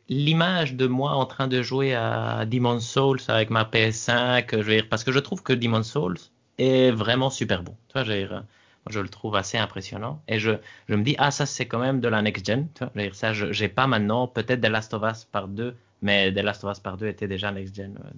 [0.10, 4.76] L'image de moi en train de jouer à Demon's Souls avec ma PS5, je veux
[4.76, 6.18] dire, parce que je trouve que Demon's Souls
[6.58, 7.76] est vraiment super bon.
[7.88, 8.44] Tu vois, je veux dire,
[8.90, 10.22] je le trouve assez impressionnant.
[10.28, 10.52] Et je,
[10.90, 12.68] je me dis, ah, ça, c'est quand même de la next-gen.
[13.14, 16.64] Ça, je j'ai pas maintenant, peut-être The Last of Us par 2, mais The Last
[16.64, 18.10] of Us par 2 était déjà next-gen, euh,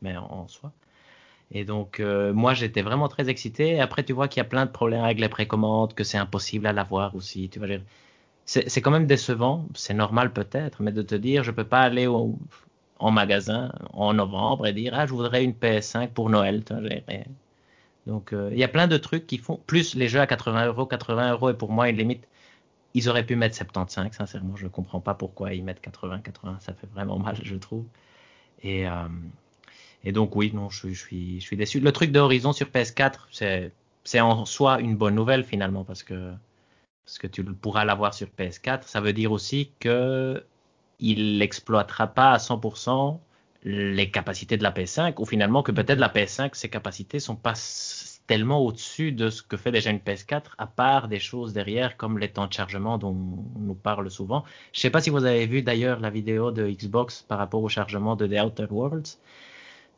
[0.00, 0.72] mais en, soi.
[1.50, 3.80] Et donc, euh, moi, j'étais vraiment très excité.
[3.80, 6.66] Après, tu vois qu'il y a plein de problèmes avec les précommandes, que c'est impossible
[6.66, 7.48] à l'avoir aussi.
[7.50, 7.68] Tu vois,
[8.44, 9.66] c'est quand même décevant.
[9.74, 12.38] C'est normal peut-être, mais de te dire, je peux pas aller au,
[13.02, 16.62] en magasin en novembre et dire, ah, je voudrais une PS5 pour Noël.
[18.06, 19.60] Donc, euh, il y a plein de trucs qui font.
[19.66, 22.26] Plus les jeux à 80 euros, 80 euros est pour moi une limite.
[22.94, 24.56] Ils auraient pu mettre 75, sincèrement.
[24.56, 26.58] Je ne comprends pas pourquoi ils mettent 80, 80.
[26.60, 27.84] Ça fait vraiment mal, je trouve.
[28.62, 29.08] Et, euh,
[30.04, 31.80] et donc, oui, non, je, je, suis, je suis déçu.
[31.80, 33.70] Le truc de Horizon sur PS4,
[34.04, 36.32] c'est, en soi une bonne nouvelle finalement parce que,
[37.04, 38.82] parce que tu pourras l'avoir sur PS4.
[38.84, 40.44] Ça veut dire aussi que
[40.98, 43.18] il l'exploitera pas à 100%
[43.64, 47.54] les capacités de la PS5 ou finalement que peut-être la PS5 ses capacités sont pas
[48.26, 52.18] tellement au-dessus de ce que fait déjà une PS4 à part des choses derrière comme
[52.18, 53.10] les temps de chargement dont
[53.56, 54.44] on nous parle souvent.
[54.72, 57.68] Je sais pas si vous avez vu d'ailleurs la vidéo de Xbox par rapport au
[57.68, 59.18] chargement de The Outer Worlds.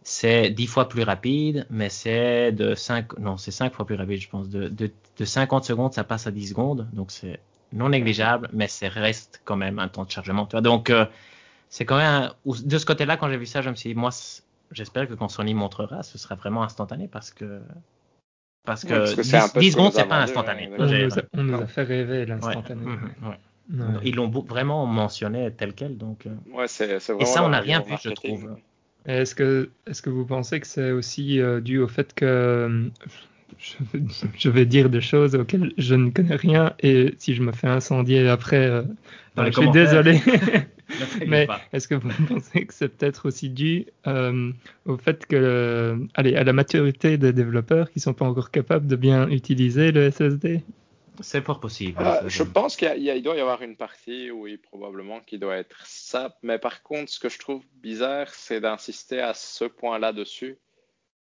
[0.03, 4.21] C'est 10 fois plus rapide, mais c'est de 5, non, c'est 5 fois plus rapide,
[4.21, 4.49] je pense.
[4.51, 6.89] De, de, de 50 secondes, ça passe à 10 secondes.
[6.93, 7.41] Donc c'est
[7.73, 10.49] non négligeable, mais ça reste quand même un temps de chargement.
[10.63, 11.07] Donc, euh,
[11.69, 14.11] c'est quand même de ce côté-là quand j'ai vu ça je me suis dit moi
[14.71, 17.61] j'espère que quand Sony montrera ce sera vraiment instantané parce que
[18.65, 19.15] parce que,
[19.59, 20.71] 10, secondes c'est pas instantané.
[20.79, 22.83] on, nous a, fait rêver l'instantané.
[23.69, 26.31] Mhm, ils l'ont vraiment mentionné tel quel donc euh.
[26.53, 28.57] ouais, c'est, et ça on n'a rien vu je trouve.
[29.07, 32.91] Est-ce que est-ce que vous pensez que c'est aussi euh, dû au fait que
[34.39, 37.69] je, vais dire des choses auxquelles je ne connais rien et si je me fais
[37.69, 38.83] incendier après, euh,
[39.37, 40.21] je suis désolé.
[41.27, 44.53] Mais est-ce que vous pensez que c'est peut-être aussi dû euh,
[44.85, 48.97] au fait que, allez, à la maturité des développeurs qui sont pas encore capables de
[48.97, 50.63] bien utiliser le SSD
[51.21, 52.01] C'est fort possible.
[52.01, 56.37] Euh, je pense qu'il doit y avoir une partie, oui, probablement, qui doit être ça.
[56.43, 60.59] Mais par contre, ce que je trouve bizarre, c'est d'insister à ce point-là dessus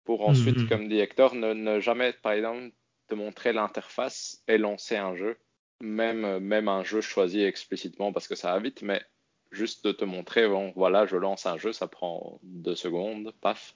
[0.05, 0.69] pour ensuite, mhm.
[0.69, 2.71] comme dit Hector, ne, ne, jamais, par exemple,
[3.09, 5.37] te montrer l'interface et lancer un jeu
[5.81, 9.03] même, même un jeu choisi explicitement parce que ça va vite, mais
[9.51, 13.75] juste de te montrer, bon, voilà, je lance un jeu, ça prend deux secondes, paf,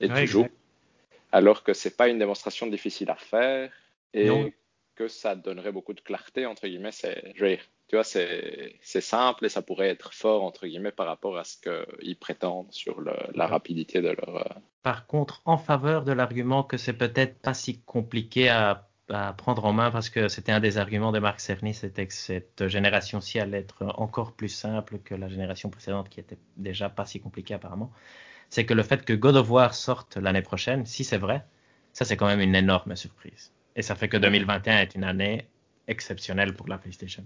[0.00, 0.40] et Ouais, tu joues.
[0.42, 0.54] exact.
[1.32, 3.70] Alors que c'est pas une démonstration difficile à faire
[4.14, 4.50] et Non.
[4.94, 8.78] que ça donnerait beaucoup de clarté, entre guillemets, c'est, je veux dire, tu vois, c'est,
[8.82, 13.00] simple et ça pourrait être fort, entre guillemets, par rapport à ce qu'ils prétendent sur
[13.00, 14.36] le- la rapidité de leur.
[14.36, 19.32] euh, Par contre, en faveur de l'argument que c'est peut-être pas si compliqué à, à
[19.32, 22.68] prendre en main, parce que c'était un des arguments de Marc Cerny, c'était que cette
[22.68, 27.20] génération-ci allait être encore plus simple que la génération précédente, qui était déjà pas si
[27.20, 27.90] compliquée apparemment.
[28.50, 31.44] C'est que le fait que God of War sorte l'année prochaine, si c'est vrai,
[31.92, 33.52] ça c'est quand même une énorme surprise.
[33.76, 35.46] Et ça fait que 2021 est une année
[35.86, 37.24] exceptionnelle pour la PlayStation.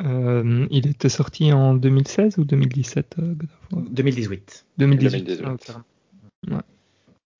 [0.00, 3.82] Euh, il était sorti en 2016 ou 2017 euh, God of War?
[3.90, 4.66] 2018.
[4.78, 5.24] 2018.
[5.24, 5.42] 2018.
[5.44, 5.84] Ah, carrément.
[6.48, 6.62] Ouais.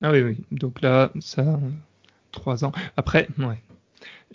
[0.01, 0.37] Ah oui, oui.
[0.51, 1.59] Donc là, ça,
[2.31, 2.71] trois ans.
[2.97, 3.61] Après, ouais.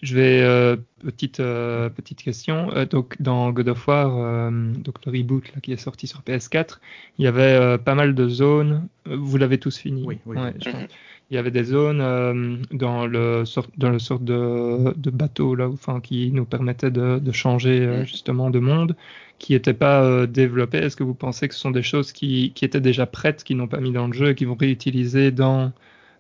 [0.03, 2.71] Je vais euh, petite euh, petite question.
[2.75, 6.21] Euh, donc dans God of War, euh, donc le reboot là, qui est sorti sur
[6.23, 6.79] PS4,
[7.19, 8.89] il y avait euh, pas mal de zones.
[9.09, 10.03] Euh, Vous l'avez tous fini.
[10.07, 10.61] Oui, oui, Ouais, oui.
[10.65, 10.83] je pense.
[11.31, 15.55] Il y avait des zones euh, dans le sort, dans le sorte de, de bateau
[15.55, 18.07] là, enfin qui nous permettaient de, de changer euh, Mhm.
[18.07, 18.97] justement de monde,
[19.39, 20.79] qui n'étaient pas euh, développées.
[20.79, 23.55] Est-ce que vous pensez que ce sont des choses qui, qui étaient déjà prêtes, qui
[23.55, 25.73] n'ont pas mis dans le jeu et qui vont réutiliser dans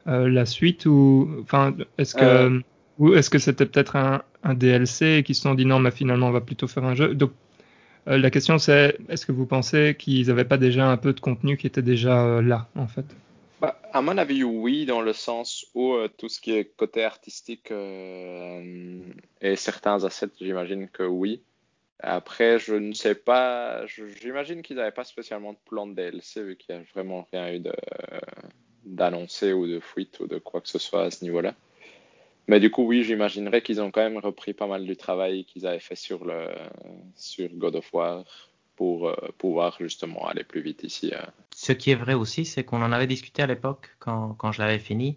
[0.06, 2.60] euh, la suite ou enfin est-ce que Euh.
[3.00, 4.22] Ou est-ce que c'était peut-être un,
[4.54, 7.14] DLC et qu'ils se sont dit non mais finalement on va plutôt faire un jeu?
[7.14, 7.32] Donc
[8.08, 11.20] euh, la question c'est est-ce que vous pensez qu'ils n'avaient pas déjà un peu de
[11.20, 13.04] contenu qui était déjà euh, là en fait?
[13.60, 17.04] Bah, à mon avis, oui, dans le sens où euh, tout ce qui est côté
[17.04, 21.42] artistique et certains assets, j'imagine que oui.
[22.02, 26.56] Après, je ne sais pas, j'imagine qu'ils n'avaient pas spécialement de plan de DLC vu
[26.56, 27.62] qu'il n'y a vraiment rien eu
[28.86, 31.54] d'annoncé ou de fuite ou de quoi que ce soit à ce niveau-là.
[32.50, 35.68] Mais du coup, oui, j'imaginerais qu'ils ont quand même repris pas mal du travail qu'ils
[35.68, 36.48] avaient fait sur, le,
[37.14, 38.24] sur God of War
[38.74, 41.12] pour euh, pouvoir justement aller plus vite ici.
[41.14, 41.22] euh.
[41.54, 44.60] Ce qui est vrai aussi, c'est qu'on en avait discuté à l'époque quand, quand je
[44.60, 45.16] l'avais fini.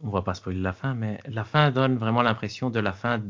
[0.00, 3.20] On va pas spoiler la fin, mais la fin donne vraiment l'impression de la fin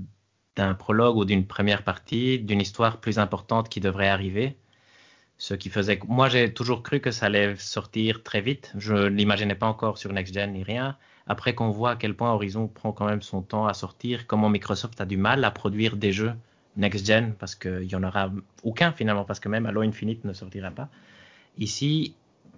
[0.57, 4.59] d'un prologue ou d'une première partie, d'une histoire plus importante qui devrait arriver.
[5.39, 8.71] Ce qui faisait moi j'ai toujours cru que ça allait sortir très vite.
[8.77, 10.99] Je ne l'imaginais pas encore sur Next Gen ni rien.
[11.27, 14.51] Après qu'on voit à quel point Horizon prend quand même son temps à sortir, comment
[14.51, 16.33] Microsoft a du mal à produire des jeux
[16.77, 18.31] Next Gen parce qu'il y en aura
[18.63, 20.89] aucun finalement parce que même Halo Infinite ne sortira pas.
[21.57, 22.15] Ici,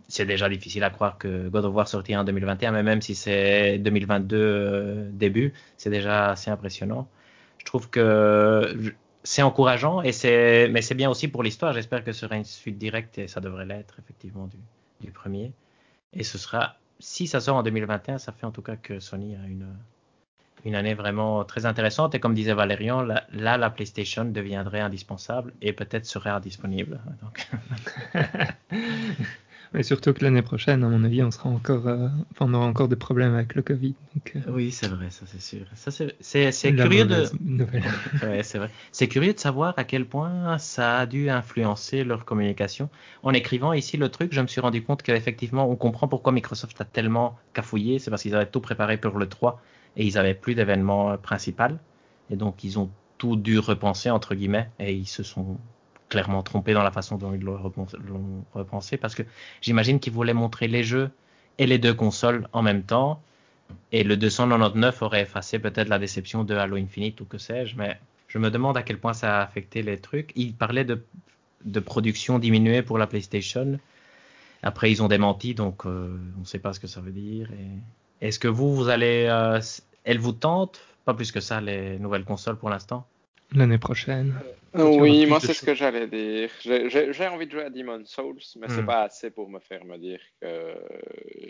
[0.09, 3.15] c'est déjà difficile à croire que God of War sortira en 2021, mais même si
[3.15, 7.09] c'est 2022 euh, début, c'est déjà assez impressionnant.
[7.59, 10.13] Je trouve que c'est encourageant et
[10.69, 11.73] mais c'est bien aussi pour l'histoire.
[11.73, 14.49] J'espère que ce sera une suite directe et ça devrait l'être effectivement
[15.01, 15.53] du premier.
[16.13, 19.35] Et ce sera, si ça sort en 2021, ça fait en tout cas que Sony
[19.37, 19.67] a une,
[20.65, 22.15] une année vraiment très intéressante.
[22.15, 27.01] Et comme disait Valérian, là, la PlayStation deviendrait indispensable et peut-être serait indisponible.
[27.23, 27.49] Donc,
[29.73, 32.67] Mais surtout que l'année prochaine, à mon avis, on sera encore, euh, enfin, on aura
[32.67, 33.95] encore des problèmes avec le Covid.
[34.15, 35.67] Donc, euh, oui, c'est vrai, ça c'est sûr.
[35.75, 37.27] Ça, c'est, curieux de.
[38.27, 38.71] Ouais, c'est vrai.
[38.93, 42.89] C'est curieux de savoir à quel point ça a dû influencer leur communication.
[43.23, 46.81] En écrivant ici le truc, je me suis rendu compte qu'effectivement, on comprend pourquoi Microsoft
[46.81, 47.99] a tellement cafouillé.
[47.99, 49.61] C'est parce qu'ils avaient tout préparé pour le 3
[49.97, 51.79] et ils n'avaient plus d'événement euh, principal.
[52.31, 55.59] Et donc, ils ont tout dû repenser, entre guillemets, et ils se sont
[56.09, 59.23] clairement trompés dans la façon dont ils l'ont repensé, parce que
[59.61, 61.11] j'imagine qu'ils voulaient montrer les jeux
[61.59, 63.21] et les deux consoles en même temps.
[63.91, 67.99] Et le 299 aurait effacé peut-être la déception de Halo Infinite ou que sais-je, mais
[68.29, 70.33] je me demande à quel point ça a affecté les trucs.
[70.37, 71.03] Il parlait de,
[71.65, 73.79] de production diminuée pour la PlayStation.
[74.63, 77.49] Après, ils ont démenti, donc euh, on ne sait pas ce que ça veut dire.
[78.21, 79.27] Est-ce que vous, vous allez...
[79.29, 79.61] Euh,
[80.05, 83.07] elles vous tentent Pas plus que ça, les nouvelles consoles pour l'instant
[83.55, 84.35] L'année prochaine.
[84.75, 86.51] Aura Oui, moi c'est ce que j'allais dire.
[86.61, 88.87] J'ai- envie de jouer à Demon's Souls, mais c'est Hmm.
[88.87, 90.75] pas assez pour me faire me dire que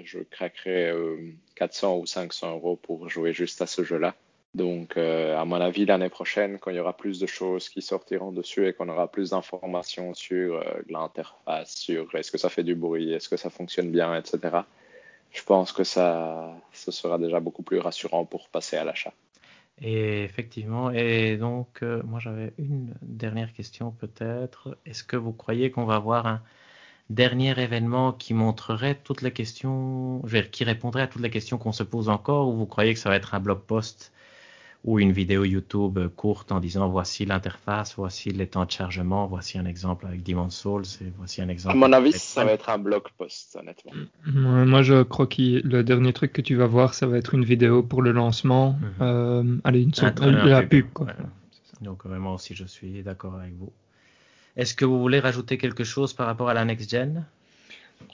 [0.05, 1.17] je craquerai euh,
[1.57, 4.15] 400 ou 500 euros pour jouer juste à ce jeu-là.
[4.55, 7.83] Donc, euh, à mon avis, l'année prochaine, quand il y aura plus de choses qui
[7.83, 12.63] sortiront dessus et qu'on aura plus d'informations sur euh, l'interface, sur est-ce que ça fait
[12.63, 14.65] du bruit, est-ce que ça fonctionne bien, etc.,
[15.33, 19.13] je pense que ça, ce sera déjà beaucoup plus rassurant pour passer à l'achat.
[19.83, 24.79] Et effectivement, et donc euh, moi j'avais une dernière question peut-être.
[24.87, 26.43] Est-ce que vous croyez qu'on va avoir un
[27.11, 30.23] dernier événement qui montrerait toutes les questions,
[30.53, 33.11] qui répondrait à toutes les questions qu'on se pose encore, ou vous croyez que ça
[33.11, 34.13] va être un blog post
[34.87, 39.27] ou une vidéo YouTube euh, courte en disant voici l'interface, voici les temps de chargement,
[39.27, 41.77] voici un exemple avec Demon's Souls et voici un À exemple.
[41.77, 43.93] mon avis, ça va être un blog post, honnêtement.
[44.27, 47.35] Moi, moi, je crois que le dernier truc que tu vas voir, ça va être
[47.35, 48.79] une vidéo pour le lancement.
[48.81, 48.89] Mhm.
[49.01, 51.07] Euh, allez, une sorte Un- un la pub, pub, quoi.
[51.07, 51.13] ouais.
[51.83, 53.73] Donc vraiment aussi, je suis d'accord avec vous.
[54.57, 57.25] Est-ce que vous voulez rajouter quelque chose par rapport à la next gen?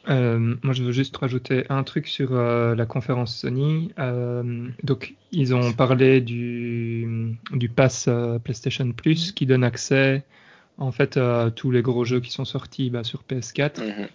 [0.08, 3.92] Euh, moi, je veux juste rajouter un truc sur euh, la conférence Sony.
[3.98, 10.24] Euh, donc, ils ont parlé du, du pass euh, PlayStation Plus qui donne accès
[10.78, 13.80] en fait à tous les gros jeux qui sont sortis bah, sur PS4.
[13.80, 14.08] Mhm.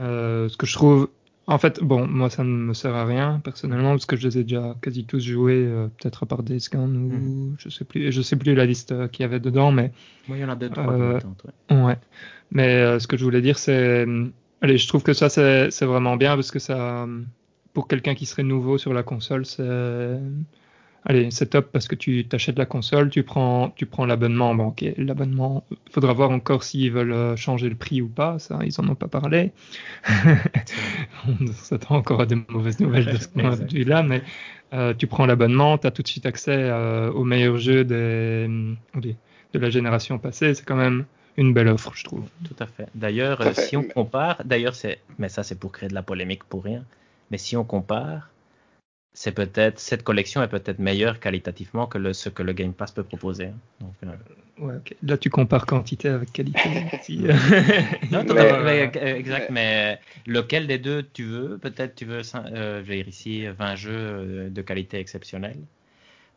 [0.00, 1.08] Euh, ce que je trouve,
[1.46, 4.38] en fait, bon, moi, ça ne me sert à rien personnellement parce que je les
[4.38, 7.56] ai déjà quasi tous joués, euh, peut-être à part Days Gone ou Mhm.
[7.58, 9.92] je sais plus, je sais plus la liste euh, qu'il y avait dedans, mais
[10.26, 11.20] Moi, il y en a deux, trois Euh,
[11.70, 11.76] ouais.
[11.76, 11.96] Ouais,
[12.50, 14.04] mais euh, ce que je voulais dire, c'est,
[14.60, 17.06] allez, je trouve que ça, c'est vraiment bien parce que ça,
[17.72, 20.18] pour quelqu'un qui serait nouveau sur la console, c'est,
[21.04, 24.54] allez, c'est top parce que tu t'achètes la console, tu prends, tu prends l'abonnement.
[24.54, 28.38] Bon, ok, l'abonnement, faudra voir encore s'ils veulent euh, changer le prix ou pas.
[28.38, 29.52] Ça, ils en ont pas parlé.
[30.08, 34.22] On s'attend encore à des mauvaises nouvelles de ce point de vue-là, mais
[34.74, 38.48] euh, tu prends l'abonnement, tu as tout de suite accès euh, aux meilleurs jeux des,
[38.96, 40.54] de la génération passée.
[40.54, 41.04] C'est quand même
[41.38, 42.28] une belle offre, je trouve.
[42.44, 42.86] Tout à fait.
[42.94, 46.44] D'ailleurs, euh, si on compare, d'ailleurs, c'est, mais ça, c'est pour créer de la polémique
[46.44, 46.84] pour rien.
[47.30, 48.28] Mais si on compare,
[49.14, 52.92] c'est peut-être, cette collection est peut-être meilleure qualitativement que le, ce que le Game Pass
[52.92, 53.46] peut proposer.
[53.46, 53.54] hein.
[53.80, 54.08] Donc, euh,
[54.60, 54.96] Ouais, ok.
[55.04, 56.58] Là, tu compares quantité avec qualité.
[57.02, 57.32] si, euh,
[58.10, 61.58] Non, Mais- totalement, mais, exact, mais lequel des deux tu veux?
[61.58, 65.58] Peut-être tu veux, euh, je vais dire ici, 20 jeux euh, de qualité exceptionnelle.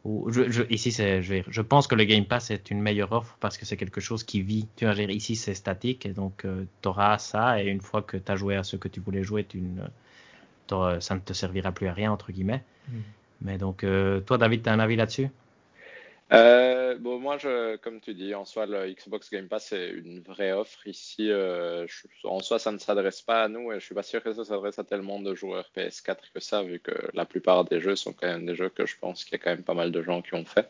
[0.04, 3.12] Ou je, je- ici, c'est, je, je pense que le Game Pass est une meilleure
[3.12, 4.68] offre parce que c'est quelque chose qui vit.
[4.76, 6.46] Tu vois, ici, c'est statique et donc
[6.82, 9.24] tu auras ça et une fois que tu as joué à ce que tu voulais
[9.24, 9.62] jouer, tu
[11.00, 12.64] ça ne te servira plus à rien, entre guillemets.
[12.90, 13.00] Mm.
[13.42, 15.30] Mais donc, euh, toi, David, tu as un avis là-dessus?
[16.34, 17.38] Euh, bon, moi,
[17.82, 20.88] comme tu dis, en soi, le Xbox Game Pass c'est une vraie offre.
[20.88, 21.86] Ici, euh,
[22.24, 24.46] en soi, ça ne s'adresse pas à nous et je suis pas sûr que ça
[24.46, 28.14] s'adresse à tellement de joueurs PS4 que ça, vu que la plupart des jeux sont
[28.14, 30.02] quand même des jeux que je pense qu'il y a quand même pas mal de
[30.02, 30.70] gens qui ont fait.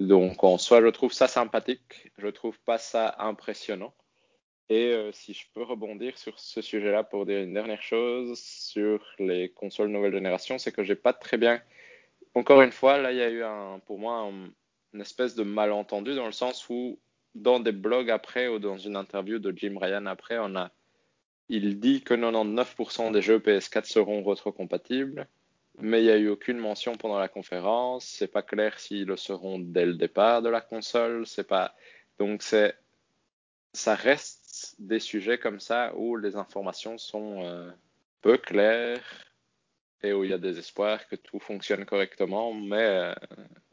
[0.00, 2.10] Donc, en soi, je trouve ça sympathique.
[2.18, 3.94] Je trouve pas ça impressionnant.
[4.68, 9.02] Et euh, si je peux rebondir sur ce sujet-là pour dire une dernière chose sur
[9.18, 11.62] les consoles nouvelle génération, c'est que j'ai pas très bien.
[12.38, 14.50] Encore une fois, là, il y a eu un, pour moi un-
[14.94, 16.98] une espèce de malentendu dans le sens où
[17.34, 20.70] dans des blogs après ou dans une interview de Jim Ryan après, on a,
[21.48, 25.26] il dit que 99% des jeux PS4 seront rétrocompatibles,
[25.80, 28.06] mais il n'y a eu aucune mention pendant la conférence.
[28.06, 31.26] C'est pas clair s'ils le seront dès le départ de la console.
[31.26, 31.74] C'est pas,
[32.18, 32.76] donc c'est,
[33.72, 37.70] ça reste des sujets comme ça où les informations sont euh,
[38.22, 39.02] peu claires
[40.02, 43.14] et où il y a des espoirs que tout fonctionne correctement, mais euh,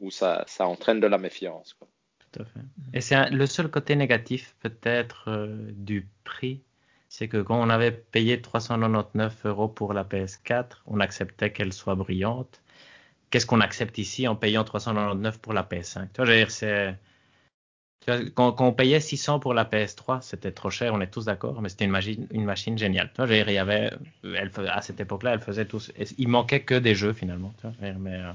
[0.00, 1.74] où ça, ça entraîne de la méfiance.
[1.74, 1.88] Quoi.
[2.32, 2.60] Tout à fait.
[2.94, 6.62] Et c'est le seul côté négatif peut-être euh, du prix,
[7.08, 11.94] c'est que quand on avait payé 399 euros pour la PS4, on acceptait qu'elle soit
[11.94, 12.60] brillante.
[13.30, 16.50] Qu'est-ce qu'on accepte ici en payant 399 pour la PS5 Tu vois, je veux dire,
[16.50, 16.96] c'est...
[18.34, 21.68] Quand, on payait 600 pour la PS3, c'était trop cher, on est tous d'accord, mais
[21.68, 21.90] c'était une
[22.44, 23.10] machine, géniale.
[23.18, 23.90] Il y avait,
[24.68, 25.90] à cette époque-là, elle faisait tous.
[26.16, 27.52] Il manquait que des jeux finalement.
[27.82, 28.32] Euh,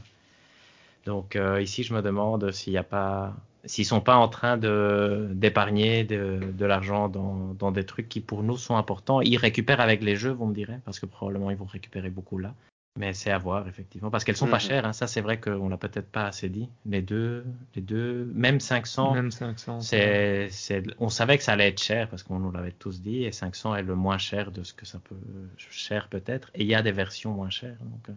[1.05, 3.33] donc euh, ici, je me demande s'il n'y a pas,
[3.65, 8.43] sont pas en train de d'épargner de, de l'argent dans, dans des trucs qui pour
[8.43, 9.21] nous sont importants.
[9.21, 12.37] Ils récupèrent avec les jeux, vous me direz, parce que probablement ils vont récupérer beaucoup
[12.37, 12.53] là.
[12.99, 14.61] Mais c'est à voir effectivement, parce qu'elles sont pas Mhm.
[14.61, 14.85] chères.
[14.85, 14.91] hein.
[14.93, 16.67] Ça, c'est vrai qu'on l'a peut-être pas assez dit.
[16.85, 19.13] Les deux, les deux, même 500.
[19.13, 19.79] Même 500.
[19.79, 23.23] C'est, c'est, on savait que ça allait être cher parce qu'on nous l'avait tous dit
[23.23, 25.15] et 500 est le moins cher de ce que ça peut
[25.57, 28.13] cher peut-être et il y a des versions moins chères donc euh,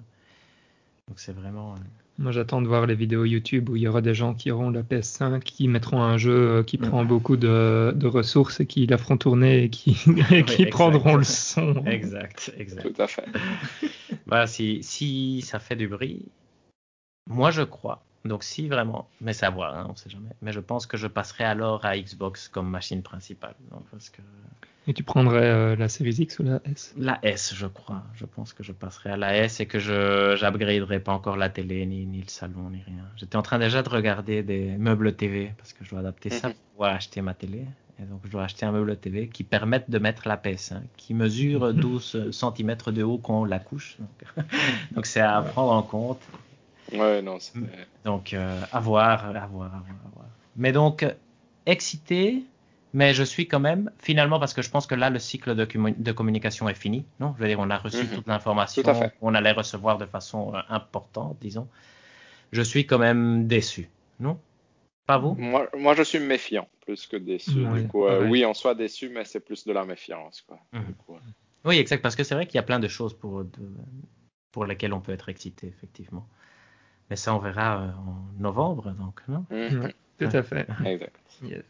[1.09, 1.78] donc c'est vraiment euh,
[2.18, 4.70] Moi, j'attends de voir les vidéos YouTube où il y aura des gens qui auront
[4.70, 8.86] la PS5, qui mettront un jeu euh, qui prend beaucoup de, de ressources et qui
[8.86, 9.90] la feront tourner et qui,
[10.31, 10.70] et qui exact.
[10.70, 11.85] prendront le son.
[11.86, 12.94] exact exact.
[12.94, 13.26] Tout à fait.
[14.26, 16.26] Voilà, si si ça fait du bruit,
[17.28, 18.02] moi je crois.
[18.24, 20.30] Donc si vraiment, mais c'est à voir, hein, on sait jamais.
[20.40, 24.22] Mais je pense que je passerai alors à Xbox comme machine principale, donc, parce que
[24.86, 26.94] Et tu prendrais euh, la Series X ou la S?
[26.96, 28.02] La S, je crois.
[28.14, 31.51] Je pense que je passerai à la S et que je j'upgraderai pas encore la
[31.51, 33.05] télé, ni, ni le salon, ni rien.
[33.16, 36.48] J'étais en train déjà de regarder des meubles TV parce que je dois adapter ça
[36.48, 36.55] Mhm.
[36.55, 37.66] pour pouvoir acheter ma télé.
[38.01, 41.12] Et donc je dois acheter un meuble TV qui permette de mettre la PS5, qui
[41.14, 43.98] mesure 12 cm de haut quand on la couche.
[44.92, 46.20] Donc c'est à prendre en compte.
[46.93, 47.39] Ouais, non.
[47.55, 47.65] Mm.
[48.05, 50.27] Donc euh, à voir, à voir, à voir, à voir.
[50.56, 51.05] Mais donc
[51.66, 52.43] excité,
[52.93, 55.65] mais je suis quand même finalement parce que je pense que là le cycle de,
[55.65, 57.05] commu- de communication est fini.
[57.20, 58.11] Non, je veux dire on a reçu Mhm.
[58.11, 58.82] toute l'information
[59.20, 61.69] qu'on allait recevoir de façon euh, importante, disons.
[62.52, 63.89] Je suis quand même déçu,
[64.20, 64.39] non?
[65.06, 65.35] Pas vous?
[65.35, 67.66] Moi, moi, je suis méfiant plus que déçu.
[67.66, 68.31] Ouais, du coup, euh, pareil.
[68.31, 70.43] oui, en soi déçu, mais c'est plus de la méfiance.
[70.43, 70.59] Quoi.
[70.73, 70.85] Mhm.
[70.85, 71.19] Du coup, euh.
[71.66, 73.51] Oui, exact, parce que c'est vrai qu'il y a plein de choses pour de-
[74.52, 76.27] pour lesquelles on peut être excité effectivement.
[77.10, 79.44] Mais ça on verra euh, en novembre, donc non?
[79.51, 79.94] Ouais.
[80.18, 80.66] Tout à fait.
[80.85, 81.14] Exact.
[81.43, 81.62] Yes.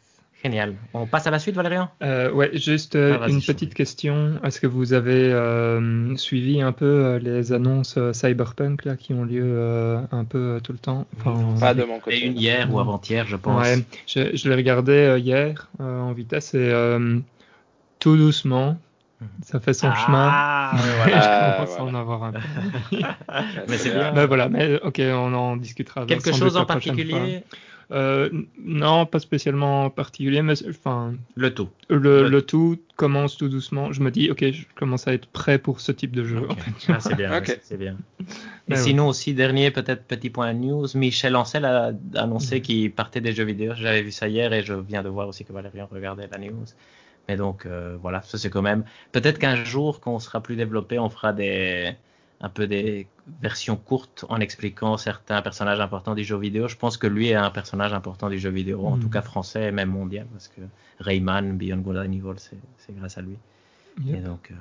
[0.43, 0.75] Génial.
[0.93, 1.89] On passe à la suite, Valérian?
[2.03, 4.39] Euh, ouais, juste euh, Ah, une petite question.
[4.43, 9.13] Est-ce que vous avez euh, suivi un peu euh, les annonces euh, Cyberpunk là, qui
[9.15, 11.07] ont lieu euh, un peu euh, tout le temps?
[11.19, 12.25] Enfin, Pas de mon Et côté.
[12.27, 13.59] une hier ou avant-hier, je pense.
[13.65, 17.17] Ouais, je, je l'ai regardé euh, hier euh, en vitesse et euh,
[17.99, 18.77] tout doucement.
[19.41, 20.29] Ça fait son chemin.
[20.31, 21.17] Ah, voilà.
[21.17, 21.97] Ah, je commence à voilà.
[21.97, 22.39] en avoir un peu.
[23.69, 24.11] Mais c'est bien.
[24.13, 26.05] Mais voilà, mais ok, on en discutera.
[26.05, 27.43] Quelque chose en particulier.
[27.91, 31.69] Euh, Non, pas spécialement particulier, mais enfin, Le tout.
[31.87, 33.91] le, Le- le tout commence tout doucement.
[33.91, 36.47] Je me dis, ok, je commence à être prêt pour ce type de jeu.
[36.49, 36.91] En fait.
[36.91, 37.47] Ah, c'est bien, Ok.
[37.49, 37.95] ouais, c'est bien.
[38.67, 42.61] Et Ouais, sinon aussi, dernier peut-être petit point news, Michel Ancel a annoncé Mhm.
[42.63, 43.73] qu'il partait des jeux vidéo.
[43.75, 46.65] J'avais vu ça hier et je viens de voir aussi que Valérian regardait la news.
[47.27, 48.83] Mais donc euh, voilà, ça c'est quand même.
[49.11, 51.95] Peut-être qu'un jour, quand on sera plus développé, on fera des
[52.41, 53.07] un peu des
[53.41, 56.67] versions courtes en expliquant certains personnages importants du jeu vidéo.
[56.67, 59.69] Je pense que lui est un personnage important du jeu vidéo, en tout cas français
[59.69, 60.61] et même mondial, parce que
[60.99, 63.37] Rayman, Beyond Good and Evil, c'est grâce à lui.
[64.03, 64.17] Yep.
[64.17, 64.55] Et donc, euh,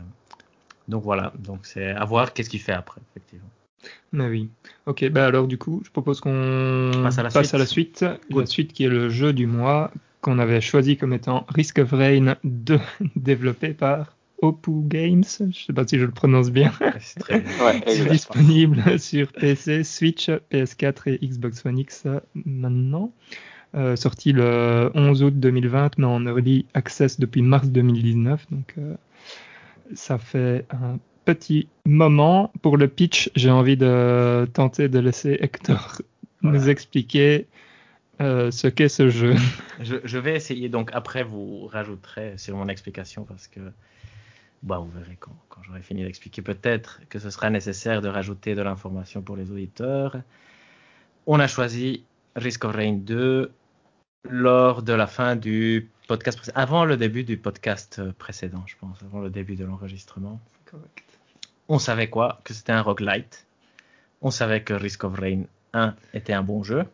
[0.86, 3.49] donc voilà, donc c'est à voir qu'est-ce qu'il fait après, effectivement.
[4.12, 4.49] Mais oui.
[4.86, 7.55] Ok, bah alors du coup, je propose qu'on Passe à la passe suite.
[7.55, 8.01] à la suite.
[8.03, 8.47] La Good.
[8.47, 9.91] suite qui est le jeu du mois
[10.25, 12.81] qu'on avait choisi comme étant Risk of Rain 2,
[13.17, 15.23] développé par Opus Games.
[15.23, 16.73] Je sais pas si je le prononce bien.
[16.99, 17.53] C'est très bien.
[17.63, 23.13] Ouais, disponible sur PC, Switch, PS4 et Xbox One X euh, maintenant.
[23.75, 28.47] Euh, sorti le 11 août 2020, mais en early access depuis mars 2019.
[28.51, 28.95] Donc, euh,
[29.93, 32.51] ça fait un petit moment.
[32.63, 36.01] Pour le pitch, j'ai envie de tenter de laisser Hector
[36.41, 36.59] Voilà.
[36.59, 37.47] nous expliquer
[38.20, 39.35] euh, ce qu'est ce jeu.
[39.81, 43.61] Je, je vais essayer, donc après vous rajouterez sur mon explication parce que
[44.62, 46.43] bah, vous verrez quand, quand j'aurai fini d'expliquer.
[46.43, 50.16] Peut-être que ce sera nécessaire de rajouter de l'information pour les auditeurs.
[51.27, 52.05] On a choisi
[52.36, 53.53] Risk of Rain 2
[54.31, 59.03] lors de la fin du podcast précédent, avant le début du podcast précédent, je pense,
[59.03, 60.41] avant le début de l'enregistrement.
[61.69, 62.41] On savait quoi?
[62.45, 63.47] Que c'était un roguelite.
[64.23, 65.43] On savait que Risk of Rain
[65.73, 66.85] 1 était un bon jeu,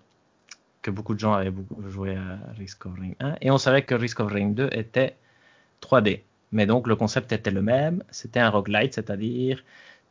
[0.82, 1.52] que beaucoup de gens avaient
[1.88, 5.16] joué à Risk of Rain 1, et on savait que Risk of Rain 2 était
[5.82, 6.22] 3D.
[6.52, 9.62] Mais donc le concept était le même, c'était un roguelite, c'est-à-dire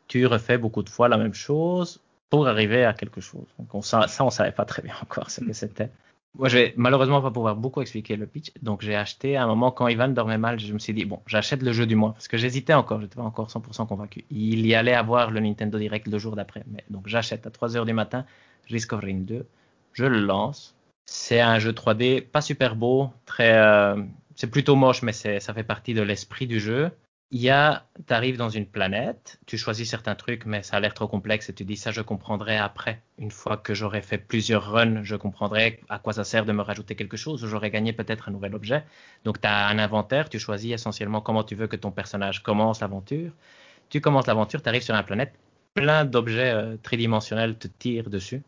[0.08, 3.48] tu refais beaucoup de fois la même chose pour arriver à quelque chose.
[3.58, 5.90] Donc on, ça, on savait pas très bien encore ce que c'était.
[6.36, 9.48] Moi, je vais malheureusement pas pouvoir beaucoup expliquer le pitch, donc j'ai acheté à un
[9.48, 12.14] moment quand Ivan dormait mal, je me suis dit bon, j'achète le jeu du mois
[12.14, 14.24] parce que j'hésitais encore, j'étais pas encore 100% convaincu.
[14.30, 17.78] Il y allait avoir le Nintendo Direct le jour d'après, mais donc j'achète à 3
[17.78, 18.26] heures du matin
[18.70, 19.46] Risk of Rain 2,
[20.00, 20.76] je le lance.
[21.06, 24.02] C'est un jeu 3D pas super beau, très, euh,
[24.36, 26.92] c'est plutôt moche, mais ça fait partie de l'esprit du jeu.
[27.32, 30.94] Il y a, t'arrives dans une planète, tu choisis certains trucs, mais ça a l'air
[30.94, 33.02] trop complexe et tu dis ça, je comprendrai après.
[33.18, 36.62] Une fois que j'aurai fait plusieurs runs, je comprendrai à quoi ça sert de me
[36.62, 38.84] rajouter quelque chose ou j'aurai gagné peut-être un nouvel objet.
[39.26, 42.80] Donc tu as un inventaire, tu choisis essentiellement comment tu veux que ton personnage commence
[42.80, 43.32] l'aventure.
[43.90, 45.34] Tu commences l'aventure, tu arrives sur une planète,
[45.74, 48.42] plein d'objets euh, tridimensionnels te tirent dessus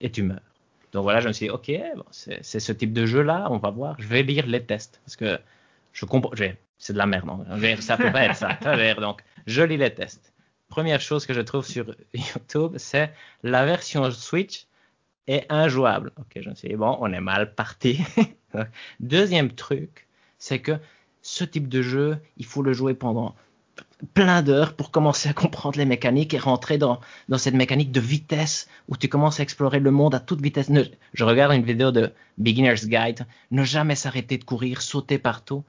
[0.00, 0.53] et tu meurs.
[0.94, 1.72] Donc voilà, je me suis dit, ok,
[2.12, 3.96] c'est ce type de jeu-là, on va voir.
[3.98, 5.38] Je vais lire les tests parce que
[5.92, 6.30] je comprends.
[6.78, 7.44] C'est de la merde, non
[7.80, 8.56] Ça peut pas être ça.
[8.94, 10.32] Donc, je lis les tests.
[10.68, 13.12] Première chose que je trouve sur YouTube, c'est
[13.42, 14.66] la version Switch
[15.26, 16.12] est injouable.
[16.18, 18.00] Ok, je me suis dit, bon, on est mal parti.
[19.00, 20.06] Deuxième truc,
[20.38, 20.78] c'est que
[21.22, 23.34] ce type de jeu, il faut le jouer pendant
[24.12, 27.00] plein d'heures pour commencer à comprendre les mécaniques et rentrer dans,
[27.36, 30.70] cette mécanique de vitesse où tu commences à explorer le monde à toute vitesse.
[31.12, 35.64] Je regarde une vidéo de Beginner's Guide, ne jamais s'arrêter de courir, sauter partout.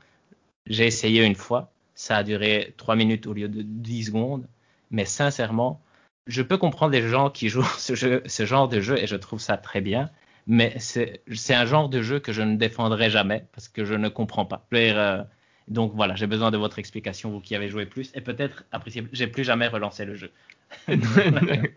[0.68, 4.48] J'ai essayé une fois, ça a duré 3 minutes au lieu de 10 secondes,
[4.92, 5.82] mais sincèrement,
[6.28, 9.58] je peux comprendre les gens qui jouent ce, genre de jeu et je trouve ça
[9.58, 10.10] très bien,
[10.48, 14.10] mais c'est un genre de jeu que je ne défendrai jamais parce que je ne
[14.10, 14.66] comprends pas.
[14.74, 15.24] Euh,
[15.68, 19.08] donc voilà, j'ai besoin de votre explication, vous qui avez joué plus, et peut-être apprécier.
[19.14, 20.32] J'ai plus jamais relancé le jeu.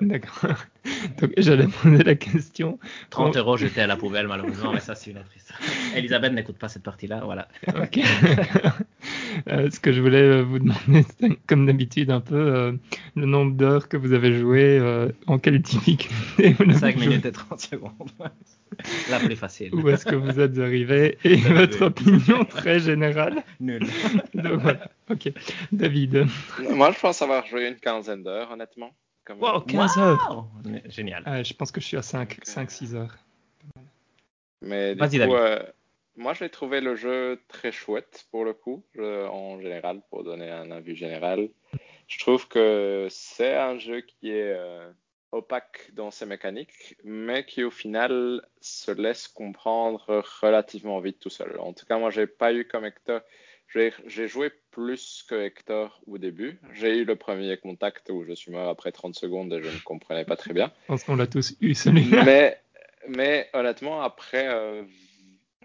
[0.01, 0.56] D'accord.
[1.20, 2.78] Donc j'allais poser la question.
[3.10, 3.39] 30 Oh.
[3.39, 5.59] euros jetés à la poubelle, malheureusement, mais ça, c'est une autre histoire.
[5.97, 7.48] Elisabeth n'écoute pas cette partie-là, voilà.
[7.69, 8.01] Ok.
[9.48, 12.72] Euh, ce que je voulais euh, vous demander, c'est comme d'habitude un peu euh,
[13.16, 17.06] le nombre d'heures que vous avez joué, euh, en quelle difficulté vous l'avez 5 joué,
[17.09, 17.93] minutes et 30 secondes.
[19.10, 19.74] La plus facile.
[19.74, 23.43] où est-ce que vous êtes arrivé et votre opinion très générale.
[23.60, 23.85] Nul.
[24.35, 24.90] Donc voilà.
[25.10, 25.32] Ok.
[25.72, 26.26] David.
[26.70, 28.90] Moi, je pense avoir joué une quinzaine d'heures, honnêtement.
[29.24, 30.48] Comme- Wow, 15 heures.
[30.64, 30.72] Wow.
[30.89, 31.22] Génial.
[31.26, 32.44] Ah, je pense que je suis à 5, Ok.
[32.47, 33.16] 5-6 heures.
[34.62, 35.35] Mais du Vas-y, coup, David.
[35.35, 35.62] euh,
[36.18, 40.70] moi, j'ai trouvé le jeu très chouette pour le coup, en général, pour donner un
[40.70, 41.48] avis général.
[42.08, 44.90] Je trouve que c'est un jeu qui est, euh,
[45.30, 51.58] opaque dans ses mécaniques, mais qui au final se laisse comprendre relativement vite tout seul.
[51.60, 53.20] En tout cas, moi, j'ai pas eu comme Hector.
[53.68, 56.58] J'ai joué plus que Hector au début.
[56.72, 59.80] J'ai eu le premier contact où je suis mort après 30 secondes et je ne
[59.80, 60.72] comprenais pas très bien.
[60.82, 62.24] Je pense qu'on l'a tous eu celui-là.
[62.24, 62.58] Mais,
[63.06, 64.82] mais honnêtement, après, euh,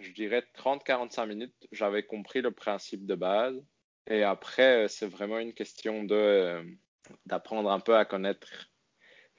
[0.04, 3.62] je dirais 30-45 minutes, j'avais compris le principe de base.
[4.08, 6.64] Et après, c'est vraiment une question de euh,
[7.26, 8.70] d'apprendre un peu à connaître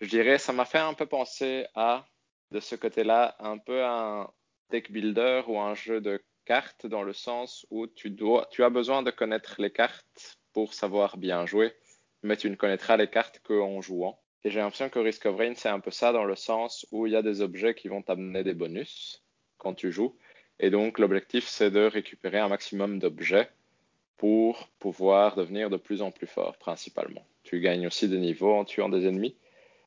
[0.01, 2.07] je dirais, ça m'a fait un peu penser à,
[2.51, 4.31] de ce côté-là, un peu un
[4.71, 8.71] deck builder ou un jeu de cartes dans le sens où tu, dois, tu as
[8.71, 11.75] besoin de connaître les cartes pour savoir bien jouer,
[12.23, 14.21] mais tu ne connaîtras les cartes qu'en jouant.
[14.45, 17.07] Et j'ai l'impression que Risk of Rain, c'est un peu ça dans le sens où
[17.07, 19.25] il y a des objets qui vont t'amener des bonus
[19.57, 20.19] quand tu joues.
[20.61, 23.49] Et donc, l'objectif, c'est de récupérer un maximum d'objets
[24.17, 27.27] pour pouvoir devenir de plus en plus fort, principalement.
[27.43, 29.37] Tu gagnes aussi des niveaux en tuant des ennemis.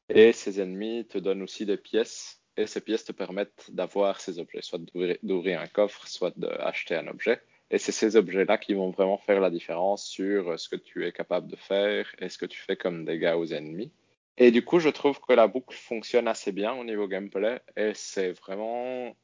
[0.09, 4.39] Et ces ennemis te donnent aussi des pièces, et ces pièces te permettent d'avoir ces
[4.39, 4.79] objets, soit
[5.23, 7.41] d'ouvrir un coffre, soit d'acheter un objet.
[7.69, 11.11] Et c'est ces objets-là qui vont vraiment faire la différence sur ce que tu es
[11.11, 13.91] capable de faire et ce que tu fais comme dégâts aux ennemis.
[14.37, 17.91] Et du coup, je trouve que la boucle fonctionne assez bien au niveau gameplay et
[17.93, 19.15] c'est vraiment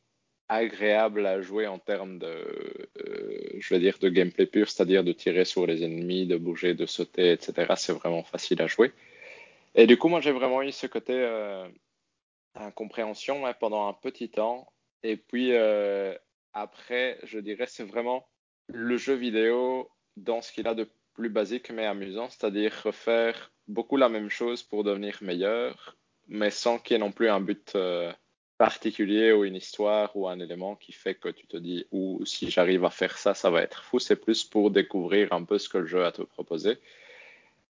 [0.54, 5.12] agréable à jouer en termes de, euh, je veux dire, de gameplay pur, c'est-à-dire de
[5.12, 7.74] tirer sur les ennemis, de bouger, de sauter, etc.
[7.78, 8.92] C'est vraiment facile à jouer.
[9.76, 11.68] Et du coup, moi, j'ai vraiment eu ce côté euh,
[12.56, 14.72] incompréhension pendant un petit temps.
[15.02, 16.16] Et puis, euh,
[16.54, 18.28] après, je dirais, c'est vraiment
[18.68, 23.98] le jeu vidéo dans ce qu'il a de plus basique mais amusant, c'est-à-dire refaire beaucoup
[23.98, 25.96] la même chose pour devenir meilleur,
[26.28, 27.76] mais sans qu'il y ait non plus un but
[28.58, 32.50] particulier ou une histoire ou un élément qui fait que tu te dis ou si
[32.50, 34.00] j'arrive à faire ça, ça va être fou.
[34.00, 36.78] C'est plus pour découvrir un peu ce que le jeu a à te proposer.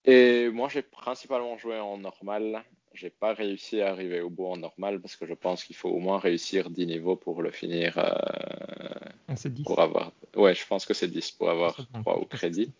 [0.04, 2.64] Et moi, j'ai principalement joué en normal.
[2.92, 5.88] J'ai pas réussi à arriver au bout en normal parce que je pense qu'il faut
[5.88, 7.98] au moins réussir 10 niveaux pour le finir.
[7.98, 8.12] Euh,
[9.28, 9.64] ah, c'est 10.
[9.64, 10.12] Pour avoir...
[10.36, 12.70] Ouais, je pense que c'est 10 pour avoir 3 au crédit.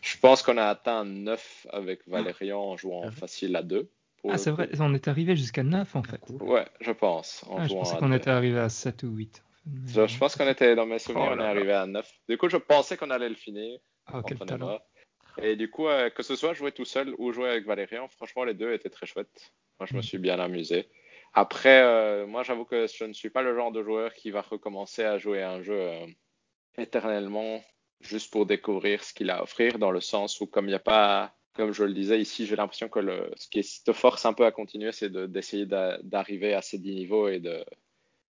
[0.00, 3.88] Je pense qu'on a atteint 9 avec Valérian en jouant facile à 2.
[4.28, 6.20] Ah, c'est vrai, on est arrivé jusqu'à 9 en fait.
[6.40, 7.44] Ouais, je pense.
[7.48, 9.42] En ah, je pensais qu'on était arrivé à 7 ou 8.
[9.86, 12.08] Je, je, pense qu'on était, dans mes souvenirs, oh on est arrivé à 9.
[12.28, 13.78] Du coup, je pensais qu'on allait le finir.
[14.06, 14.80] Ah, quel talent.
[15.40, 18.44] Et du coup, euh, que ce soit jouer tout seul ou jouer avec Valérian, franchement,
[18.44, 19.52] les deux étaient très chouettes.
[19.78, 20.02] Moi, je me mm.
[20.02, 20.88] suis bien amusé.
[21.32, 24.42] Après, euh, moi, j'avoue que je ne suis pas le genre de joueur qui va
[24.42, 26.06] recommencer à jouer un jeu euh,
[26.76, 27.62] éternellement
[28.00, 30.74] juste pour découvrir ce qu'il a à offrir, dans le sens où, comme il n'y
[30.74, 34.24] a pas, comme je le disais ici, j'ai l'impression que le, ce qui te force
[34.26, 37.64] un peu à continuer, c'est d'essayer d'arriver à ces 10 niveaux et de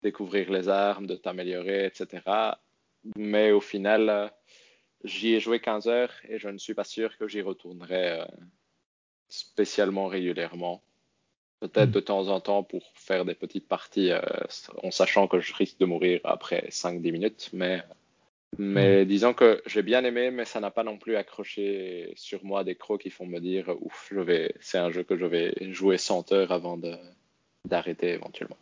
[0.02, 2.22] découvrir les armes, de t'améliorer, etc.
[3.16, 4.32] Mais au final,
[5.04, 8.26] J'y ai joué 15 heures et je ne suis pas sûr que j'y retournerai euh,
[9.28, 10.82] spécialement régulièrement.
[11.60, 11.94] Peut-être hmm.
[11.94, 14.22] de temps en temps pour faire des petites parties euh,
[14.82, 17.50] en sachant que je risque de mourir après 5-10 minutes.
[17.52, 17.84] Mais,
[18.58, 19.08] mais hmm.
[19.08, 22.76] disons que j'ai bien aimé, mais ça n'a pas non plus accroché sur moi des
[22.76, 25.98] crocs qui font me dire ouf, je vais, c'est un jeu que je vais jouer
[25.98, 26.94] 100 heures avant de,
[27.66, 28.58] d'arrêter éventuellement.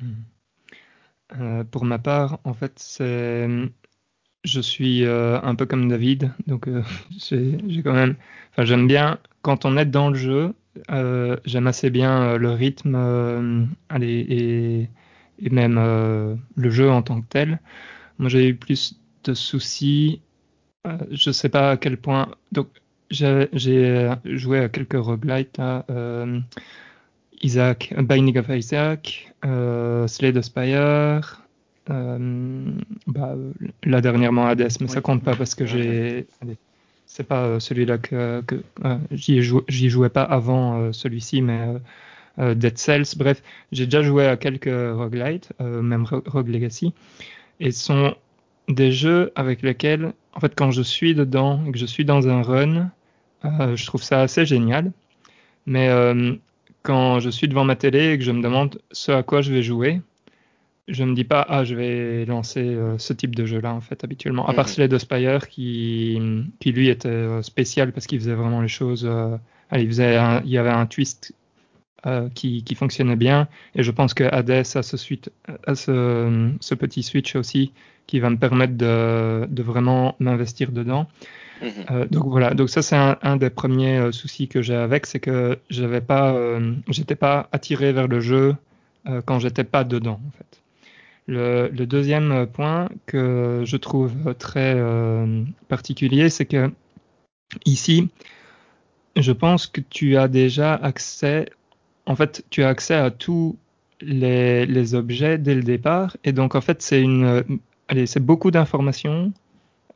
[0.00, 0.22] Hmm.
[1.38, 3.48] Euh, pour ma part, en fait, c'est
[4.42, 8.16] je suis euh, un peu comme David, donc euh, j'ai quand même,
[8.52, 10.54] enfin j'aime bien quand on est dans le jeu,
[11.44, 14.88] j'aime assez bien le rythme, allez, et,
[15.44, 17.60] et même le jeu en tant que tel.
[18.18, 20.20] Moi j'ai eu plus de soucis,
[21.10, 22.28] je sais pas à quel point.
[22.52, 22.68] Donc
[23.10, 23.48] j'ai
[24.24, 25.84] joué à quelques roguelites, à
[27.42, 29.32] Isaac, Binding of Isaac,
[30.06, 31.40] Slay the Spire.
[31.90, 32.18] Euh,
[33.06, 33.34] bah,
[33.84, 36.26] là dernièrement Hades, mais ça compte pas parce que j'ai.
[37.06, 41.60] C'est pas euh, celui-là que, que euh, j'y jouais pas avant celui-ci, mais
[42.38, 43.16] Dead Cells.
[43.16, 43.42] Bref,
[43.72, 46.94] j'ai déjà joué à quelques roguelites, même Rogue Legacy,
[47.58, 48.14] et sont
[48.70, 52.28] des jeux avec lesquels, en fait, quand je suis dedans et que je suis dans
[52.28, 52.90] un run,
[53.44, 54.92] je trouve ça assez génial.
[55.66, 55.88] Mais
[56.82, 59.52] quand je suis devant ma télé et que je me demande ce à quoi je
[59.52, 60.00] vais jouer,
[60.88, 63.80] je me dis pas ah je vais lancer euh, ce type de jeu là en
[63.80, 64.72] fait habituellement à part mhm.
[64.72, 66.20] Slade Spire qui
[66.58, 69.36] qui lui était euh, spécial parce qu'il faisait vraiment les choses euh,
[69.70, 71.32] allez, il faisait il y avait un twist
[72.34, 73.48] qui, qui fonctionnait bien.
[73.74, 75.30] Et je pense que Hades a ce suite
[75.66, 77.72] a ce, ce petit switch aussi
[78.06, 81.06] qui va me permettre de, de vraiment m'investir dedans.
[81.62, 82.06] Mhm.
[82.06, 82.54] donc voilà.
[82.54, 86.34] Donc ça c'est un, un, des premiers soucis que j'ai avec c'est que j'avais pas
[86.88, 88.56] j'étais pas attiré vers le jeu
[89.26, 90.60] quand j'étais pas dedans en fait.
[91.30, 96.72] Le, deuxième point que je trouve très euh, particulier, c'est que
[97.64, 98.08] ici,
[99.14, 101.46] je pense que tu as déjà accès
[102.10, 103.56] en fait, tu as accès à tous
[104.00, 106.16] les, objets dès le départ.
[106.24, 107.44] Et donc, en fait, c'est une,
[107.86, 109.32] allez, c'est beaucoup d'informations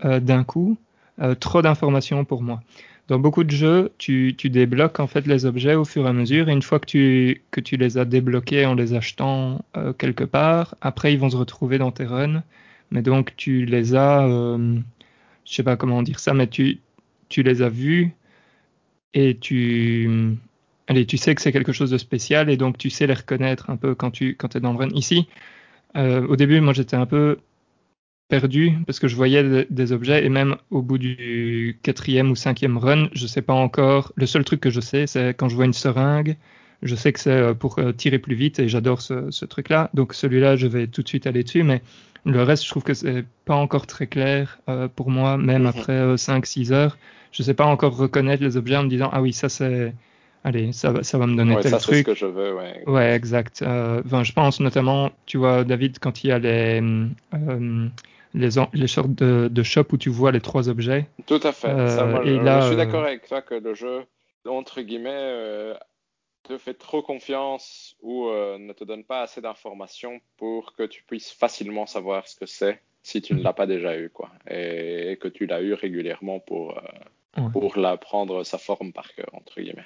[0.05, 0.79] euh, d'un coup,
[1.21, 2.63] euh, trop d'informations pour moi.
[3.09, 6.49] Dans beaucoup de jeux, tu, débloques en fait les objets au fur et à mesure,
[6.49, 11.13] et une fois que tu, les as débloqués en les achetant euh, quelque part, après
[11.13, 12.45] ils vont se retrouver dans tes runs.
[12.93, 16.79] Mais donc tu les as, je sais pas comment dire ça, mais tu,
[17.29, 18.13] tu les as vus
[19.15, 20.39] et tu,
[20.89, 23.71] allez, tu sais que c'est quelque chose de spécial et donc tu sais les reconnaître
[23.71, 24.89] un peu quand tu quand es dans le run.
[24.95, 25.29] Ici,
[25.97, 27.39] euh, au début, moi j'étais un peu
[28.29, 32.79] perdu parce que je voyais des objets et même au bout du quatrième ou cinquième
[32.79, 34.13] run, je sais pas encore.
[34.17, 36.37] Le seul truc que je sais, c'est quand je vois une seringue,
[36.83, 39.91] je sais que c'est euh, pour euh, tirer plus vite et j'adore ce, ce truc-là.
[39.95, 41.83] Donc celui-là, je vais tout de suite aller dessus, mais
[42.27, 45.67] le reste, je trouve que c'est pas encore très clair euh, pour moi, même mm
[45.67, 45.69] -hmm.
[45.69, 46.99] après euh, 5-6 heures.
[47.33, 49.93] Je sais pas encore reconnaître les objets en me disant ah oui ça c'est
[50.45, 51.97] allez ça va ça va me donner ouais, tel ça, truc.
[51.99, 52.85] Ce que je veux, ouais.
[52.87, 53.63] Ouais exact.
[53.63, 56.81] Euh, je pense notamment tu vois David quand il y a les
[57.35, 57.89] euh,
[58.35, 61.07] les, les sortes de, de shop où tu vois les trois objets.
[61.27, 61.69] Tout à fait.
[61.69, 64.05] Euh, ça, moi, et je, là, je suis euh, d'accord avec toi que le jeu,
[64.47, 65.75] entre guillemets,
[66.43, 71.33] te fait trop confiance ou ne te donne pas assez d'informations pour que tu puisses
[71.33, 74.31] facilement savoir ce que c'est si tu ne l'as pas déjà eu, quoi.
[74.51, 76.75] Et, et que tu l'as eu régulièrement pour,
[77.37, 77.51] Ouais.
[77.51, 79.83] pour la prendre sa forme par cœur, entre guillemets.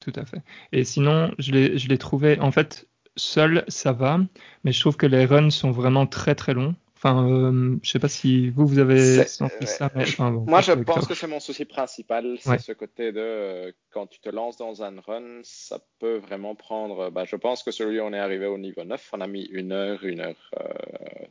[0.00, 0.42] Tout à fait.
[0.72, 4.20] Et sinon, je l'ai, je l'ai trouvé, en fait, seul, ça va,
[4.64, 6.74] mais je trouve que les runs sont vraiment très très longs.
[6.96, 10.30] Enfin, euh, je sais pas si vous, vous avez senti ça, euh, mais je- enfin,
[10.32, 12.58] bon, Moi, ça, je pense que c'est mon souci principal, c'est Ouais.
[12.58, 17.10] ce côté de euh, quand tu te lances dans un run, ça peut vraiment prendre.
[17.10, 19.44] Bah, je pense que celui où on est arrivé au niveau 9, on a mis
[19.44, 21.26] une heure, une heure euh,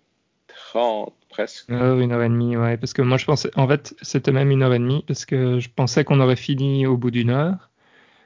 [0.47, 1.69] trente presque.
[1.69, 4.31] Une heure, une heure et demie, ouais, parce que moi je pensais, en fait, c'était
[4.31, 7.29] même une heure et demie, parce que je pensais qu'on aurait fini au bout d'une
[7.29, 7.69] heure,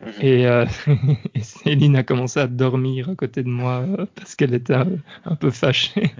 [0.06, 0.11] Mhm.
[0.22, 0.65] et, euh,
[1.36, 4.88] et Céline a commencé à dormir à côté de moi euh, parce qu'elle était un,
[5.26, 6.11] un peu fâchée.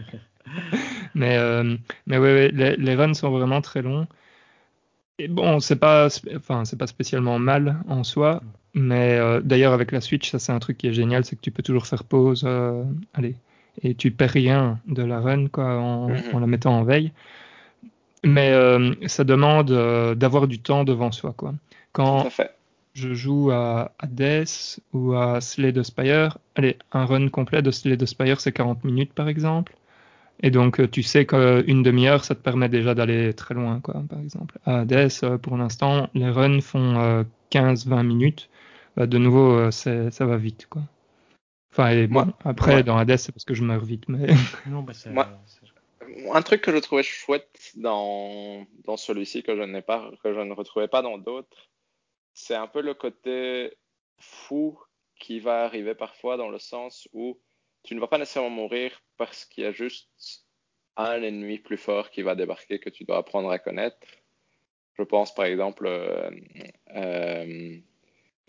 [1.16, 1.76] mais, euh,
[2.08, 4.08] mais ouais, ouais, les, les runs sont vraiment très longs.
[5.20, 8.42] Et bon, c'est pas, enfin, c'est pas spécialement mal en soi,
[8.74, 11.42] mais euh, d'ailleurs avec la Switch, ça c'est un truc qui est génial, c'est que
[11.42, 12.48] tu peux toujours faire pause,
[13.14, 13.36] allez,
[13.84, 16.22] et tu perds rien de la run quoi en, Mhm.
[16.34, 17.12] en la mettant en veille.
[18.24, 18.52] Mais
[19.08, 19.72] ça demande
[20.16, 21.54] d'avoir du temps devant soi quoi.
[21.94, 22.52] Tout à fait.
[22.94, 27.72] Je joue à, à Death ou à Slay the Spire, allez, un run complet de
[27.72, 29.76] Slay the Spire c'est 40 minutes par exemple.
[30.44, 34.04] Et donc euh, tu sais qu'une demi-heure ça te permet déjà d'aller très loin quoi
[34.10, 34.58] par exemple.
[34.66, 38.50] À Death euh, pour l'instant les runs font euh, 15-20 minutes.
[38.98, 40.82] Bah, de nouveau euh, c'est- ça va vite quoi.
[41.74, 42.84] Enfin et bon Moi- après ouais.
[42.84, 44.28] dans Hades c'est parce que je meurs vite mais
[44.68, 44.94] Non, bah.
[45.12, 45.30] Moi-
[46.34, 47.48] Un truc que je trouvais chouette
[47.78, 51.70] dans, dans celui-ci que je n'ai pas, que je ne retrouvais pas dans d'autres,
[52.34, 53.78] c'est un peu le côté
[54.18, 54.80] fou
[55.16, 57.40] qui va arriver parfois dans le sens où
[57.84, 60.46] tu ne vas pas nécessairement mourir parce qu'il y a juste
[60.98, 63.98] un ennemi plus fort qui va débarquer que tu dois apprendre à connaître.
[64.98, 66.30] Je pense par exemple, euh,
[66.96, 67.78] euh,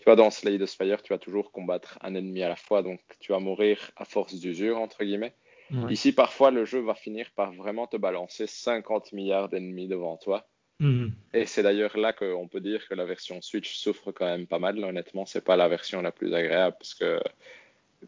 [0.03, 2.83] tu vois, dans Slay the Spire, tu vas toujours combattre un ennemi à la fois,
[2.83, 5.33] donc tu vas mourir à force d'usure, entre guillemets.
[5.71, 5.93] ouais.
[5.93, 10.45] Ici, parfois, le jeu va finir par vraiment te balancer 50 milliards d'ennemis devant toi.
[10.79, 11.11] Mhm.
[11.33, 14.59] Et c'est d'ailleurs là qu'on peut dire que la version Switch souffre quand même pas
[14.59, 14.83] mal.
[14.83, 17.19] Honnêtement, c'est pas la version la plus agréable parce que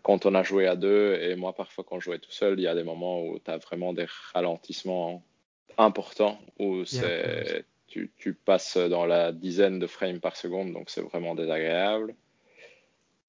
[0.01, 2.63] quand on a joué à deux et moi parfois quand je jouais tout seul, il
[2.63, 5.23] y a des moments où tu as vraiment des ralentissements
[5.77, 11.01] importants où c'est tu, tu passes dans la dizaine de frames par seconde, donc c'est
[11.01, 12.15] vraiment désagréable.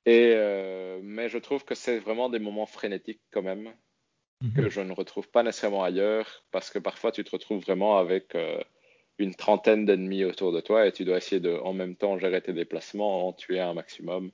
[0.07, 3.73] Et euh, mais je trouve que c'est vraiment des moments frénétiques quand même
[4.55, 4.69] que Mhm.
[4.69, 8.61] je ne retrouve pas nécessairement ailleurs parce que parfois tu te retrouves vraiment avec euh,
[9.19, 12.41] une trentaine d'ennemis autour de toi et tu dois essayer de en même temps gérer
[12.43, 14.31] tes déplacements, en tuer un maximum.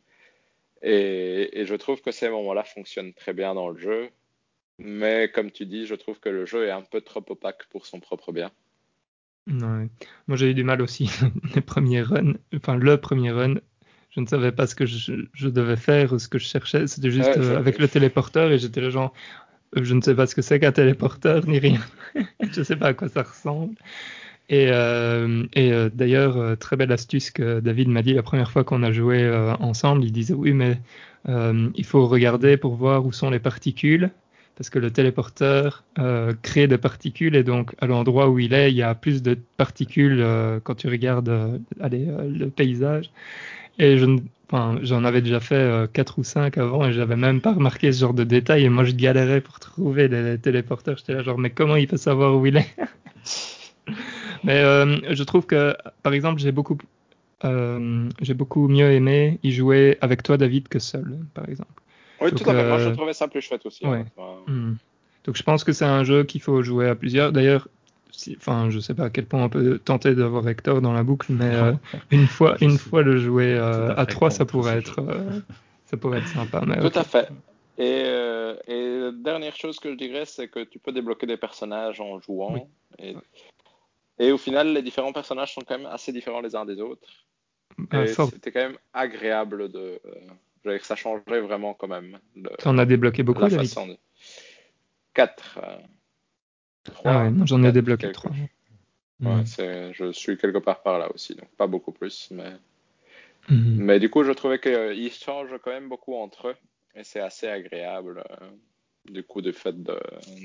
[0.83, 4.11] Et, et je trouve que ces moments-là fonctionnent très bien dans le jeu.
[4.79, 7.87] Mais comme tu dis, je trouve que le jeu est un peu trop opaque pour
[7.87, 8.51] son propre bien.
[9.49, 9.89] Ouais.
[10.29, 11.11] Moi j'ai eu du mal aussi
[11.55, 13.57] les premiers runs, enfin le premier run,
[14.11, 16.87] je ne savais pas ce que je, je devais faire ou ce que je cherchais,
[16.87, 19.13] c'était juste Ouais, euh, avec le téléporteur et j'étais là genre
[19.77, 21.81] euh, je ne sais pas ce que c'est qu'un téléporteur ni rien,
[22.41, 23.75] je sais pas à quoi ça ressemble.
[24.49, 28.65] Et, euh, euh, d'ailleurs euh, très belle astuce que David m'a dit la première fois
[28.65, 30.79] qu'on a joué ensemble, il disait oui mais
[31.27, 34.11] il faut regarder pour voir où sont les particules
[34.57, 35.85] parce que le téléporteur
[36.43, 39.39] crée des particules et donc à l'endroit où il est, il y a plus de
[39.57, 40.25] particules
[40.65, 43.11] quand tu regardes le paysage.
[43.79, 47.91] Et j'en avais déjà fait euh, quatre ou cinq avant et j'avais même pas remarqué
[47.93, 50.99] ce genre de détails et moi je galérais pour trouver les téléporteurs.
[50.99, 52.77] J'étais là genre mais comment il peut savoir où il est?
[54.45, 56.79] Mais euh, je trouve que par exemple j'ai beaucoup
[57.45, 61.83] euh, j'ai beaucoup mieux aimé y jouer avec toi, David, que seul, par exemple.
[62.21, 62.69] Oui, Donc, tout à fait.
[62.69, 63.85] Moi, je euh, trouvais ça plus chouette aussi.
[63.85, 63.91] ouais.
[63.91, 64.37] honnêtement.
[64.47, 64.75] Hmm.
[65.25, 67.33] Donc je pense que c'est un jeu qu'il faut jouer à plusieurs.
[67.33, 67.69] D'ailleurs,
[68.11, 71.03] si, enfin, je sais pas à quel point on peut tenter d'avoir Hector dans la
[71.03, 71.73] boucle, mais euh,
[72.11, 75.41] une fois, une fois le jouer euh, à trois, ça pourrait être, euh,
[75.87, 76.63] ça pourrait être sympa.
[76.67, 77.29] Mais Tout à fait.
[77.79, 82.01] Et, euh, et dernière chose que je dirais, c'est que tu peux débloquer des personnages
[82.01, 82.55] en jouant.
[82.55, 82.61] Oui.
[82.99, 83.17] Et,
[84.23, 87.09] et au final, les différents personnages sont quand même assez différents les uns des autres.
[87.91, 89.79] Ah, c'était quand même agréable de.
[90.05, 90.15] euh,
[90.65, 92.19] je veux dire que ça changerait vraiment quand même.
[92.37, 93.97] de- T'en as débloqué beaucoup, la David façon de.
[95.15, 95.59] Quatre.
[95.63, 95.77] euh,
[96.85, 98.31] trois, Ah ouais, j'en ai débloqué quelque trois.
[98.31, 98.41] chose.
[99.21, 99.27] Hmm.
[99.39, 102.29] Ouais, c'est- je suis quelque part par là aussi, donc pas beaucoup plus.
[102.31, 102.53] Mais,
[103.49, 103.77] Mhm.
[103.77, 106.57] mais du coup, je trouvais qu'ils changent quand même beaucoup entre eux.
[106.95, 108.51] Et c'est assez agréable, euh,
[109.11, 109.99] du coup, du fait de,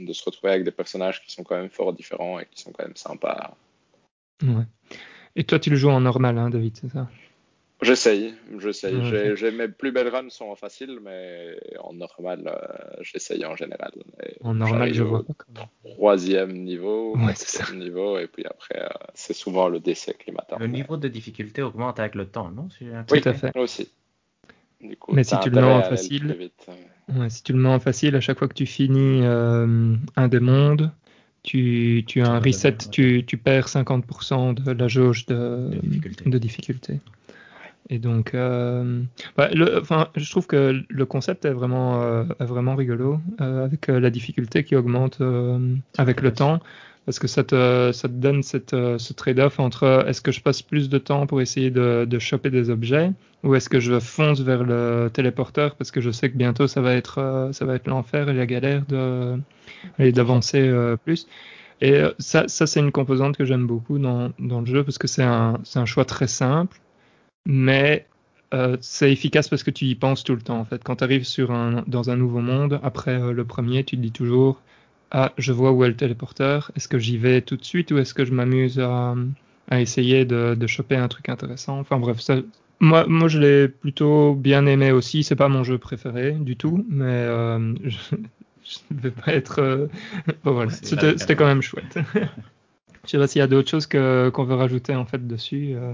[0.06, 2.72] de se retrouver avec des personnages qui sont quand même fort différents et qui sont
[2.72, 3.56] quand même sympas.
[4.44, 4.66] Ouais.
[5.36, 7.08] Et toi, tu le joues en normal, hein, David, c'est ça?
[7.82, 8.96] J'essaye, j'essaye.
[8.96, 13.56] Ouais, J'ai- mes plus belles runs sont en facile, mais en normal, euh, j'essaye en
[13.56, 13.92] général.
[14.26, 15.24] Et En normal, je vois.
[15.84, 17.72] Troisième niveau, Ouais, ça.
[17.74, 20.58] niveau, et puis après, euh, c'est souvent le décès qui m'attend.
[20.60, 22.68] Le niveau de difficulté augmente avec le temps, non?
[22.72, 23.56] Si Oui, Tout à fait.
[23.56, 23.90] aussi.
[24.82, 26.36] Du coup, Mais si tu le mets en facile-.
[27.16, 30.28] Ouais, si tu le mets en facile, à chaque fois que tu finis euh, un
[30.28, 30.92] des mondes,
[31.48, 36.30] tu, tu as un reset, tu, tu perds 50% de la jauge de, De difficulté.
[36.30, 37.00] de difficulté.
[37.90, 39.02] Et donc, euh,
[39.38, 43.88] le, enfin, je trouve que le concept est vraiment, euh, est vraiment rigolo, euh, avec
[43.88, 45.22] la difficulté qui augmente
[45.98, 46.60] avec le temps,
[47.06, 50.62] parce que ça te, ça te donne cette, ce trade-off entre est-ce que je passe
[50.62, 53.14] plus de temps pour essayer de, de choper des objets,
[53.44, 56.82] ou est-ce que je fonce vers le téléporteur parce que je sais que bientôt ça
[56.82, 59.40] va être, ça va être l'enfer et la galère de,
[60.00, 61.28] et d'avancer euh, plus.
[61.82, 64.98] Et euh, ça, ça c'est une composante que j'aime beaucoup dans, dans le jeu parce
[64.98, 66.80] que c'est un, un choix très simple,
[67.46, 68.08] mais
[68.54, 70.60] euh, c'est efficace parce que tu y penses tout le temps.
[70.60, 71.26] En fait, quand tu arrives
[71.88, 74.62] dans un nouveau monde, après le premier, tu te dis toujours
[75.12, 76.72] Ah, je vois où est le téléporteur.
[76.76, 79.16] Est-ce que j'y vais tout de suite ou est-ce que je m'amuse à,
[79.72, 81.80] essayer de, de choper un truc intéressant?
[81.80, 82.38] Enfin bref, ça,
[82.80, 85.24] moi, moi je l'ai plutôt bien aimé aussi.
[85.24, 87.28] C'est pas mon jeu préféré du tout, mais
[88.68, 89.60] je, ne vais pas être.
[89.60, 89.88] euh,
[90.44, 91.98] bon, voilà, c'était quand même chouette.
[93.06, 95.76] Je sais pas s'il y a d'autres choses que qu'on veut rajouter en fait dessus.
[95.76, 95.94] euh.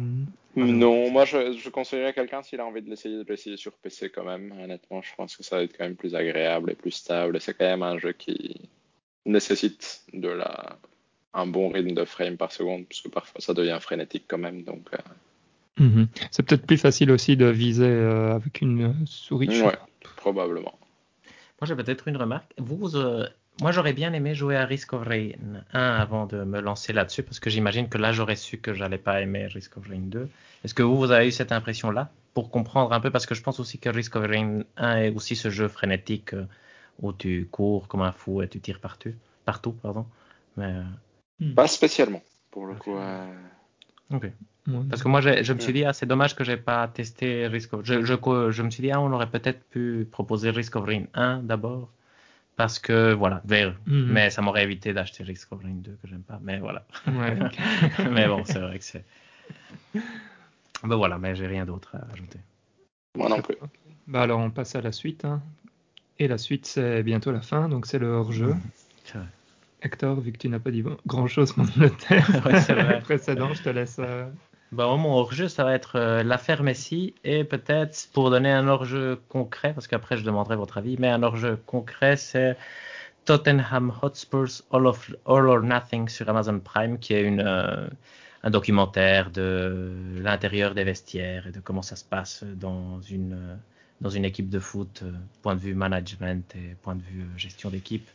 [0.55, 3.73] Non, moi je, je conseillerais à quelqu'un s'il a envie de l'essayer, de l'essayer sur
[3.73, 4.51] PC quand même.
[4.59, 7.37] Honnêtement, je pense que ça va être quand même plus agréable et plus stable.
[7.37, 8.61] Et c'est quand même un jeu qui
[9.27, 10.77] nécessite de la
[11.35, 14.63] un bon rythme de frame par seconde, puisque parfois ça devient frénétique quand même.
[14.63, 14.97] Donc, euh,
[15.79, 16.07] Mhm.
[16.29, 19.47] C'est peut-être plus facile aussi de viser euh, avec une souris.
[19.49, 19.77] ouais,
[20.15, 20.77] probablement.
[21.63, 22.53] Moi, j'ai peut-être une remarque.
[22.57, 23.25] Vous, euh,
[23.61, 25.29] moi, j'aurais bien aimé jouer à Risk of Rain
[25.71, 28.97] 1 avant de me lancer là-dessus, parce que j'imagine que là, j'aurais su que j'allais
[28.97, 30.27] pas aimer Risk of Rain 2.
[30.65, 32.11] Est-ce que vous, vous avez eu cette impression-là?
[32.33, 35.09] Pour comprendre un peu, parce que je pense aussi que Risk of Rain 1 est
[35.11, 36.43] aussi ce jeu frénétique euh,
[37.01, 39.13] où tu cours comme un fou et tu tires partout.
[39.45, 40.05] partout pardon.
[40.57, 42.97] Mais, euh, Pas spécialement, pour le coup.
[44.13, 44.23] Euh, ok.
[44.67, 44.79] Ouais.
[44.89, 47.73] Parce que moi, je me suis dit, ah, c'est dommage que j'ai pas testé Risk
[47.73, 47.81] of...
[47.83, 48.13] Je, je,
[48.51, 51.89] je me suis dit, ah, on aurait peut-être pu proposer Risk of Rain 1 d'abord.
[52.55, 53.75] Parce que, voilà, vers...
[53.87, 54.05] Mhm.
[54.11, 56.39] mais ça m'aurait évité d'acheter Risk of Rain 2 que j'aime pas.
[56.43, 56.85] Mais voilà.
[57.07, 57.37] Ouais,
[58.11, 59.03] mais bon, c'est vrai que c'est...
[60.83, 62.39] Ben voilà, mais j'ai rien d'autre à ajouter.
[63.17, 63.55] Moi non plus.
[64.07, 65.23] Bah alors on passe à la suite.
[65.25, 65.41] hein.
[66.19, 68.53] Et la suite c'est bientôt la fin, donc c'est le hors-jeu.
[69.05, 69.27] C'est vrai.
[69.83, 73.69] Hector, vu que tu n'as pas dit grand-chose pendant le thème Ouais, précédent, je te
[73.69, 73.97] laisse.
[73.99, 74.25] euh,
[74.71, 79.21] Bon, mon hors-jeu, ça va être euh, l'affaire Messi et peut-être pour donner un hors-jeu
[79.29, 82.57] concret, parce qu'après je demanderai votre avis, mais un hors-jeu concret, c'est
[83.25, 87.87] Tottenham Hotspurs All, of, All or Nothing sur Amazon Prime, qui est une, euh,
[88.43, 93.55] un documentaire de l'intérieur des vestiaires et de comment ça se passe dans une, euh,
[94.01, 95.11] dans une équipe de foot, euh,
[95.43, 98.09] point de vue management et point de vue gestion d'équipe.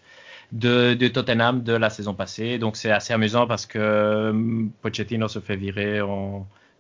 [0.53, 2.59] De, Tottenham de la saison passée.
[2.59, 6.01] Donc c'est assez amusant parce que euh, Pochettino se fait virer,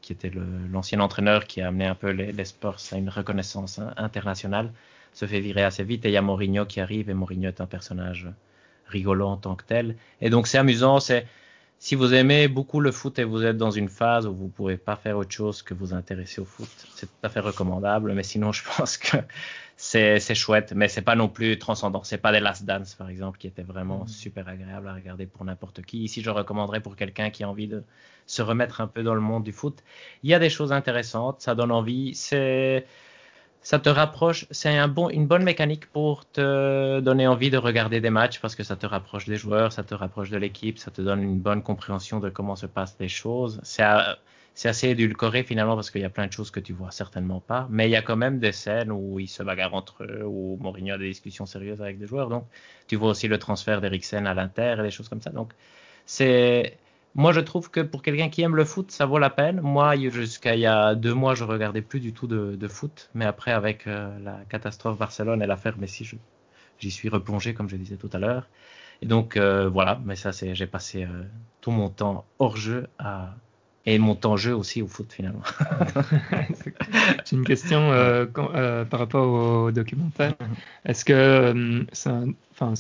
[0.01, 0.33] qui était
[0.73, 4.73] l'ancien entraîneur qui a amené un peu les, les Spurs à une reconnaissance internationale,
[5.13, 7.61] se fait virer assez vite et il y a Mourinho qui arrive et Mourinho est
[7.61, 8.29] un personnage
[8.87, 9.97] rigolo en tant que tel.
[10.21, 11.27] Et donc c'est amusant, c'est
[11.79, 14.77] si vous aimez beaucoup le foot et vous êtes dans une phase où vous pouvez
[14.77, 18.13] pas faire autre chose que vous intéresser au foot, c'est tout à fait recommandable.
[18.15, 19.17] Mais sinon, je pense que
[19.81, 22.03] c'est c'est chouette, mais c'est pas non plus transcendant.
[22.05, 24.09] C'est pas des Last Dance par exemple qui était vraiment Mhm.
[24.09, 26.01] super agréable à regarder pour n'importe qui.
[26.05, 27.85] Ici, je recommanderais pour quelqu'un qui a envie de
[28.27, 29.85] se remettre un peu dans le monde du foot.
[30.25, 32.15] Il y a des choses intéressantes, ça donne envie.
[32.17, 32.87] C'est
[33.63, 38.01] ça te rapproche, c'est un bon, une bonne mécanique pour te donner envie de regarder
[38.01, 40.91] des matchs parce que ça te rapproche des joueurs, ça te rapproche de l'équipe, ça
[40.93, 43.61] te donne une bonne compréhension de comment se passent les choses.
[43.65, 43.85] C'est,
[44.59, 47.39] c'est assez édulcoré finalement parce qu'il y a plein de choses que tu vois certainement
[47.39, 47.69] pas.
[47.71, 50.59] Mais il y a quand même des scènes où ils se bagarrent entre eux, où
[50.61, 52.29] Mourinho a des discussions sérieuses avec des joueurs.
[52.29, 52.45] Donc,
[52.89, 55.31] tu vois aussi le transfert d'Eriksen à l'Inter et des choses comme ça.
[55.31, 55.53] Donc,
[56.07, 56.77] c'est,
[57.15, 59.61] moi, je trouve que pour quelqu'un qui aime le foot, ça vaut la peine.
[59.61, 63.11] Moi, jusqu'à il y a deux mois, je regardais plus du tout de, foot.
[63.15, 66.11] Mais après, avec euh, la catastrophe Barcelone et l'affaire Messi,
[66.81, 68.49] j'y suis replongé, comme je disais tout à l'heure.
[69.03, 70.01] Et donc, euh, voilà.
[70.05, 71.23] Mais ça, c'est, j'ai passé euh,
[71.61, 73.37] tout mon temps hors jeu à,
[73.87, 75.43] et mon temps jeu aussi au foot finalement.
[77.25, 80.35] J'ai une question euh, euh, par rapport au documentaire.
[80.85, 82.35] Est-ce que euh, c'est un,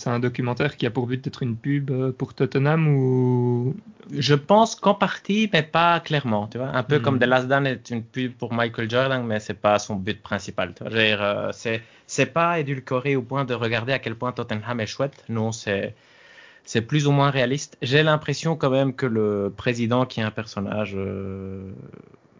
[0.06, 3.74] un, documentaire qui a pour but d'être une pub pour Tottenham ou?
[4.10, 6.46] Je pense qu'en partie, mais pas clairement.
[6.46, 7.20] Tu vois, un peu comme hmm.
[7.20, 10.74] The Last Dance est une pub pour Michael Jordan, mais c'est pas son but principal.
[11.52, 15.24] C'est c'est pas édulcoré au point de regarder à quel point Tottenham est chouette.
[15.28, 15.94] Non, c'est
[16.68, 17.78] c'est plus ou moins réaliste.
[17.80, 21.72] J'ai l'impression quand même que le président, qui est un personnage euh,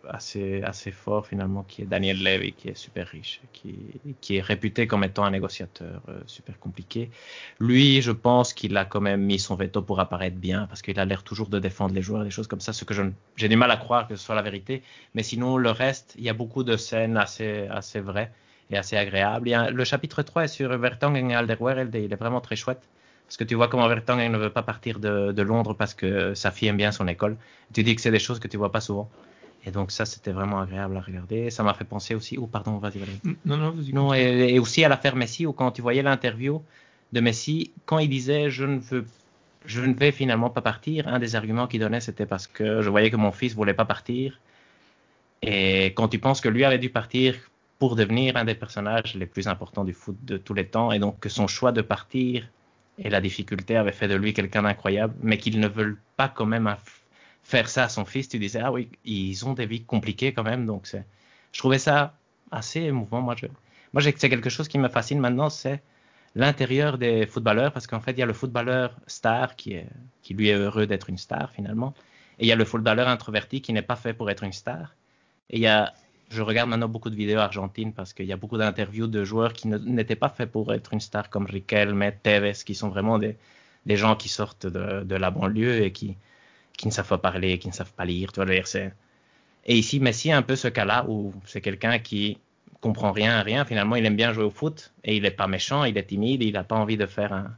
[0.07, 3.75] assez, assez fort finalement, qui est Daniel Levy, qui est super riche, qui,
[4.21, 7.11] qui est réputé comme étant un négociateur euh, super compliqué,
[7.59, 11.01] lui, je pense qu'il a quand même mis son veto pour apparaître bien, parce qu'il
[11.01, 12.93] a l'air toujours de défendre les joueurs, des choses comme ça, ce que
[13.37, 14.83] j'ai du mal à croire que ce soit la vérité.
[15.15, 18.31] Mais sinon, le reste, il y a beaucoup de scènes assez, assez vraies
[18.69, 19.51] et assez agréables.
[19.73, 22.83] le chapitre 3 est sur Vertonghen et Alderweireld il est vraiment très chouette.
[23.29, 26.51] Parce que tu vois comment Vertonghen ne veut pas partir de, Londres parce que sa
[26.51, 27.37] fille aime bien son école.
[27.75, 29.11] Tu dis que c'est des choses que tu vois pas souvent.
[29.67, 31.51] Et donc ça, c'était vraiment agréable à regarder.
[31.51, 32.39] Ça m'a fait penser aussi.
[32.39, 33.21] Oh, pardon, vas-y, Valérie.
[33.45, 33.93] Non, non, vas-y.
[33.93, 36.63] Non, et, aussi à l'affaire Messi, où quand tu voyais l'interview
[37.13, 39.05] de Messi, quand il disait je ne veux,
[39.67, 42.89] je ne vais finalement pas partir, un des arguments qu'il donnait, c'était parce que je
[42.89, 44.41] voyais que mon fils voulait pas partir.
[45.43, 47.35] Et quand tu penses que lui avait dû partir
[47.79, 50.99] pour devenir un des personnages les plus importants du foot de tous les temps, et
[50.99, 52.49] donc que son choix de partir
[52.99, 56.47] et la difficulté avait fait de lui quelqu'un d'incroyable, mais qu'ils ne veulent pas quand
[56.47, 56.75] même
[57.43, 58.29] faire ça à son fils.
[58.29, 60.91] Tu disais, ah oui, ils ont des vies compliquées quand même, donc
[61.53, 62.17] je trouvais ça
[62.51, 63.21] assez émouvant.
[63.21, 63.47] Moi, je,
[63.93, 65.83] moi, c'est quelque chose qui me fascine maintenant, c'est
[66.35, 69.87] l'intérieur des footballeurs, parce qu'en fait, il y a le footballeur star qui est,
[70.23, 71.95] qui lui est heureux d'être une star finalement,
[72.39, 74.95] et il y a le footballeur introverti qui n'est pas fait pour être une star,
[75.51, 75.95] et il y a
[76.31, 79.53] je regarde maintenant beaucoup de vidéos argentines parce qu'il y a beaucoup d'interviews de joueurs
[79.53, 83.37] qui n'étaient pas faits pour être une star comme Riquelme, Tevez, qui sont vraiment des,
[83.87, 86.17] gens qui sortent de, la banlieue et qui,
[86.77, 88.33] qui ne savent pas parler, qui ne savent pas lire.
[88.33, 88.55] Tu vois,
[89.71, 92.39] et ici, Messi a un peu ce cas-là où c'est quelqu'un qui
[92.81, 93.65] comprend rien rien.
[93.65, 96.43] Finalement, il aime bien jouer au foot et il n'est pas méchant, il est timide,
[96.43, 97.55] il n'a pas envie de faire un,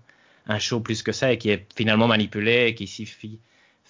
[0.47, 3.39] un show plus que ça et qui est finalement manipulé et qui suffit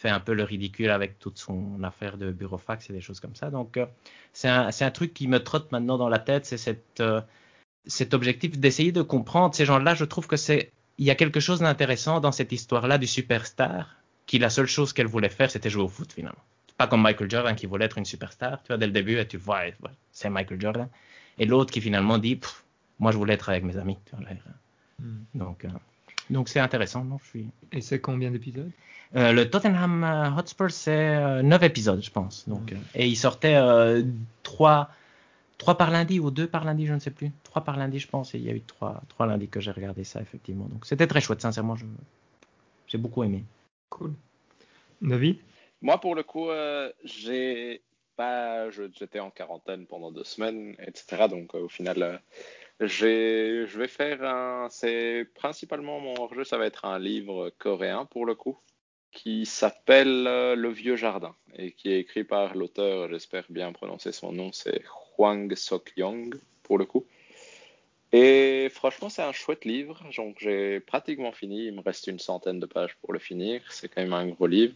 [0.01, 3.35] fait un peu le ridicule avec toute son affaire de bureaufax et des choses comme
[3.35, 3.51] ça.
[3.51, 3.85] Donc, euh,
[4.33, 7.21] c'est un, un, truc qui me trotte maintenant dans la tête, c'est cette, euh,
[7.85, 9.95] cet objectif d'essayer de comprendre ces gens-là.
[9.95, 13.97] Je trouve que c'est, il y a quelque chose d'intéressant dans cette histoire-là du superstar,
[14.25, 16.45] qui la seule chose qu'elle voulait faire, c'était jouer au foot finalement.
[16.79, 18.63] Pas comme Michael Jordan qui voulait être une superstar.
[18.63, 19.65] Tu vois, dès le début, tu vois,
[20.13, 20.89] c'est Michael Jordan.
[21.39, 22.41] Et l'autre qui finalement dit,
[22.99, 23.99] moi je voulais être avec mes amis.
[24.07, 24.25] Tu vois,
[24.99, 25.25] hmm.
[25.35, 25.69] Donc, euh,
[26.31, 27.05] donc c'est intéressant.
[27.05, 27.51] Non, je suis...
[27.71, 28.71] Et c'est combien d'épisodes?
[29.17, 32.49] Euh, le Tottenham euh, Hotspur, c'est 9 euh, épisodes, je pense.
[32.49, 33.59] Donc, et il sortait
[34.43, 34.89] 3,
[35.59, 37.33] 3 par lundi ou 2 par lundi, je ne sais plus.
[37.45, 38.35] 3 par lundi, je pense.
[38.35, 40.67] Et il y a eu 3, 3 lundis que j'ai regardé ça, effectivement.
[40.67, 41.75] Donc c'était très chouette, sincèrement.
[42.87, 43.45] J'ai beaucoup aimé.
[43.89, 44.15] Cool.
[45.03, 45.39] David?
[45.83, 46.49] Moi, pour le coup,
[47.05, 47.83] j'ai
[48.17, 48.71] pas.
[48.71, 51.27] J'étais en quarantaine pendant deux semaines, etc.
[51.29, 52.21] Donc au final.
[52.79, 54.69] je vais faire un.
[54.71, 58.57] C'est principalement mon hors-jeu, ça va être un livre coréen pour le coup
[59.13, 64.13] qui s'appelle euh, Le Vieux Jardin et qui est écrit par l'auteur, j'espère bien prononcer
[64.13, 64.83] son nom, c'est
[65.19, 67.05] Hwang Sok-yong pour le coup.
[68.13, 70.03] Et franchement, c'est un chouette livre.
[70.17, 71.67] Donc, j'ai pratiquement fini.
[71.67, 73.63] Il me reste une centaine de pages pour le finir.
[73.71, 74.75] C'est quand même un gros livre.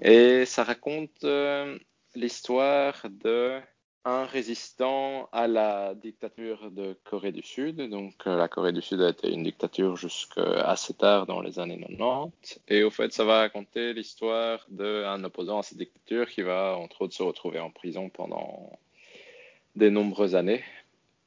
[0.00, 1.76] Et ça raconte euh,
[2.14, 3.58] l'histoire de
[4.04, 7.88] un résistant à la dictature de Corée du Sud.
[7.88, 11.58] Donc euh, la Corée du Sud a été une dictature jusqu'à assez tard dans les
[11.58, 12.60] années 90.
[12.68, 17.02] Et au fait, ça va raconter l'histoire d'un opposant à cette dictature qui va entre
[17.02, 18.78] autres se retrouver en prison pendant
[19.76, 20.64] de nombreuses années.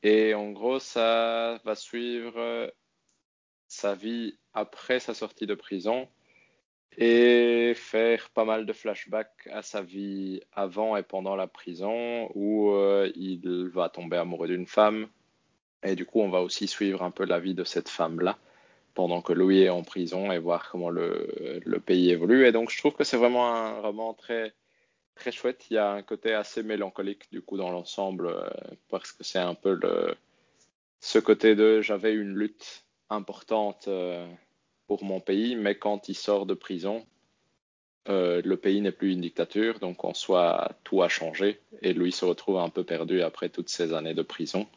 [0.04, 2.72] Et en gros, ça va suivre
[3.68, 6.08] sa vie après sa sortie de prison
[6.98, 12.72] et faire pas mal de flashbacks à sa vie avant et pendant la prison où
[12.72, 15.08] euh, il va tomber amoureux d'une femme.
[15.84, 18.38] Et du coup on va aussi suivre un peu la vie de cette femme-là
[18.94, 22.48] pendant que Louis est en prison et voir comment le, le pays évolue.
[22.48, 24.54] Et donc je trouve que c'est vraiment un roman très
[25.16, 25.66] très chouette.
[25.70, 28.50] Il y a un côté assez mélancolique du coup dans l'ensemble euh,
[28.90, 29.80] parce que c'est un peu
[31.00, 34.28] ce côté de j'avais une lutte importante euh,
[34.88, 37.06] pour mon pays, mais quand il sort de prison,
[38.08, 41.60] euh, le pays n'est plus une dictature, donc en soi, tout a changé.
[41.82, 44.68] Et lui se retrouve un peu perdu après toutes ces années de prison.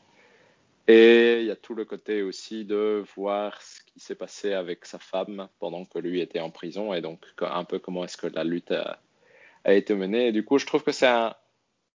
[0.86, 4.86] Et il y a tout le côté aussi de voir ce qui s'est passé avec
[4.86, 8.26] sa femme pendant que lui était en prison et donc un peu comment est-ce que
[8.26, 8.98] la lutte a,
[9.66, 10.28] été menée.
[10.28, 11.34] Et du coup, je trouve que c'est un,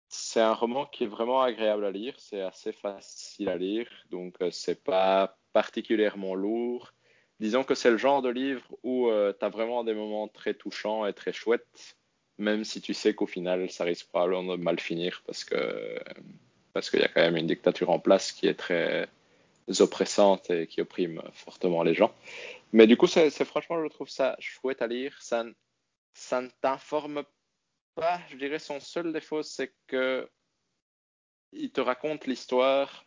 [0.09, 2.15] c'est un roman qui est vraiment agréable à lire.
[2.17, 6.95] C'est assez facile à lire, donc euh, c'est pas particulièrement lourd
[7.41, 10.55] disons que c'est le genre de livre où euh, tu as vraiment des moments très
[10.55, 11.97] touchants et très chouettes,
[12.39, 15.99] même si tu sais qu'au final, ça risque probablement de mal finir parce que
[16.73, 19.09] parce qu'il y a quand même une dictature en place qui est très
[19.81, 22.15] oppressante et qui opprime fortement les gens.
[22.73, 25.17] Mais du coup, c'est franchement, je trouve ça chouette à lire.
[25.21, 25.45] Ça,
[26.15, 27.25] ça ne t'informe
[27.95, 28.21] pas.
[28.31, 30.29] Je dirais son seul défaut, c'est que
[31.53, 33.07] il te raconte l'histoire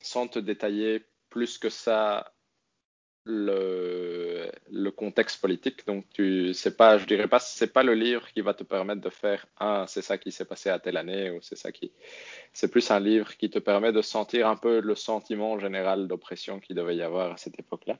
[0.00, 2.34] sans te détailler plus que ça
[3.26, 5.86] le, contexte politique.
[5.86, 9.00] Donc, tu c'est pas, je dirais pas, c'est pas le livre qui va te permettre
[9.02, 11.92] de faire ah, c'est ça qui s'est passé à telle année ou c'est ça qui.
[12.52, 16.60] C'est plus un livre qui te permet de sentir un peu le sentiment général d'oppression
[16.60, 17.98] qu'il devait y avoir à cette époque-là.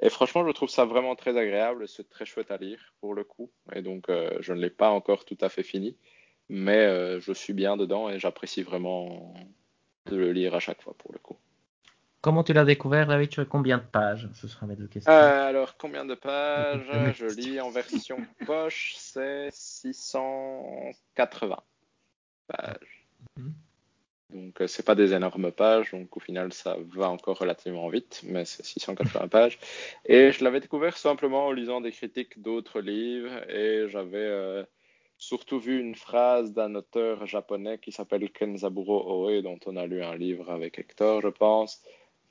[0.00, 1.88] Et franchement, je trouve ça vraiment très agréable.
[1.88, 3.50] C'est très chouette à lire pour le coup.
[3.74, 5.96] Et donc, euh, je ne l'ai pas encore tout à fait fini,
[6.48, 9.34] mais euh, je suis bien dedans et j'apprécie vraiment
[10.06, 11.38] de le lire à chaque fois pour le coup.
[12.26, 13.28] Comment tu l'as découvert, David?
[13.28, 14.28] Tu as combien de pages?
[14.34, 15.12] Ce sera mes deux questions.
[15.12, 16.90] Euh, alors, combien de pages?
[17.14, 18.16] Je lis en version
[18.46, 21.62] poche, c'est 680
[22.48, 23.06] pages.
[23.36, 23.54] Mhm.
[24.30, 28.22] Donc, euh, c'est pas des énormes pages, donc au final, ça va encore relativement vite,
[28.24, 29.60] mais c'est 680 pages.
[30.04, 34.64] Et je l'avais découvert simplement en lisant des critiques d'autres livres, et j'avais euh,
[35.16, 40.02] surtout vu une phrase d'un auteur japonais qui s'appelle Kenzaburo Oe, dont on a lu
[40.02, 41.84] un livre avec Hector, je pense,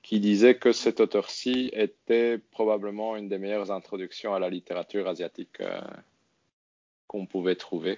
[0.05, 5.61] qui disait que cet auteur-ci était probablement une des meilleures introductions à la littérature asiatique
[5.61, 5.81] euh,
[7.07, 7.97] qu'on pouvait trouver.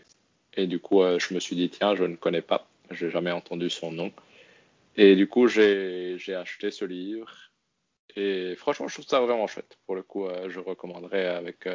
[0.53, 3.31] Et du coup, euh, je me suis dit, tiens, je ne connais pas, j'ai jamais
[3.31, 4.13] entendu son nom.
[4.95, 7.29] Et du coup, j'ai acheté ce livre.
[8.15, 9.77] Et franchement, je trouve ça vraiment chouette.
[9.85, 11.67] Pour le coup, euh, je recommanderais avec,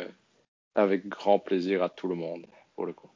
[0.74, 3.10] avec grand plaisir à tout le monde, pour le coup.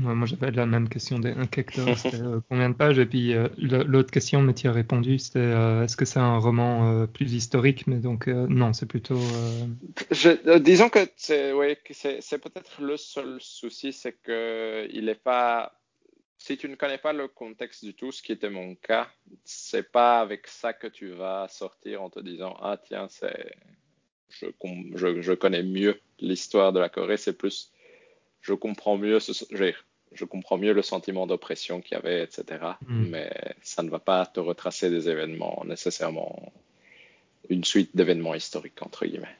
[0.00, 2.98] Moi, j'avais la même question d'un hectare, c'était euh, combien de pages?
[2.98, 6.38] Et puis euh, l'autre question, mais tu as répondu, c'était euh, est-ce que c'est un
[6.38, 7.86] roman plus historique?
[7.86, 9.20] Mais donc, non, c'est plutôt.
[10.60, 15.72] disons que c'est ouais, peut-être le seul souci, c'est que il est pas.
[16.38, 19.08] Si tu ne connais pas le contexte du tout, ce qui était mon cas,
[19.44, 23.52] c'est pas avec ça que tu vas sortir en te disant ah tiens c'est
[24.28, 24.46] je,
[24.94, 27.72] je, je connais mieux l'histoire de la Corée, c'est plus
[28.46, 29.32] je comprends mieux ce,
[30.12, 32.44] je, comprends mieux le sentiment d'oppression qu'il y avait, etc.
[32.86, 33.06] Mm.
[33.08, 33.30] Mais
[33.62, 36.52] ça ne va pas te retracer des événements nécessairement
[37.48, 39.36] une suite d'événements historiques entre guillemets.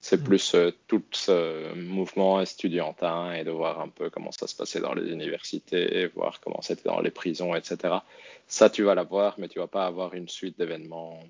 [0.00, 0.24] C'est mm.
[0.24, 4.80] plus euh, tout ce mouvement estudiantin et de voir un peu comment ça se passait
[4.80, 7.94] dans les universités, voir comment c'était dans les prisons, etc.
[8.48, 11.20] Ça, tu vas l'avoir, mais tu vas pas avoir une suite d'événements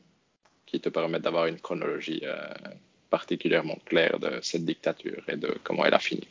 [0.65, 2.49] qui te permettent d'avoir une chronologie euh,
[3.11, 6.27] particulièrement claire de cette dictature et de comment elle a fini.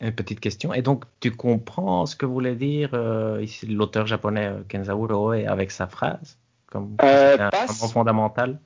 [0.00, 0.74] Une petite question.
[0.74, 5.70] Et donc, tu comprends ce que voulait dire euh, l'auteur japonais euh, Kenzao Roe avec
[5.70, 6.38] sa phrase?
[6.66, 8.58] Comme euh, un fondamental?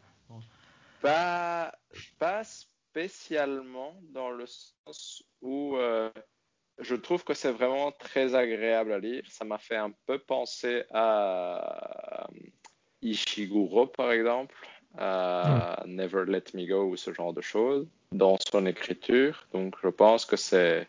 [1.01, 1.73] Pas,
[2.19, 5.77] pas spécialement dans le sens où
[6.81, 9.23] je trouve que c'est vraiment très agréable à lire.
[9.29, 12.29] Ça m'a fait un peu penser à
[13.03, 14.57] Ishiguro, par exemple,
[14.99, 15.95] à hmm.
[15.95, 19.47] Never Let Me Go ou ce genre de choses dans son écriture.
[19.53, 20.89] Donc, je pense que c'est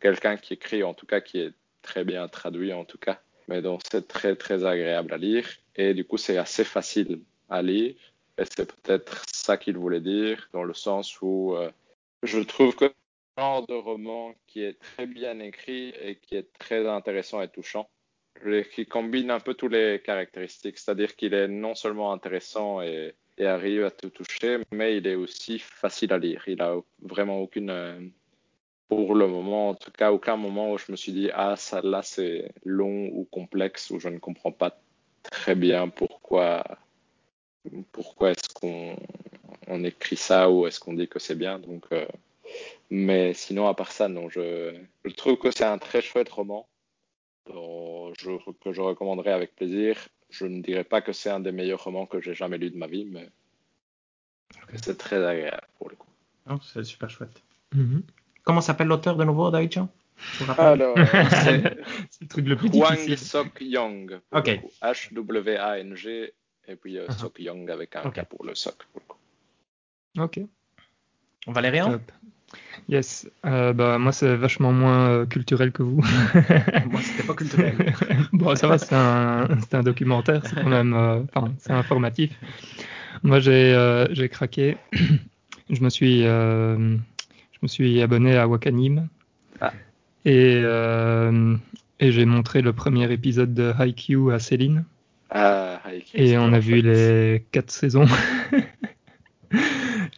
[0.00, 1.52] quelqu'un qui écrit, en tout cas qui est
[1.82, 3.20] très bien traduit, en tout cas.
[3.48, 7.62] Mais donc c'est très très agréable à lire et du coup c'est assez facile à
[7.62, 7.94] lire.
[8.38, 11.70] Et c'est peut-être ça qu'il voulait dire dans le sens où euh,
[12.22, 16.52] je trouve que ce genre de roman qui est très bien écrit et qui est
[16.58, 17.88] très intéressant et touchant,
[18.72, 23.84] qui combine un peu toutes les caractéristiques, c'est-à-dire qu'il est non seulement intéressant et, arrive
[23.84, 26.42] à te toucher, mais il est aussi facile à lire.
[26.48, 28.00] Il a vraiment aucune euh,
[28.88, 31.80] pour le moment, en tout cas, aucun moment où je me suis dit, ah, ça
[31.82, 34.78] là, c'est long ou complexe, ou je ne comprends pas
[35.22, 36.64] très bien pourquoi,
[37.92, 38.96] pourquoi est-ce qu'on
[39.66, 41.58] on écrit ça ou est-ce qu'on dit que c'est bien.
[41.58, 42.06] Donc, euh,
[42.90, 44.74] mais sinon, à part ça, non, je,
[45.04, 46.66] je trouve que c'est un très chouette roman
[48.18, 49.96] je, que je recommanderais avec plaisir.
[50.30, 52.76] Je ne dirais pas que c'est un des meilleurs romans que j'ai jamais lu de
[52.76, 53.28] ma vie, mais
[54.82, 56.08] c'est très agréable pour le coup.
[56.62, 57.42] c'est super chouette.
[57.74, 58.02] Mm-hmm.
[58.48, 59.90] Comment s'appelle l'auteur de nouveau, Daïchan
[60.56, 60.96] Alors,
[61.42, 64.20] c'est le truc le plus Hwang Sok Young.
[64.32, 64.58] Ok.
[64.80, 66.32] H-W-A-N-G
[66.66, 68.86] et puis uh Sok Young avec un K pour le Sok.
[70.18, 70.40] Ok.
[71.46, 72.00] Valérian
[72.88, 73.28] Yes.
[73.44, 76.00] Euh, bah, moi, c'est vachement moins euh, culturel que vous.
[76.90, 77.76] Moi, c'était pas culturel.
[78.32, 82.30] bon, ça va, c'est un, c'est un documentaire, c'est quand même, euh, enfin, c'est informatif.
[83.22, 84.78] Moi, j'ai, euh, j'ai craqué.
[85.68, 86.96] je me suis, euh,
[87.60, 89.08] je me suis abonné à Wakanim.
[89.60, 89.72] Ah.
[90.24, 91.56] Et, euh,
[91.98, 94.84] et j'ai montré le premier épisode de Haikyuu à Céline.
[95.30, 98.06] Ah, Haikyuu, Et on a vu les quatre saisons.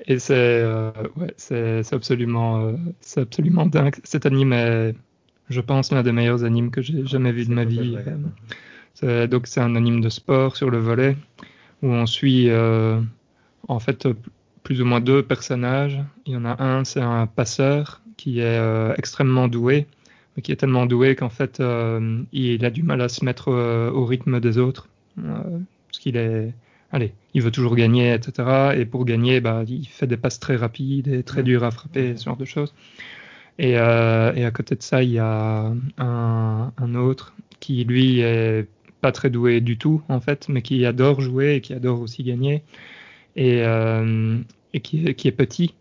[0.06, 3.94] Et c'est euh, ouais, c'est c'est absolument, euh, c'est absolument dingue.
[4.02, 4.94] Cet anime est,
[5.48, 7.96] je pense, l'un des meilleurs animes que j'ai jamais vu de ma vie.
[9.02, 11.16] Donc c'est un anime de sport sur le volet
[11.82, 12.50] où on suit
[13.68, 14.08] en fait
[14.62, 15.98] plus ou moins deux personnages.
[16.26, 19.86] Il y en a un, c'est un passeur qui est euh, extrêmement doué,
[20.36, 23.48] mais qui est tellement doué qu'en fait euh, il a du mal à se mettre
[23.48, 24.88] euh, au rythme des autres.
[25.16, 26.54] Parce qu'il est,
[26.92, 28.74] allez, il veut toujours gagner, etc.
[28.76, 32.16] Et pour gagner, bah, il fait des passes très rapides et très dures à frapper,
[32.16, 32.72] ce genre de choses.
[33.58, 38.66] Et, et à côté de ça, il y a un, un autre qui, lui, est
[39.00, 42.22] pas très doué du tout, en fait, mais qui adore jouer et qui adore aussi
[42.22, 42.62] gagner.
[43.36, 44.38] Et, euh,
[44.82, 45.74] qui, est- petit,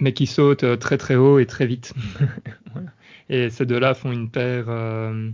[0.00, 1.94] mais qui saute euh, très très haut et très vite.
[2.72, 2.90] Voilà.
[3.30, 5.30] Et ces deux-là font une paire euh,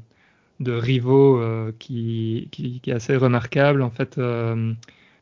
[0.61, 1.43] de rivaux
[1.79, 3.83] qui, qui, est assez remarquable.
[3.83, 4.21] En fait,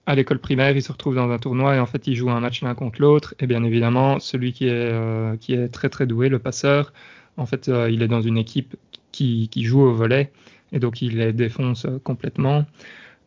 [0.06, 2.40] à l'école primaire, ils se retrouvent dans un tournoi et en fait, ils jouent un
[2.40, 3.34] match l'un contre l'autre.
[3.38, 6.92] Et bien évidemment, celui qui est, qui est très très doué, le passeur,
[7.36, 8.76] en fait, il est dans une équipe
[9.12, 10.32] qui, qui joue au volet
[10.72, 12.66] et donc il les défonce complètement.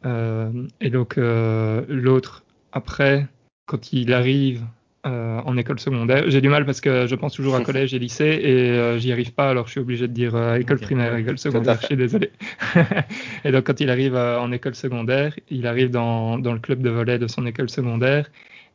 [0.05, 3.27] Et donc l'autre, après,
[3.65, 4.63] quand il arrive
[5.05, 7.99] euh, en école secondaire, j'ai du mal parce que je pense toujours à collège et
[7.99, 11.15] lycée et euh, j'y arrive pas, alors je suis obligé de dire euh, école primaire,
[11.15, 12.31] école secondaire, je suis désolé.
[13.43, 16.89] et donc quand il arrive en école secondaire, il arrive dans, dans le club de
[16.89, 18.29] volet de son école secondaire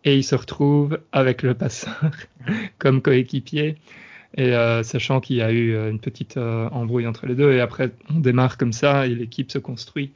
[0.04, 2.10] et il se retrouve avec le passeur
[2.78, 3.76] comme coéquipier.
[4.38, 4.52] Et
[4.82, 8.58] sachant qu'il y a eu une petite embrouille entre les deux, et après on démarre
[8.58, 10.12] comme ça et l'équipe se construit.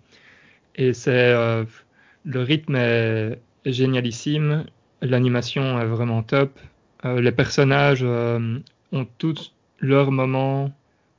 [0.74, 4.64] Et c'est le rythme est génialissime,
[5.02, 6.58] l'animation est vraiment top,
[7.04, 8.58] Euh, les personnages euh,
[8.92, 10.70] ont tous leur moment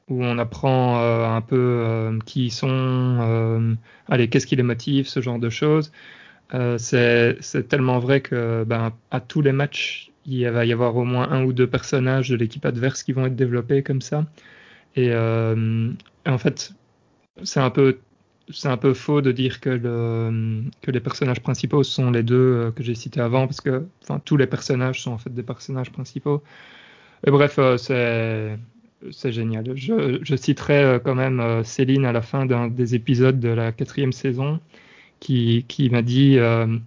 [0.09, 3.77] où on apprend euh, un peu qui ils sont,
[4.07, 5.91] allez qu'est-ce qui les motive, ce genre de choses.
[6.77, 11.29] C'est tellement vrai que ben, à tous les matchs, il va y avoir au moins
[11.31, 14.25] un ou deux personnages de l'équipe adverse qui vont être développés comme ça.
[14.95, 16.73] Et en fait,
[17.43, 17.99] c'est un peu
[18.53, 19.77] c'est un peu faux de dire que,
[20.81, 24.19] que les personnages principaux sont les deux euh, que j'ai cités avant, parce que enfin,
[24.23, 26.43] tous les personnages sont en fait des personnages principaux.
[27.25, 27.77] Et bref, euh,
[29.11, 29.65] c'est génial.
[29.75, 34.11] Je, citerai euh, quand même Céline à la fin d'un des épisodes de la quatrième
[34.11, 34.59] saison,
[35.19, 36.77] qui, qui m'a dit, euh,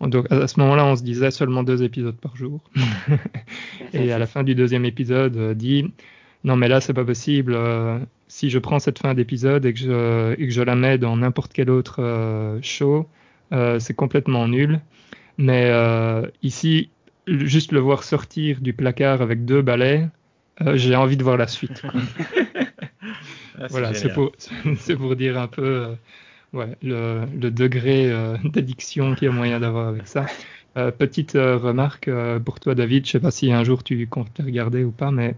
[0.00, 2.60] à ce moment-là, on se disait seulement deux épisodes par jour.
[3.92, 5.92] Et à la fin du deuxième épisode, dit
[6.44, 7.54] non mais là c'est pas possible.
[7.54, 7.98] euh,
[8.28, 11.16] si je prends cette fin d'épisode et que je et que je la mets dans
[11.16, 13.08] n'importe quel autre euh, show,
[13.52, 14.80] euh, c'est complètement nul.
[15.38, 15.72] Mais
[16.42, 16.90] ici,
[17.26, 20.06] juste le voir sortir du placard avec deux balais,
[20.74, 21.82] j'ai envie de voir la suite.
[23.56, 23.92] Ah, voilà,
[24.78, 25.94] c'est pour dire un peu
[26.52, 28.12] ouais le, le degré
[28.44, 30.26] d'addiction qu'il y a moyen d'avoir avec ça.
[30.74, 32.10] Petite remarque
[32.44, 33.06] pour toi, David.
[33.06, 35.36] Je sais pas si un jour tu comptes regarder ou pas, mais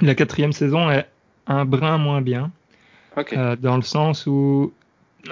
[0.00, 1.06] la quatrième saison est
[1.46, 2.50] un brin moins bien,
[3.36, 4.72] euh, dans le sens où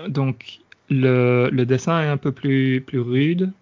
[0.09, 0.59] donc
[0.91, 3.53] le, le dessin est un peu plus, plus rude.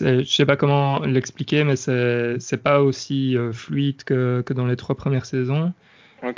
[0.00, 4.76] Je sais pas comment l'expliquer, mais c'est pas aussi euh, fluide que, que dans les
[4.76, 5.72] trois premières saisons.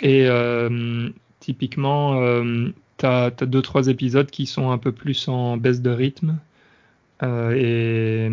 [0.03, 1.09] Et euh,
[1.41, 2.69] typiquement, euh,
[2.99, 6.39] t'as as deux trois épisodes qui sont un peu plus en baisse de rythme.
[7.23, 8.29] Et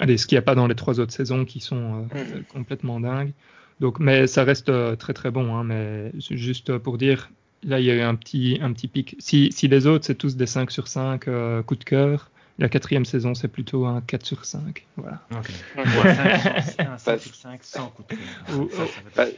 [0.00, 2.42] allez, ce qu'il n'y a pas dans les trois autres saisons qui sont Mhm.
[2.48, 3.32] complètement dingues.
[3.80, 5.54] Donc, mais ça reste euh, très très bon.
[5.54, 7.30] Hein, mais c'est juste pour dire,
[7.62, 9.16] là, il y a eu un petit un petit pic.
[9.18, 12.68] Si, si les autres c'est tous des 5 sur 5 euh, coup de cœur, la
[12.70, 14.86] quatrième saison c'est plutôt un 4 sur 5.
[14.96, 15.20] Voilà.
[15.32, 15.50] Ok.
[15.76, 15.84] Ok.
[15.84, 18.58] Ou un 5 sur- un 5 sur 5 sans coup de cœur.
[18.58, 19.30] Ou- Ça, ça va Bah,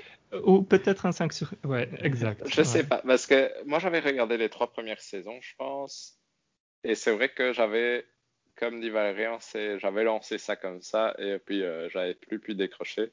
[0.44, 1.51] Ou peut-être un 5 sur.
[1.65, 2.43] Ouais, exact.
[2.47, 2.85] Je sais Ouais.
[2.85, 6.16] pas, parce que moi j'avais regardé les trois premières saisons, je pense,
[6.85, 8.05] et c'est vrai que j'avais,
[8.56, 12.55] comme dit Valérian, c'est, j'avais lancé ça comme ça, et puis euh, j'avais plus pu
[12.55, 13.10] décrocher,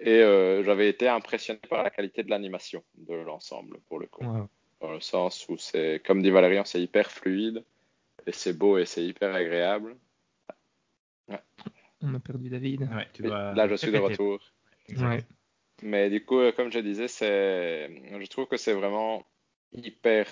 [0.00, 4.24] et euh, j'avais été impressionné par la qualité de l'animation de l'ensemble, pour le coup,
[4.24, 4.42] Ouais.
[4.80, 7.64] dans le sens où c'est, comme dit Valérian, c'est hyper fluide,
[8.26, 9.96] et c'est beau et c'est hyper agréable.
[12.04, 12.82] On a perdu David.
[12.82, 14.40] Ouais, tu Et dois là je suis de retour.
[14.96, 15.24] Ouais.
[15.82, 17.88] Mais du coup, euh, comme je disais, c'est,
[18.20, 19.24] je trouve que c'est vraiment
[19.72, 20.26] hyper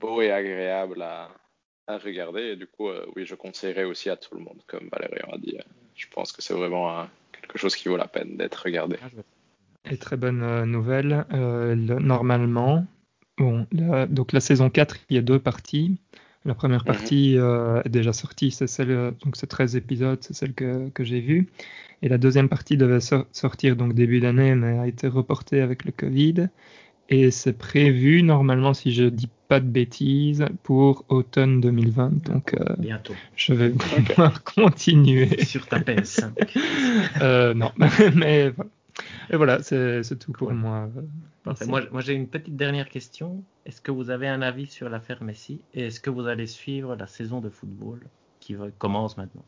[0.00, 1.30] beau et agréable à,
[1.86, 2.42] à regarder.
[2.52, 5.38] Et du coup, euh, oui, je conseillerais aussi à tout le monde, comme Valérian a
[5.38, 5.56] dit.
[5.58, 5.62] Euh,
[5.94, 7.10] Je pense que c'est vraiment un-
[7.52, 8.96] quelque chose qui vaut la peine d'être regardé.
[9.90, 11.26] Et très bonne nouvelle,
[12.00, 12.86] normalement,
[13.36, 13.66] bon,
[14.08, 15.98] donc la saison 4, il y a deux parties.
[16.44, 16.86] La première Mhm.
[16.86, 21.04] partie euh, est déjà sortie, c'est celle, donc c'est 13 épisodes, c'est celle que, que
[21.04, 21.48] j'ai vue.
[22.02, 25.84] Et la deuxième partie devait so- sortir donc début d'année, mais a été reportée avec
[25.84, 26.48] le Covid.
[27.12, 32.24] Et c'est prévu normalement, si je dis pas de bêtises, pour automne 2020.
[32.24, 33.12] Donc euh, Bientôt.
[33.36, 35.44] je vais pouvoir continuer.
[35.44, 36.30] Sur ta PS5.
[37.20, 37.70] Euh, non,
[38.16, 38.70] mais voilà.
[39.30, 40.88] Et voilà, c'est tout pour moi.
[40.96, 41.52] euh.
[41.66, 43.44] Moi, moi j'ai une petite dernière question.
[43.66, 46.96] Est-ce que vous avez un avis sur l'affaire Messi et est-ce que vous allez suivre
[46.96, 48.00] la saison de football
[48.40, 49.44] qui commence maintenant?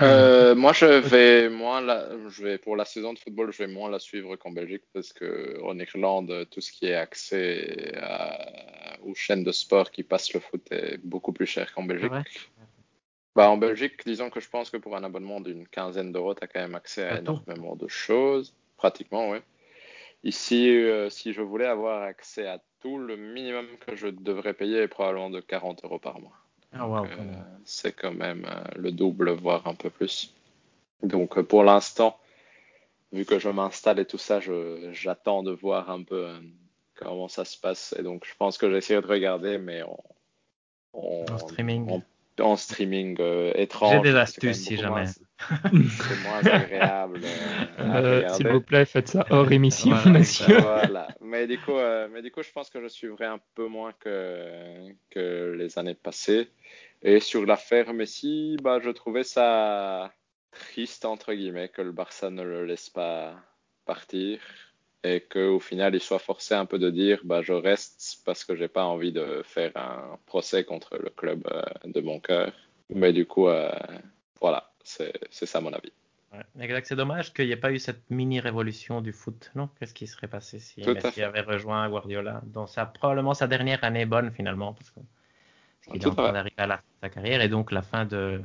[0.00, 3.72] Euh, moi, je vais moins la, je vais pour la saison de football, je vais
[3.72, 8.96] moins la suivre qu'en Belgique parce que en Irlande, tout ce qui est accès à-
[9.02, 12.10] aux chaînes de sport qui passent le foot est beaucoup plus cher qu'en Belgique.
[13.34, 16.44] Bah, en Belgique, disons que je pense que pour un abonnement d'une quinzaine d'euros, tu
[16.44, 17.40] as quand même accès à tout.
[17.46, 18.54] énormément de choses.
[18.76, 19.38] Pratiquement, oui.
[20.24, 24.78] Ici, euh, si je voulais avoir accès à tout, le minimum que je devrais payer
[24.82, 26.32] est probablement de 40 euros par mois.
[26.72, 27.08] Ah, wow, Euh,
[27.64, 30.34] c'est quand même euh, le double, voire un peu plus.
[31.02, 32.18] Donc euh, pour l'instant,
[33.12, 36.38] vu que je m'installe et tout ça, je- j'attends de voir un peu euh,
[36.96, 37.94] comment ça se passe.
[37.98, 39.98] Et donc je pense que j'essaierai de regarder, mais en,
[40.92, 41.88] en, En streaming.
[41.90, 42.02] en-
[42.40, 43.94] en streaming, euh, étrange.
[44.04, 45.06] J'ai des astuces, si jamais.
[45.06, 48.28] C'est moins agréable euh, Euh.
[48.28, 50.60] S'il vous plaît, faites ça hors émission, Voilà, monsieur.
[50.60, 51.08] Voilà.
[51.20, 53.92] Mais du coup, euh, mais du coup, je pense que je suivrai un peu moins
[53.98, 56.48] que, que les années passées.
[57.02, 60.12] Et sur l'affaire Messi, bah, je trouvais ça
[60.50, 63.36] triste, entre guillemets, que le Barça ne le laisse pas
[63.84, 64.40] partir
[65.04, 68.56] et qu'au final, il soit forcé un peu de dire, bah, je reste parce que
[68.56, 72.52] j'ai pas envie de faire un procès contre le club euh, de mon cœur.
[72.90, 73.70] Mais du coup, euh,
[74.40, 75.92] voilà, c'est ça mon avis.
[76.32, 76.86] Ouais, exact.
[76.86, 79.68] C'est dommage qu'il n'y ait pas eu cette mini révolution du foot, non?
[79.78, 83.82] Qu'est-ce qui serait passé si Tout Messi avait rejoint Guardiola dans sa probablement sa dernière
[83.84, 85.00] année bonne finalement parce que
[85.92, 87.82] qu'il est en à train d'arriver à la fin de sa carrière et donc la
[87.82, 88.40] fin de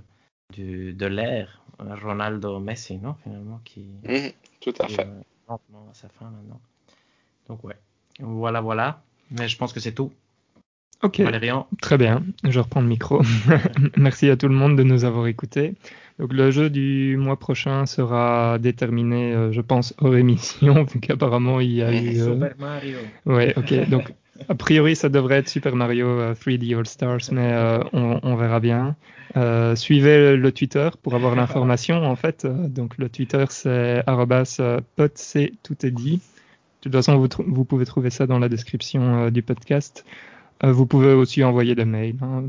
[0.54, 5.02] du, de l'ère Ronaldo Messi, non Finalement qui Mhm, tout à qui, fait.
[5.02, 6.62] euh, lentement à sa fin maintenant.
[7.48, 7.78] Donc ouais,
[8.20, 9.02] voilà voilà.
[9.32, 10.12] Mais je pense que c'est tout.
[11.04, 12.24] Ok, Valérian, très bien.
[12.46, 13.22] Je reprends le micro.
[13.98, 15.76] Merci à tout le monde de nous avoir écoutés.
[16.20, 21.60] Donc le jeu du mois prochain sera déterminé, euh, je pense, hors émission, vu qu'apparemment
[21.60, 22.22] il y a eu.
[22.22, 23.00] euh, Super Mario.
[23.26, 23.90] Ouais, ok.
[23.90, 24.14] Donc
[24.50, 28.60] a priori ça devrait être Super Mario euh, 3D All Stars, mais euh, on, verra
[28.60, 28.96] bien.
[29.38, 32.04] Euh, suivez le, Twitter pour avoir l'information.
[32.04, 34.80] En fait, Euh, donc le Twitter c'est euh,
[35.16, 36.22] c'est tout est dit.
[36.84, 40.04] De toute façon, vous, pouvez trouver ça dans la description euh, du podcast.
[40.64, 42.16] Euh, vous pouvez aussi envoyer des mails.
[42.22, 42.44] hein.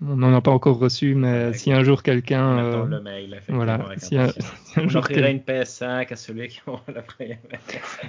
[0.00, 2.58] On n'en a pas encore reçu, mais si un jour quelqu'un.
[2.58, 4.52] Euh, le mail, voilà, si un- impatience.
[4.64, 7.36] si un On jour offrirait quel- une PS5 à celui qui aura la première.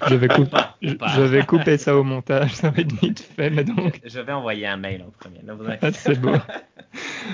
[0.07, 1.07] je, vais couper, pas, je, pas.
[1.09, 3.99] je vais couper ça au montage, ça va être vite fait, mais donc.
[4.05, 5.41] Je vais envoyer un mail en premier.
[5.81, 6.31] Ah, c'est beau.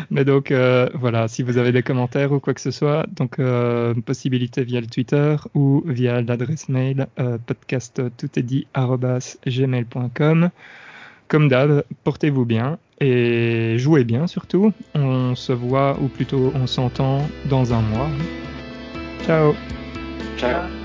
[0.09, 3.37] Mais donc euh, voilà, si vous avez des commentaires ou quoi que ce soit, donc
[3.39, 7.07] euh, possibilité via le Twitter ou via l'adresse mail
[7.45, 8.01] podcast
[11.27, 14.73] Comme d'hab, portez-vous bien et jouez bien surtout.
[14.93, 18.09] On se voit ou plutôt on s'entend dans un mois.
[19.25, 19.55] Ciao.
[20.37, 20.84] Ciao.